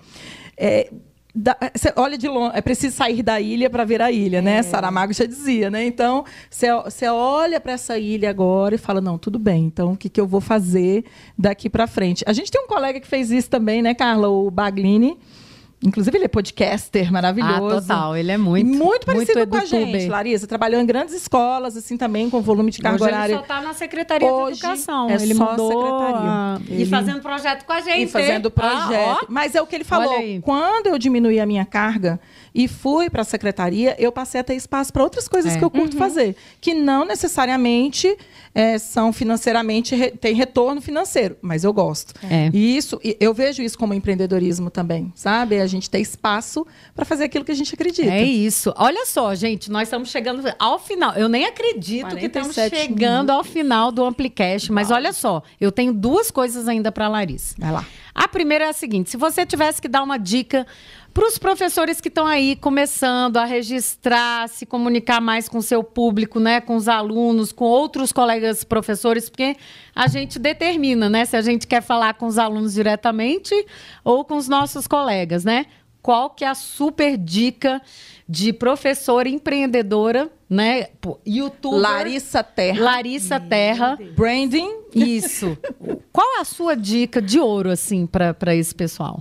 é, 0.57 0.91
dá- 1.35 1.57
você 1.75 1.93
olha 1.97 2.17
de 2.19 2.29
longe, 2.29 2.53
é 2.57 2.61
preciso 2.61 2.97
sair 2.97 3.23
da 3.23 3.41
ilha 3.41 3.69
para 3.71 3.85
ver 3.85 4.01
a 4.03 4.11
ilha, 4.11 4.39
É. 4.39 4.43
né? 4.43 4.63
Saramago 4.63 5.13
já 5.13 5.25
dizia, 5.25 5.71
né? 5.71 5.85
Então, 5.85 6.25
você, 6.51 6.73
você 6.83 7.09
olha 7.09 7.61
para 7.61 7.73
essa 7.73 7.99
ilha 7.99 8.31
agora 8.31 8.75
e 8.75 8.79
fala: 8.79 9.01
não, 9.01 9.19
tudo 9.19 9.39
bem, 9.39 9.65
então 9.65 9.93
o 9.93 9.97
que, 9.97 10.09
que 10.09 10.21
eu 10.21 10.27
vou 10.27 10.41
fazer 10.41 11.05
daqui 11.39 11.69
para 11.71 11.87
frente? 11.87 12.25
A 12.27 12.33
gente 12.33 12.51
tem 12.51 12.63
um 12.63 12.67
colega 12.67 13.01
que 13.01 13.07
fez 13.07 13.31
isso 13.31 13.49
também, 13.51 13.83
né, 13.83 13.95
Carla? 13.95 14.29
O 14.29 14.51
Baglini. 14.51 15.19
Inclusive, 15.83 16.15
ele 16.19 16.27
é 16.27 16.29
podcaster 16.29 17.09
Ah, 17.09 17.13
maravilhoso. 17.13 17.81
total. 17.81 18.15
Ele 18.15 18.31
é 18.31 18.37
muito. 18.37 18.67
Muito 18.67 19.07
parecido 19.07 19.47
com 19.47 19.57
a 19.57 19.65
gente, 19.65 20.09
Larissa. 20.09 20.47
Trabalhou 20.47 20.79
em 20.81 20.85
grandes 20.85 21.15
escolas, 21.15 21.75
assim, 21.75 21.97
também, 21.97 22.29
com 22.29 22.43
volume 22.43 22.71
de 22.71 22.81
carga 22.81 23.03
Hoje 23.03 23.05
horária. 23.15 23.33
ele 23.33 23.41
só 23.41 23.47
tá 23.47 23.61
na 23.63 23.73
Secretaria 23.73 24.31
Hoje 24.31 24.61
de 24.61 24.67
Educação. 24.67 25.09
é 25.09 25.15
ele 25.15 25.35
só 25.35 25.51
mudou 25.53 25.69
secretaria. 25.69 26.31
a- 26.31 26.59
Ele- 26.69 26.83
E 26.83 26.87
fazendo 26.87 27.21
projeto 27.23 27.65
com 27.65 27.73
a 27.73 27.81
gente. 27.81 28.03
E 28.03 28.07
fazendo 28.09 28.47
hein? 28.49 28.53
projeto. 28.55 29.19
Ah. 29.23 29.27
Mas 29.29 29.55
é 29.55 29.63
o 29.63 29.67
que 29.67 29.75
ele 29.75 29.85
falou. 29.85 30.15
Quando 30.43 30.89
eu 30.89 30.99
diminuí 30.99 31.41
a 31.41 31.47
minha 31.47 31.65
carga 31.65 32.21
e 32.55 32.67
fui 32.69 33.09
para 33.09 33.23
a 33.23 33.25
secretaria, 33.25 33.95
eu 33.99 34.11
passei 34.13 34.41
a 34.41 34.45
ter 34.45 34.55
espaço 34.55 34.93
para 34.93 35.03
outras 35.03 35.29
coisas 35.29 35.55
É. 35.55 35.59
que 35.59 35.65
eu 35.65 35.71
curto 35.71 35.97
fazer, 35.97 36.35
que 36.61 36.75
não 36.75 37.05
necessariamente 37.05 38.17
é, 38.55 38.79
são 38.79 39.13
financeiramente 39.13 39.95
re, 39.95 40.11
têm 40.11 40.35
retorno 40.35 40.81
financeiro, 40.81 41.37
mas 41.41 41.63
eu 41.65 41.73
gosto. 41.73 42.15
É. 42.29 42.51
E 42.53 42.77
isso, 42.77 43.01
eu 43.21 43.33
vejo 43.33 43.63
isso 43.63 43.79
como 43.79 43.95
empreendedorismo 43.95 44.71
também, 44.71 45.13
sabe? 45.15 45.61
A 45.61 45.67
gente 45.67 45.89
ter 45.89 46.01
espaço 46.01 46.67
para 46.95 47.05
fazer 47.05 47.25
aquilo 47.25 47.45
que 47.45 47.53
a 47.53 47.55
gente 47.55 47.73
acredita. 47.75 48.11
É 48.11 48.23
isso. 48.25 48.73
Olha 48.77 49.07
só, 49.07 49.35
gente, 49.35 49.71
nós 49.71 49.85
estamos 49.85 50.11
chegando 50.11 50.43
ao 50.59 50.79
final. 50.79 51.15
Eu 51.15 51.29
nem 51.29 51.45
acredito 51.47 52.17
que 52.17 52.27
estamos 52.27 52.55
47 52.55 52.77
chegando 52.77 53.31
ao 53.31 53.45
final 53.45 53.93
do 53.93 54.05
Amplicast, 54.05 54.73
mas 54.73 54.91
olha 54.91 55.13
só, 55.13 55.43
eu 55.61 55.71
tenho 55.71 55.93
duas 55.93 56.31
coisas 56.31 56.67
ainda 56.69 56.91
para 56.91 57.07
Larissa. 57.09 57.55
Vai 57.59 57.71
lá. 57.73 57.87
A 58.15 58.27
primeira 58.27 58.65
é 58.65 58.69
a 58.69 58.73
seguinte: 58.73 59.11
se 59.11 59.17
você 59.17 59.47
tivesse 59.47 59.81
que 59.81 59.89
dar 59.89 60.03
uma 60.03 60.19
dica 60.19 60.67
para 61.13 61.27
os 61.27 61.39
professores 61.39 62.01
que 62.01 62.09
estão 62.09 62.27
aí 62.27 62.57
começando 62.57 63.37
a 63.37 63.45
registrar, 63.45 64.49
se 64.49 64.65
comunicar 64.65 65.21
mais 65.21 65.49
com 65.49 65.59
o 65.59 65.63
seu 65.63 65.83
público, 65.83 66.39
né, 66.39 66.61
com 66.61 66.77
os 66.77 66.89
alunos, 66.89 67.53
com 67.53 67.65
outros 67.65 68.13
colegas 68.13 68.63
professores, 68.65 69.29
porque 69.29 69.57
a 69.95 70.07
gente 70.07 70.39
determina, 70.39 71.11
né, 71.11 71.25
se 71.25 71.37
a 71.37 71.43
gente 71.43 71.67
quer 71.67 71.83
falar 71.83 72.15
com 72.15 72.27
os 72.27 72.39
alunos 72.39 72.75
diretamente 72.75 73.55
ou 74.05 74.25
com 74.25 74.37
os 74.37 74.49
nossos 74.49 74.87
colegas, 74.87 75.45
né? 75.45 75.67
Qual 76.03 76.31
que 76.31 76.45
é 76.45 76.49
a 76.49 76.55
super 76.55 77.19
dica 77.19 77.83
de 78.27 78.53
professora 78.53 79.29
empreendedora, 79.29 80.31
né? 80.49 80.85
Pô, 80.99 81.19
Youtuber. 81.27 81.79
Larissa 81.79 82.43
Terra. 82.43 82.83
Larissa 82.83 83.39
Terra. 83.39 83.99
Branding. 84.17 84.71
Isso. 84.95 85.59
Qual 86.11 86.39
é 86.39 86.41
a 86.41 86.45
sua 86.45 86.75
dica 86.75 87.21
de 87.21 87.39
ouro, 87.39 87.71
assim, 87.71 88.07
para 88.07 88.55
esse 88.55 88.75
pessoal? 88.75 89.21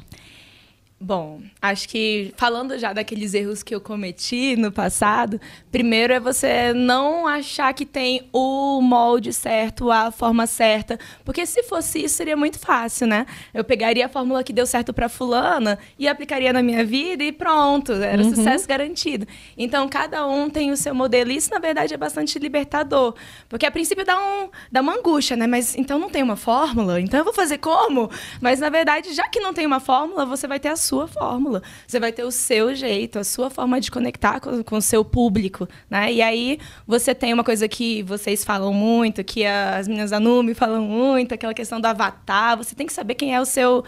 Bom, 1.02 1.40
acho 1.62 1.88
que 1.88 2.34
falando 2.36 2.78
já 2.78 2.92
daqueles 2.92 3.34
erros 3.34 3.64
que 3.64 3.74
eu 3.74 3.80
cometi 3.80 4.58
no 4.58 4.70
passado, 4.70 5.40
primeiro 5.72 6.12
é 6.12 6.20
você 6.20 6.74
não 6.74 7.26
achar 7.26 7.74
que 7.74 7.86
tem 7.86 8.28
o 8.34 8.82
molde 8.82 9.32
certo, 9.32 9.90
a 9.90 10.12
forma 10.12 10.46
certa, 10.46 11.00
porque 11.24 11.46
se 11.46 11.64
fosse 11.64 12.04
isso 12.04 12.16
seria 12.16 12.36
muito 12.36 12.60
fácil, 12.60 13.08
né? 13.08 13.26
Eu 13.54 13.64
pegaria 13.64 14.08
a 14.08 14.10
fórmula 14.10 14.44
que 14.44 14.52
deu 14.52 14.66
certo 14.66 14.92
para 14.92 15.08
fulana 15.08 15.80
e 15.98 16.06
aplicaria 16.06 16.52
na 16.52 16.62
minha 16.62 16.84
vida 16.84 17.24
e 17.24 17.32
pronto, 17.32 17.94
era 17.94 18.22
sucesso 18.22 18.68
garantido. 18.68 19.26
Então 19.58 19.88
cada 19.88 20.28
um 20.28 20.50
tem 20.50 20.70
o 20.70 20.76
seu 20.76 20.94
modelo. 20.94 21.32
E 21.32 21.38
isso 21.38 21.50
na 21.50 21.60
verdade 21.60 21.94
é 21.94 21.98
bastante 21.98 22.38
libertador, 22.38 23.16
porque 23.48 23.66
a 23.66 23.72
princípio 23.72 24.04
dá 24.04 24.20
um 24.20 24.50
dá 24.70 24.82
uma 24.82 24.96
angústia, 24.96 25.38
né? 25.38 25.48
Mas 25.48 25.78
então 25.78 25.98
não 25.98 26.10
tem 26.10 26.22
uma 26.22 26.36
fórmula, 26.36 27.00
então 27.00 27.22
eu 27.22 27.24
vou 27.24 27.34
fazer 27.34 27.58
como? 27.60 28.12
Mas 28.42 28.60
na 28.60 28.68
verdade, 28.68 29.14
já 29.14 29.30
que 29.30 29.40
não 29.40 29.54
tem 29.54 29.66
uma 29.66 29.80
fórmula, 29.80 30.26
você 30.26 30.46
vai 30.46 30.60
ter 30.60 30.68
a 30.68 30.89
sua 30.90 31.08
fórmula. 31.08 31.62
Você 31.88 32.00
vai 32.00 32.12
ter 32.12 32.24
o 32.24 32.32
seu 32.32 32.74
jeito, 32.74 33.20
a 33.20 33.24
sua 33.24 33.50
forma 33.50 33.80
de 33.80 33.92
conectar 33.92 34.40
com, 34.40 34.78
o 34.78 34.82
seu 34.82 35.06
público, 35.06 35.68
né? 35.90 36.12
E 36.12 36.22
aí 36.22 36.60
você 36.88 37.14
tem 37.14 37.32
uma 37.34 37.44
coisa 37.44 37.68
que 37.68 38.02
vocês 38.04 38.44
falam 38.44 38.74
muito, 38.74 39.24
que 39.24 39.46
as 39.46 39.88
meninas 39.88 40.10
da 40.10 40.20
falam 40.56 40.82
muito, 40.84 41.34
aquela 41.34 41.54
questão 41.54 41.80
do 41.80 41.86
avatar. 41.86 42.58
Você 42.58 42.76
tem 42.76 42.88
que 42.88 42.94
saber 42.94 43.16
quem 43.16 43.36
é 43.36 43.40
o 43.40 43.46
seu, 43.46 43.84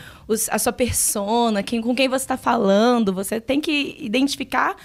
a 0.49 0.59
sua 0.59 0.71
persona, 0.73 1.63
quem, 1.63 1.81
com 1.81 1.95
quem 1.95 2.07
você 2.07 2.23
está 2.23 2.37
falando. 2.37 3.11
Você 3.13 3.41
tem 3.41 3.59
que 3.59 3.97
identificar 3.99 4.75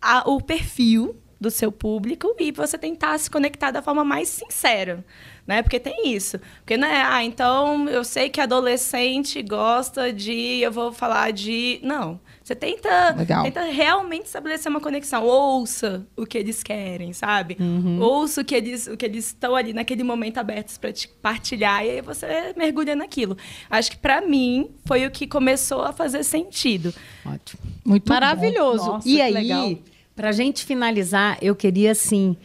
a- 0.00 0.24
o 0.26 0.40
perfil 0.40 1.16
do 1.40 1.50
seu 1.50 1.72
público 1.72 2.34
e 2.38 2.52
você 2.52 2.76
tentar 2.76 3.18
se 3.18 3.30
conectar 3.30 3.70
da 3.70 3.80
forma 3.80 4.04
mais 4.04 4.28
sincera, 4.28 5.02
né? 5.50 5.62
Porque 5.62 5.80
tem 5.80 6.14
isso. 6.14 6.38
Porque 6.60 6.76
não 6.76 6.86
é, 6.86 7.02
ah, 7.02 7.24
então 7.24 7.88
eu 7.88 8.04
sei 8.04 8.30
que 8.30 8.40
adolescente 8.40 9.42
gosta 9.42 10.12
de, 10.12 10.60
eu 10.60 10.70
vou 10.70 10.92
falar 10.92 11.32
de, 11.32 11.80
não. 11.82 12.20
Você 12.40 12.54
tenta, 12.54 13.14
Legal. 13.16 13.42
tenta 13.42 13.62
realmente 13.64 14.26
estabelecer 14.26 14.70
uma 14.70 14.80
conexão. 14.80 15.24
Ouça 15.24 16.06
o 16.16 16.24
que 16.24 16.38
eles 16.38 16.62
querem, 16.62 17.12
sabe? 17.12 17.56
Ouça 18.00 18.42
o 18.42 18.44
que 18.44 18.54
eles 18.54 18.86
o 18.86 18.96
que 18.96 19.04
eles 19.04 19.26
estão 19.26 19.56
ali 19.56 19.72
naquele 19.72 20.02
momento 20.04 20.38
abertos 20.38 20.78
para 20.78 20.92
te 20.92 21.08
partilhar 21.08 21.84
e 21.84 21.90
aí 21.90 22.00
você 22.00 22.54
mergulha 22.56 22.94
naquilo. 22.94 23.36
Acho 23.68 23.90
que 23.90 23.98
para 23.98 24.20
mim 24.20 24.70
foi 24.84 25.04
o 25.04 25.10
que 25.10 25.26
começou 25.26 25.82
a 25.82 25.92
fazer 25.92 26.24
sentido. 26.24 26.94
Ótimo. 27.26 27.60
Muito 27.84 28.06
bom. 28.08 28.14
Maravilhoso. 28.14 28.86
Nossa, 28.86 29.08
e 29.08 29.20
aí, 29.20 29.32
legal. 29.32 29.74
pra 30.14 30.32
gente 30.32 30.64
finalizar, 30.64 31.38
eu 31.42 31.56
queria 31.56 31.92
assim, 31.92 32.36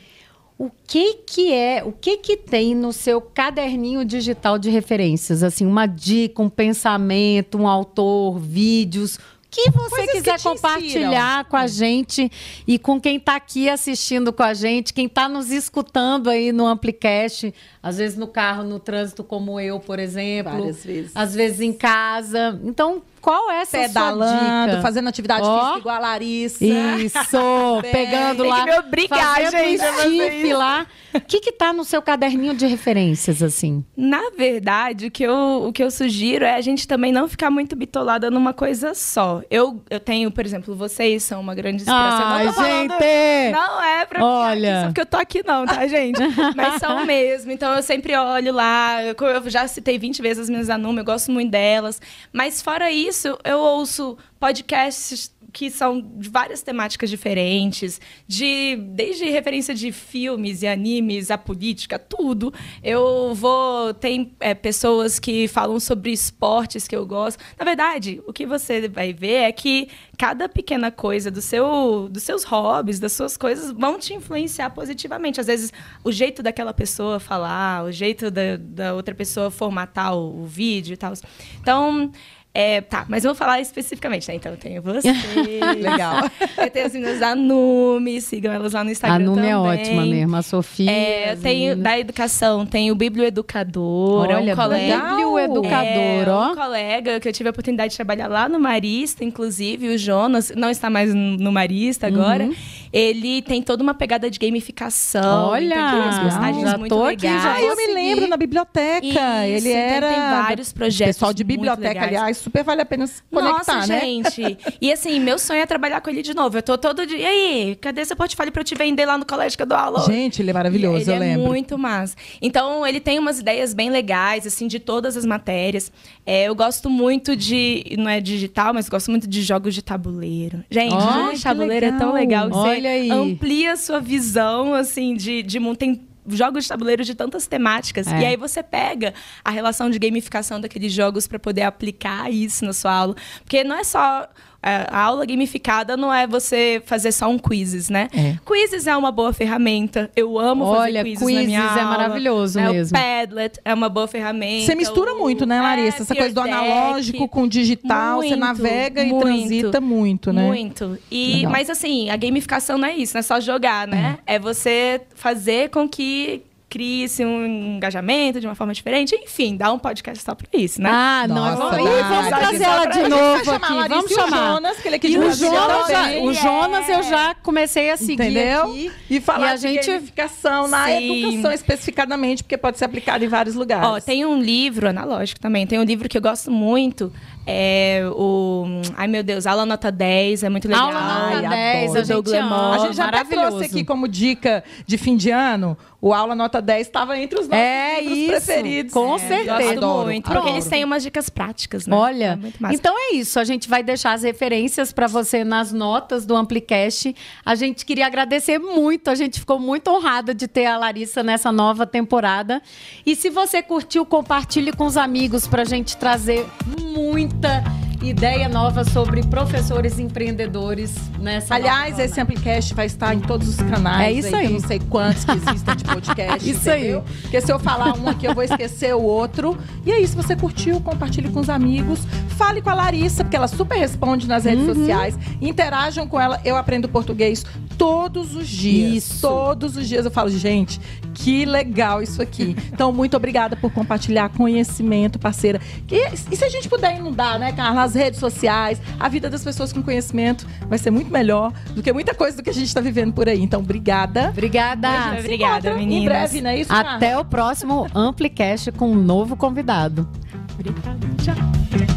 o 0.58 0.72
que 0.88 1.16
que 1.16 1.54
é, 1.54 1.84
o 1.84 1.92
que 1.92 2.18
que 2.18 2.38
tem 2.38 2.74
no 2.74 2.94
seu 2.94 3.20
caderninho 3.20 4.06
digital 4.06 4.58
de 4.58 4.70
referências, 4.70 5.44
assim, 5.44 5.66
uma 5.66 5.86
dica, 5.86 6.42
um 6.42 6.50
pensamento, 6.50 7.58
um 7.58 7.68
autor, 7.68 8.40
vídeos, 8.40 9.18
o 9.18 9.20
que 9.50 9.70
você 9.70 9.90
Coisas 9.90 10.06
que 10.12 10.18
quiser 10.18 10.38
te 10.38 10.44
compartilhar 10.44 11.46
com 11.46 11.56
a 11.56 11.68
gente 11.68 12.30
e 12.68 12.78
com 12.78 13.00
quem 13.00 13.18
está 13.18 13.36
aqui 13.36 13.70
assistindo 13.70 14.34
com 14.34 14.44
a 14.44 14.54
gente, 14.54 14.94
quem 14.94 15.06
está 15.08 15.30
nos 15.30 15.50
escutando 15.50 16.30
aí 16.30 16.52
no 16.52 16.66
Amplicast, 16.66 17.54
às 17.82 17.98
vezes 17.98 18.18
no 18.18 18.28
carro, 18.28 18.64
no 18.64 18.80
trânsito, 18.80 19.24
como 19.24 19.60
eu, 19.60 19.80
por 19.80 20.00
exemplo. 20.00 20.54
Várias 20.54 20.84
vezes. 20.84 21.12
Às 21.16 21.34
vezes 21.34 21.62
em 21.62 21.72
casa. 21.72 22.60
Então, 22.64 23.02
qual 23.26 23.50
é 23.50 23.62
essa 23.62 23.78
sua 23.80 23.88
Pedalando, 23.88 24.70
dica? 24.70 24.82
fazendo 24.84 25.10
atividade 25.10 25.42
Ó. 25.44 25.60
física 25.60 25.80
igual 25.80 25.96
a 25.96 26.00
Larissa. 26.00 26.64
Isso, 26.64 27.18
Bem, 27.82 27.92
pegando 27.92 28.44
tem 28.44 28.52
lá, 28.52 28.60
que 28.60 28.66
me 28.72 28.78
obrigar, 28.78 29.42
fazendo 29.42 29.74
gente, 30.22 30.54
lá. 30.54 30.86
O 31.12 31.22
que 31.22 31.40
que 31.40 31.52
tá 31.52 31.74
no 31.74 31.84
seu 31.84 32.04
caderninho 32.04 32.54
de 32.54 32.68
referências, 32.68 33.42
assim? 33.42 33.84
Na 33.98 34.30
verdade, 34.38 35.08
o 35.08 35.12
que, 35.12 35.24
eu, 35.24 35.66
o 35.68 35.74
que 35.74 35.82
eu 35.82 35.90
sugiro 35.90 36.46
é 36.46 36.54
a 36.54 36.62
gente 36.62 36.88
também 36.88 37.12
não 37.12 37.28
ficar 37.28 37.50
muito 37.50 37.76
bitolada 37.76 38.30
numa 38.30 38.54
coisa 38.54 38.94
só. 38.94 39.42
Eu, 39.50 39.82
eu 39.90 40.00
tenho, 40.00 40.30
por 40.30 40.46
exemplo, 40.46 40.76
vocês 40.76 41.24
são 41.24 41.42
uma 41.42 41.56
grande 41.56 41.78
inspiração. 41.78 42.28
Ai, 42.28 42.46
não 42.46 42.54
tô 42.54 42.62
falando- 42.62 42.92
gente! 42.92 43.52
Não 43.54 43.84
é 43.84 44.06
pra 44.06 44.24
Olha. 44.24 44.56
ficar 44.56 44.70
aqui 44.70 44.80
só 44.82 44.86
porque 44.88 45.02
eu 45.02 45.06
tô 45.08 45.18
aqui, 45.18 45.44
não, 45.48 45.66
tá, 45.66 45.88
gente? 45.88 46.20
Mas 46.56 46.80
são 46.80 47.06
mesmo. 47.06 47.52
Então 47.52 47.74
eu 47.74 47.82
sempre 47.82 48.16
olho 48.16 48.54
lá. 48.54 49.02
Eu, 49.04 49.16
eu 49.16 49.50
já 49.50 49.68
citei 49.68 49.98
20 49.98 50.22
vezes 50.22 50.44
as 50.44 50.50
minhas 50.50 50.70
Anuma, 50.70 51.00
eu 51.00 51.06
gosto 51.06 51.32
muito 51.32 51.50
delas. 51.50 52.00
Mas 52.32 52.62
fora 52.62 52.92
isso, 52.92 53.15
eu 53.44 53.60
ouço 53.60 54.18
podcasts 54.40 55.36
que 55.56 55.72
são 55.72 56.02
de 56.02 56.30
várias 56.30 56.62
temáticas 56.62 57.10
diferentes, 57.10 58.02
de 58.28 58.76
desde 58.76 59.24
referência 59.30 59.74
de 59.74 59.90
filmes 59.90 60.62
e 60.62 60.68
animes, 60.68 61.32
a 61.32 61.38
política, 61.38 61.98
tudo. 61.98 62.54
Eu 62.84 63.34
vou 63.34 63.94
tem 63.94 64.36
é, 64.42 64.54
pessoas 64.54 65.18
que 65.18 65.48
falam 65.48 65.80
sobre 65.80 66.12
esportes 66.12 66.90
que 66.90 66.96
eu 66.96 67.06
gosto. 67.06 67.42
Na 67.58 67.64
verdade, 67.64 68.22
o 68.28 68.34
que 68.34 68.46
você 68.46 68.90
vai 68.90 69.14
ver 69.14 69.44
é 69.44 69.52
que 69.54 69.88
cada 70.18 70.50
pequena 70.50 70.92
coisa 70.92 71.32
do 71.32 71.42
seu, 71.42 72.10
dos 72.12 72.24
seus 72.24 72.44
hobbies, 72.44 73.00
das 73.00 73.14
suas 73.14 73.38
coisas, 73.38 73.72
vão 73.72 73.98
te 73.98 74.14
influenciar 74.14 74.72
positivamente. 74.72 75.40
Às 75.40 75.48
vezes, 75.48 75.72
o 76.04 76.12
jeito 76.12 76.44
daquela 76.44 76.74
pessoa 76.74 77.18
falar, 77.18 77.86
o 77.86 77.94
jeito 77.94 78.30
da, 78.30 78.58
da 78.60 78.94
outra 78.94 79.16
pessoa 79.16 79.50
formatar 79.50 80.18
o, 80.18 80.42
o 80.42 80.46
vídeo 80.46 80.96
e 80.96 80.98
tal. 80.98 81.14
Então, 81.62 82.12
É, 82.58 82.80
tá, 82.80 83.06
mas 83.10 83.26
eu 83.26 83.32
vou 83.32 83.36
falar 83.36 83.60
especificamente, 83.60 84.28
né? 84.30 84.36
Então 84.36 84.52
eu 84.52 84.58
tenho 84.58 84.82
você. 84.82 85.10
Legal. 85.78 86.24
Eu 86.58 86.70
tenho 86.72 86.86
as 86.86 86.94
meninas 86.94 87.20
da 87.20 87.36
Nume, 87.36 88.22
sigam 88.22 88.54
elas 88.54 88.74
lá 88.74 88.84
no 88.84 88.92
Instagram. 88.92 89.16
A 89.16 89.20
Nume 89.20 89.36
também. 89.36 89.52
é 89.52 89.58
ótima 89.58 90.06
mesmo, 90.06 90.36
a 90.36 90.42
Sofia. 90.42 90.90
É, 90.90 91.36
tenho 91.36 91.76
da 91.76 92.00
educação, 92.00 92.66
tem 92.66 92.92
o 92.92 92.96
Biblioeducador, 92.96 94.32
é 94.32 94.36
Olha, 94.36 94.54
um 94.54 94.56
colega. 94.56 94.98
biblioeducador, 95.10 96.28
é, 96.28 96.30
ó. 96.30 96.52
um 96.54 96.56
colega 96.56 97.20
que 97.20 97.28
eu 97.28 97.34
tive 97.34 97.50
a 97.50 97.52
oportunidade 97.52 97.92
de 97.92 97.96
trabalhar 97.98 98.28
lá 98.28 98.50
no 98.50 98.60
Marista, 98.60 99.24
inclusive, 99.24 99.90
o 99.90 99.98
Jonas, 99.98 100.52
não 100.56 100.70
está 100.70 100.90
mais 100.90 101.14
no 101.14 101.46
no 101.46 101.52
Marista 101.52 102.08
agora. 102.08 102.46
Uhum. 102.46 102.56
Ele 102.98 103.42
tem 103.42 103.62
toda 103.62 103.84
uma 103.84 103.94
pegada 103.94 104.30
de 104.32 104.40
gamificação. 104.40 105.50
Olha, 105.50 105.76
tem 105.76 106.00
umas 106.00 106.20
postagens 106.20 106.72
já 106.72 106.78
muito 106.78 106.96
tô 106.96 107.04
aqui, 107.04 107.26
legais. 107.26 107.44
já 107.44 107.54
Ah, 107.56 107.62
eu 107.62 107.76
me 107.76 107.88
lembro 107.94 108.28
na 108.28 108.38
biblioteca. 108.38 109.06
Isso, 109.48 109.68
ele 109.68 109.70
então 109.70 109.80
era. 109.82 110.08
tem 110.10 110.18
vários 110.18 110.72
projetos 110.72 111.16
Pessoal 111.16 111.34
de 111.34 111.44
biblioteca, 111.44 111.88
legais. 111.90 112.08
aliás, 112.08 112.38
super 112.38 112.64
vale 112.64 112.82
a 112.82 112.86
pena 112.86 113.06
se 113.06 113.22
conectar, 113.30 113.76
Nossa, 113.76 113.88
né? 113.88 114.00
gente. 114.00 114.58
E 114.80 114.92
assim, 114.94 115.20
meu 115.20 115.38
sonho 115.38 115.60
é 115.62 115.66
trabalhar 115.66 116.00
com 116.00 116.10
ele 116.10 116.22
de 116.22 116.34
novo. 116.34 116.58
Eu 116.58 116.64
tô 116.64 116.78
todo 116.78 117.06
dia. 117.06 117.18
E 117.18 117.26
aí, 117.26 117.76
cadê 117.82 118.06
seu 118.06 118.16
portfólio 118.16 118.52
pra 118.54 118.62
eu 118.62 118.66
te 118.66 118.76
vender 118.76 119.06
lá 119.06 119.18
no 119.18 119.26
colégio 119.26 119.58
que 119.58 119.64
eu 119.64 119.68
dou 119.68 119.78
aula? 119.78 120.00
hoje?" 120.00 120.14
Gente, 120.14 120.42
ele 120.42 120.52
é 120.52 120.54
maravilhoso, 120.54 121.02
ele 121.02 121.12
eu 121.12 121.16
é 121.16 121.20
lembro. 121.20 121.48
muito 121.48 121.78
massa. 121.78 122.16
Então, 122.42 122.88
ele 122.88 123.00
tem 123.02 123.20
umas 123.20 123.40
ideias 123.40 123.74
bem 123.74 123.90
legais, 123.90 124.48
assim, 124.48 124.68
de 124.68 124.80
todas 124.80 125.18
as 125.18 125.26
matérias. 125.26 125.92
É, 126.26 126.46
eu 126.48 126.56
gosto 126.56 126.90
muito 126.90 127.36
de. 127.36 127.96
Não 127.98 128.10
é 128.10 128.22
digital, 128.22 128.74
mas 128.74 128.88
gosto 128.88 129.12
muito 129.12 129.28
de 129.28 129.42
jogos 129.42 129.74
de 129.76 129.82
tabuleiro. 129.82 130.64
Gente, 130.72 130.94
Ó, 130.94 131.00
jogo 131.00 131.30
que 131.32 131.36
de 131.38 131.44
tabuleiro 131.44 131.86
é 131.88 131.92
tão 131.92 132.14
legal. 132.14 132.50
que 132.50 132.56
Olha 132.86 132.96
aí. 132.96 133.12
amplia 133.12 133.74
a 133.74 133.76
sua 133.76 134.00
visão, 134.00 134.74
assim, 134.74 135.16
de, 135.16 135.42
de. 135.44 135.60
Tem 135.76 136.08
jogos 136.28 136.64
de 136.64 136.70
tabuleiro 136.70 137.04
de 137.04 137.14
tantas 137.14 137.48
temáticas. 137.48 138.08
É. 138.08 138.22
E 138.22 138.26
aí 138.26 138.38
você 138.38 138.64
pega 138.64 139.14
a 139.44 139.52
relação 139.52 139.90
de 139.90 140.00
gamificação 140.00 140.60
daqueles 140.60 140.92
jogos 140.92 141.28
para 141.28 141.40
poder 141.40 141.64
aplicar 141.64 142.32
isso 142.32 142.66
na 142.66 142.74
sua 142.74 142.94
aula. 142.94 143.16
Porque 143.40 143.64
não 143.64 143.76
é 143.76 143.84
só. 143.84 144.28
É, 144.66 144.88
A 144.90 145.00
aula 145.02 145.26
gamificada 145.26 145.96
não 145.96 146.14
é 146.14 146.26
você 146.26 146.82
fazer 146.86 147.12
só 147.12 147.30
um 147.30 147.38
quizzes, 147.38 147.90
né? 147.90 148.10
É. 148.12 148.36
Quizzes 148.46 148.88
é 148.88 148.98
uma 148.98 149.12
boa 149.12 149.32
ferramenta. 149.32 150.10
Eu 150.16 150.40
amo 150.40 150.66
Olha, 150.66 151.00
fazer 151.02 151.10
quizzes, 151.18 151.36
na 151.36 151.42
minha 151.44 151.62
quizzes 151.62 151.78
é 151.78 151.82
aula. 151.82 151.98
maravilhoso 151.98 152.60
É, 152.60 152.72
mesmo. 152.72 152.98
O 152.98 153.00
Padlet 153.00 153.60
é 153.64 153.74
uma 153.74 153.88
boa 153.90 154.08
ferramenta. 154.08 154.66
Você 154.66 154.76
mistura 154.76 155.14
o- 155.14 155.20
muito, 155.20 155.46
né, 155.46 155.62
Larissa? 155.62 156.00
é, 156.00 156.02
Essa 156.02 156.16
coisa 156.16 156.34
do 156.34 156.42
Peer 156.42 156.54
analógico 156.56 157.20
Deck. 157.20 157.30
com 157.32 157.44
o 157.44 157.48
digital, 157.48 158.18
você 158.22 158.30
Muito, 158.30 158.40
navega 158.40 159.04
e 159.04 159.08
muito, 159.10 159.22
transita 159.26 159.80
muito, 159.80 160.34
né? 160.34 160.42
Muito. 160.48 160.98
E, 161.12 161.36
Legal. 161.38 161.52
mas 161.52 161.70
assim, 161.70 162.10
a 162.10 162.18
gamificação 162.18 162.78
não 162.78 162.88
é 162.88 162.96
isso, 162.96 163.14
não 163.14 163.20
é 163.20 163.24
só 163.24 163.40
jogar, 163.40 163.88
né? 163.88 164.18
É, 164.26 164.40
você 164.40 165.02
fazer 165.16 165.70
com 165.70 165.88
que 165.88 166.42
crie-se 166.80 167.24
um 167.24 167.46
engajamento 167.78 168.42
de 168.42 168.46
uma 168.46 168.54
forma 168.54 168.74
diferente. 168.74 169.16
Enfim, 169.16 169.56
dá 169.56 169.72
um 169.72 169.80
podcast 169.80 170.22
só 170.22 170.36
pra 170.36 170.46
isso, 170.54 170.82
né? 170.82 170.90
Ah, 170.92 171.26
não. 171.26 171.36
Nossa, 171.36 171.56
vamos, 171.78 171.90
vamos 171.90 172.30
Dá. 172.30 172.38
trazer 172.38 172.64
ela 172.66 172.86
de 172.86 172.90
a 173.00 173.02
gente 173.04 173.10
novo 173.10 173.46
chamar 173.46 173.80
aqui. 173.80 173.90
Vamos 173.90 174.12
e 174.12 174.14
o 174.14 174.18
chamar. 174.18 174.54
Jonas, 174.56 174.78
que 174.78 174.88
ele 174.90 174.96
é 174.96 174.98
aqui 174.98 175.08
de 175.08 175.14
E 175.14 175.18
o 175.20 175.32
Jonas, 175.32 175.88
já, 175.88 176.12
o 176.20 176.34
Jonas 176.34 176.90
eu 176.90 177.04
já 177.04 177.34
comecei 177.36 177.90
a 177.92 177.96
seguir 177.96 178.14
Entendeu? 178.24 178.64
aqui. 178.64 178.92
E 179.10 179.22
falar 179.22 179.48
E 179.48 179.50
a 179.52 179.56
de 179.56 179.62
gente- 179.62 179.88
gamificação 179.88 180.68
na 180.68 180.86
Sim. 180.88 181.24
educação 181.28 181.52
especificadamente, 181.54 182.44
porque 182.44 182.58
pode 182.58 182.78
ser 182.78 182.84
aplicado 182.84 183.24
em 183.24 183.30
vários 183.30 183.56
lugares. 183.56 183.88
Ó, 183.88 184.00
tem 184.02 184.26
um 184.26 184.38
livro 184.42 184.90
analógico 184.90 185.40
também. 185.40 185.66
Tem 185.66 185.80
um 185.80 185.84
livro 185.84 186.10
que 186.10 186.18
eu 186.18 186.22
gosto 186.22 186.52
muito. 186.52 187.10
É 187.48 188.02
o. 188.12 188.66
Ai, 188.98 189.08
meu 189.08 189.22
Deus, 189.24 189.46
Aula 189.46 189.66
Nota 189.68 189.92
10, 189.92 190.42
é 190.44 190.50
muito 190.50 190.68
legal. 190.68 190.88
Aula 190.88 191.00
Nota 191.00 191.48
Ai, 191.48 191.48
10, 191.48 191.96
adoro. 191.96 192.00
a 192.00 192.04
gente 192.04 192.36
ama. 192.38 192.76
A 192.76 192.78
gente 192.80 192.96
já 192.98 193.06
até 193.06 193.24
trouxe 193.24 193.66
aqui 193.66 193.84
como 193.86 194.08
dica 194.08 194.64
de 194.86 194.98
fim 194.98 195.16
de 195.16 195.30
ano, 195.30 195.78
o 196.08 196.14
Aula 196.14 196.36
Nota 196.36 196.62
10 196.62 196.86
estava 196.86 197.18
entre 197.18 197.40
os 197.40 197.48
nossos 197.48 197.64
É 197.66 198.00
livros 198.00 198.18
isso, 198.20 198.28
preferidos. 198.46 198.94
com 198.94 199.16
É, 199.16 199.20
certeza. 199.20 199.72
Adoro, 199.72 200.06
muito, 200.06 200.26
adoro. 200.28 200.42
porque 200.42 200.54
eles 200.56 200.68
têm 200.68 200.84
umas 200.84 201.02
dicas 201.02 201.30
práticas, 201.32 201.88
né? 201.88 201.96
Olha, 201.96 202.26
É 202.26 202.36
muito 202.36 202.62
massa. 202.62 202.76
então 202.76 202.94
é 202.96 203.16
isso. 203.16 203.40
A 203.40 203.44
gente 203.44 203.68
vai 203.68 203.82
deixar 203.82 204.14
as 204.14 204.22
referências 204.22 204.92
para 204.94 205.08
você 205.08 205.44
nas 205.44 205.74
notas 205.74 206.24
do 206.24 206.36
Amplicast. 206.36 207.16
A 207.44 207.56
gente 207.56 207.84
queria 207.84 208.06
agradecer 208.06 208.60
muito. 208.60 209.10
A 209.10 209.16
gente 209.16 209.40
ficou 209.40 209.58
muito 209.60 209.90
honrada 209.90 210.32
de 210.36 210.48
ter 210.48 210.68
a 210.68 210.78
Larissa 210.78 211.24
nessa 211.24 211.52
nova 211.52 211.88
temporada. 211.88 212.62
E 213.04 213.16
se 213.16 213.32
você 213.32 213.64
curtiu, 213.64 214.06
compartilhe 214.06 214.72
com 214.72 214.86
os 214.86 214.98
amigos 214.98 215.48
para 215.48 215.64
a 215.64 215.66
gente 215.66 215.98
trazer 215.98 216.46
muita 216.80 217.64
ideia 218.10 218.48
nova 218.48 218.84
sobre 218.84 219.24
professores 219.24 220.00
empreendedores 220.00 220.94
nessa 221.20 221.56
Aliás, 221.56 221.98
esse 222.00 222.20
Amplicast 222.20 222.74
vai 222.74 222.86
estar 222.86 223.14
em 223.14 223.20
todos 223.20 223.48
os 223.50 223.56
canais. 223.58 224.26
É 224.26 224.28
isso 224.28 224.36
aí. 224.36 224.42
que 224.48 224.54
Eu 224.54 224.60
não 224.60 224.68
sei 224.68 224.80
quantos 224.90 225.26
que 225.26 225.32
existem 225.32 225.76
de 225.76 225.84
podcast. 225.84 226.50
Isso 226.50 226.70
aí. 226.70 226.82
entendeu? 226.82 227.04
Porque 227.22 227.42
se 227.42 227.52
eu 227.52 227.60
falar 227.60 227.98
um 227.98 228.08
aqui, 228.08 228.26
eu 228.28 228.34
vou 228.34 228.44
esquecer 228.44 228.94
o 228.96 229.02
outro. 229.02 229.58
E 229.86 229.92
é 229.92 230.00
isso. 230.00 230.12
Se 230.14 230.16
você 230.18 230.36
curtiu, 230.36 230.80
compartilhe 230.82 231.30
com 231.30 231.40
os 231.40 231.50
amigos. 231.50 232.00
Fale 232.38 232.62
com 232.62 232.70
a 232.70 232.74
Larissa, 232.74 233.24
porque 233.24 233.36
ela 233.38 233.48
super 233.48 233.78
responde 233.78 234.28
nas 234.28 234.44
redes 234.46 234.68
Uhum. 234.68 234.76
sociais. 234.76 235.18
Interajam 235.42 236.08
com 236.08 236.20
ela. 236.20 236.40
Eu 236.44 236.56
aprendo 236.58 236.88
português 236.90 237.46
todos 237.78 238.36
os 238.36 238.48
dias. 238.48 238.94
Isso. 239.04 239.22
Todos 239.22 239.76
os 239.78 239.88
dias 239.88 240.06
eu 240.06 240.12
falo, 240.12 240.30
gente, 240.30 240.80
que 241.14 241.46
legal 241.46 242.02
isso 242.02 242.22
aqui. 242.22 242.56
Então, 242.72 242.92
muito 242.92 243.16
obrigada 243.18 243.56
por 243.56 243.72
compartilhar 243.72 244.30
conhecimento, 244.30 245.18
parceira. 245.18 245.60
E, 245.90 245.96
e 246.32 246.36
se 246.36 246.44
a 246.44 246.50
gente 246.50 246.68
puder 246.70 246.98
inundar, 246.98 247.40
né, 247.40 247.52
Carla, 247.54 247.84
as 247.84 247.95
redes 247.96 248.20
sociais, 248.20 248.82
a 249.00 249.10
vida 249.10 249.30
das 249.30 249.44
pessoas 249.44 249.74
com 249.74 249.82
conhecimento 249.82 250.46
vai 250.68 250.78
ser 250.78 250.92
muito 250.92 251.12
melhor 251.12 251.52
do 251.74 251.82
que 251.82 251.92
muita 251.92 252.14
coisa 252.14 252.38
do 252.38 252.44
que 252.44 252.50
a 252.50 252.54
gente 252.54 252.68
está 252.68 252.82
vivendo 252.82 253.14
por 253.14 253.28
aí. 253.28 253.42
Então, 253.42 253.62
obrigada. 253.62 254.30
Obrigada. 254.30 254.90
Muito 254.90 255.20
obrigada, 255.22 255.74
meninas. 255.74 256.04
Em 256.04 256.06
breve, 256.06 256.42
não 256.42 256.50
é 256.50 256.60
isso? 256.60 256.74
Até 256.74 257.18
o 257.18 257.26
próximo 257.26 257.88
Amplicast 257.96 258.72
com 258.74 258.92
um 258.92 258.96
novo 258.96 259.36
convidado. 259.36 260.08
Obrigada. 260.54 261.08
Tchau. 261.18 261.95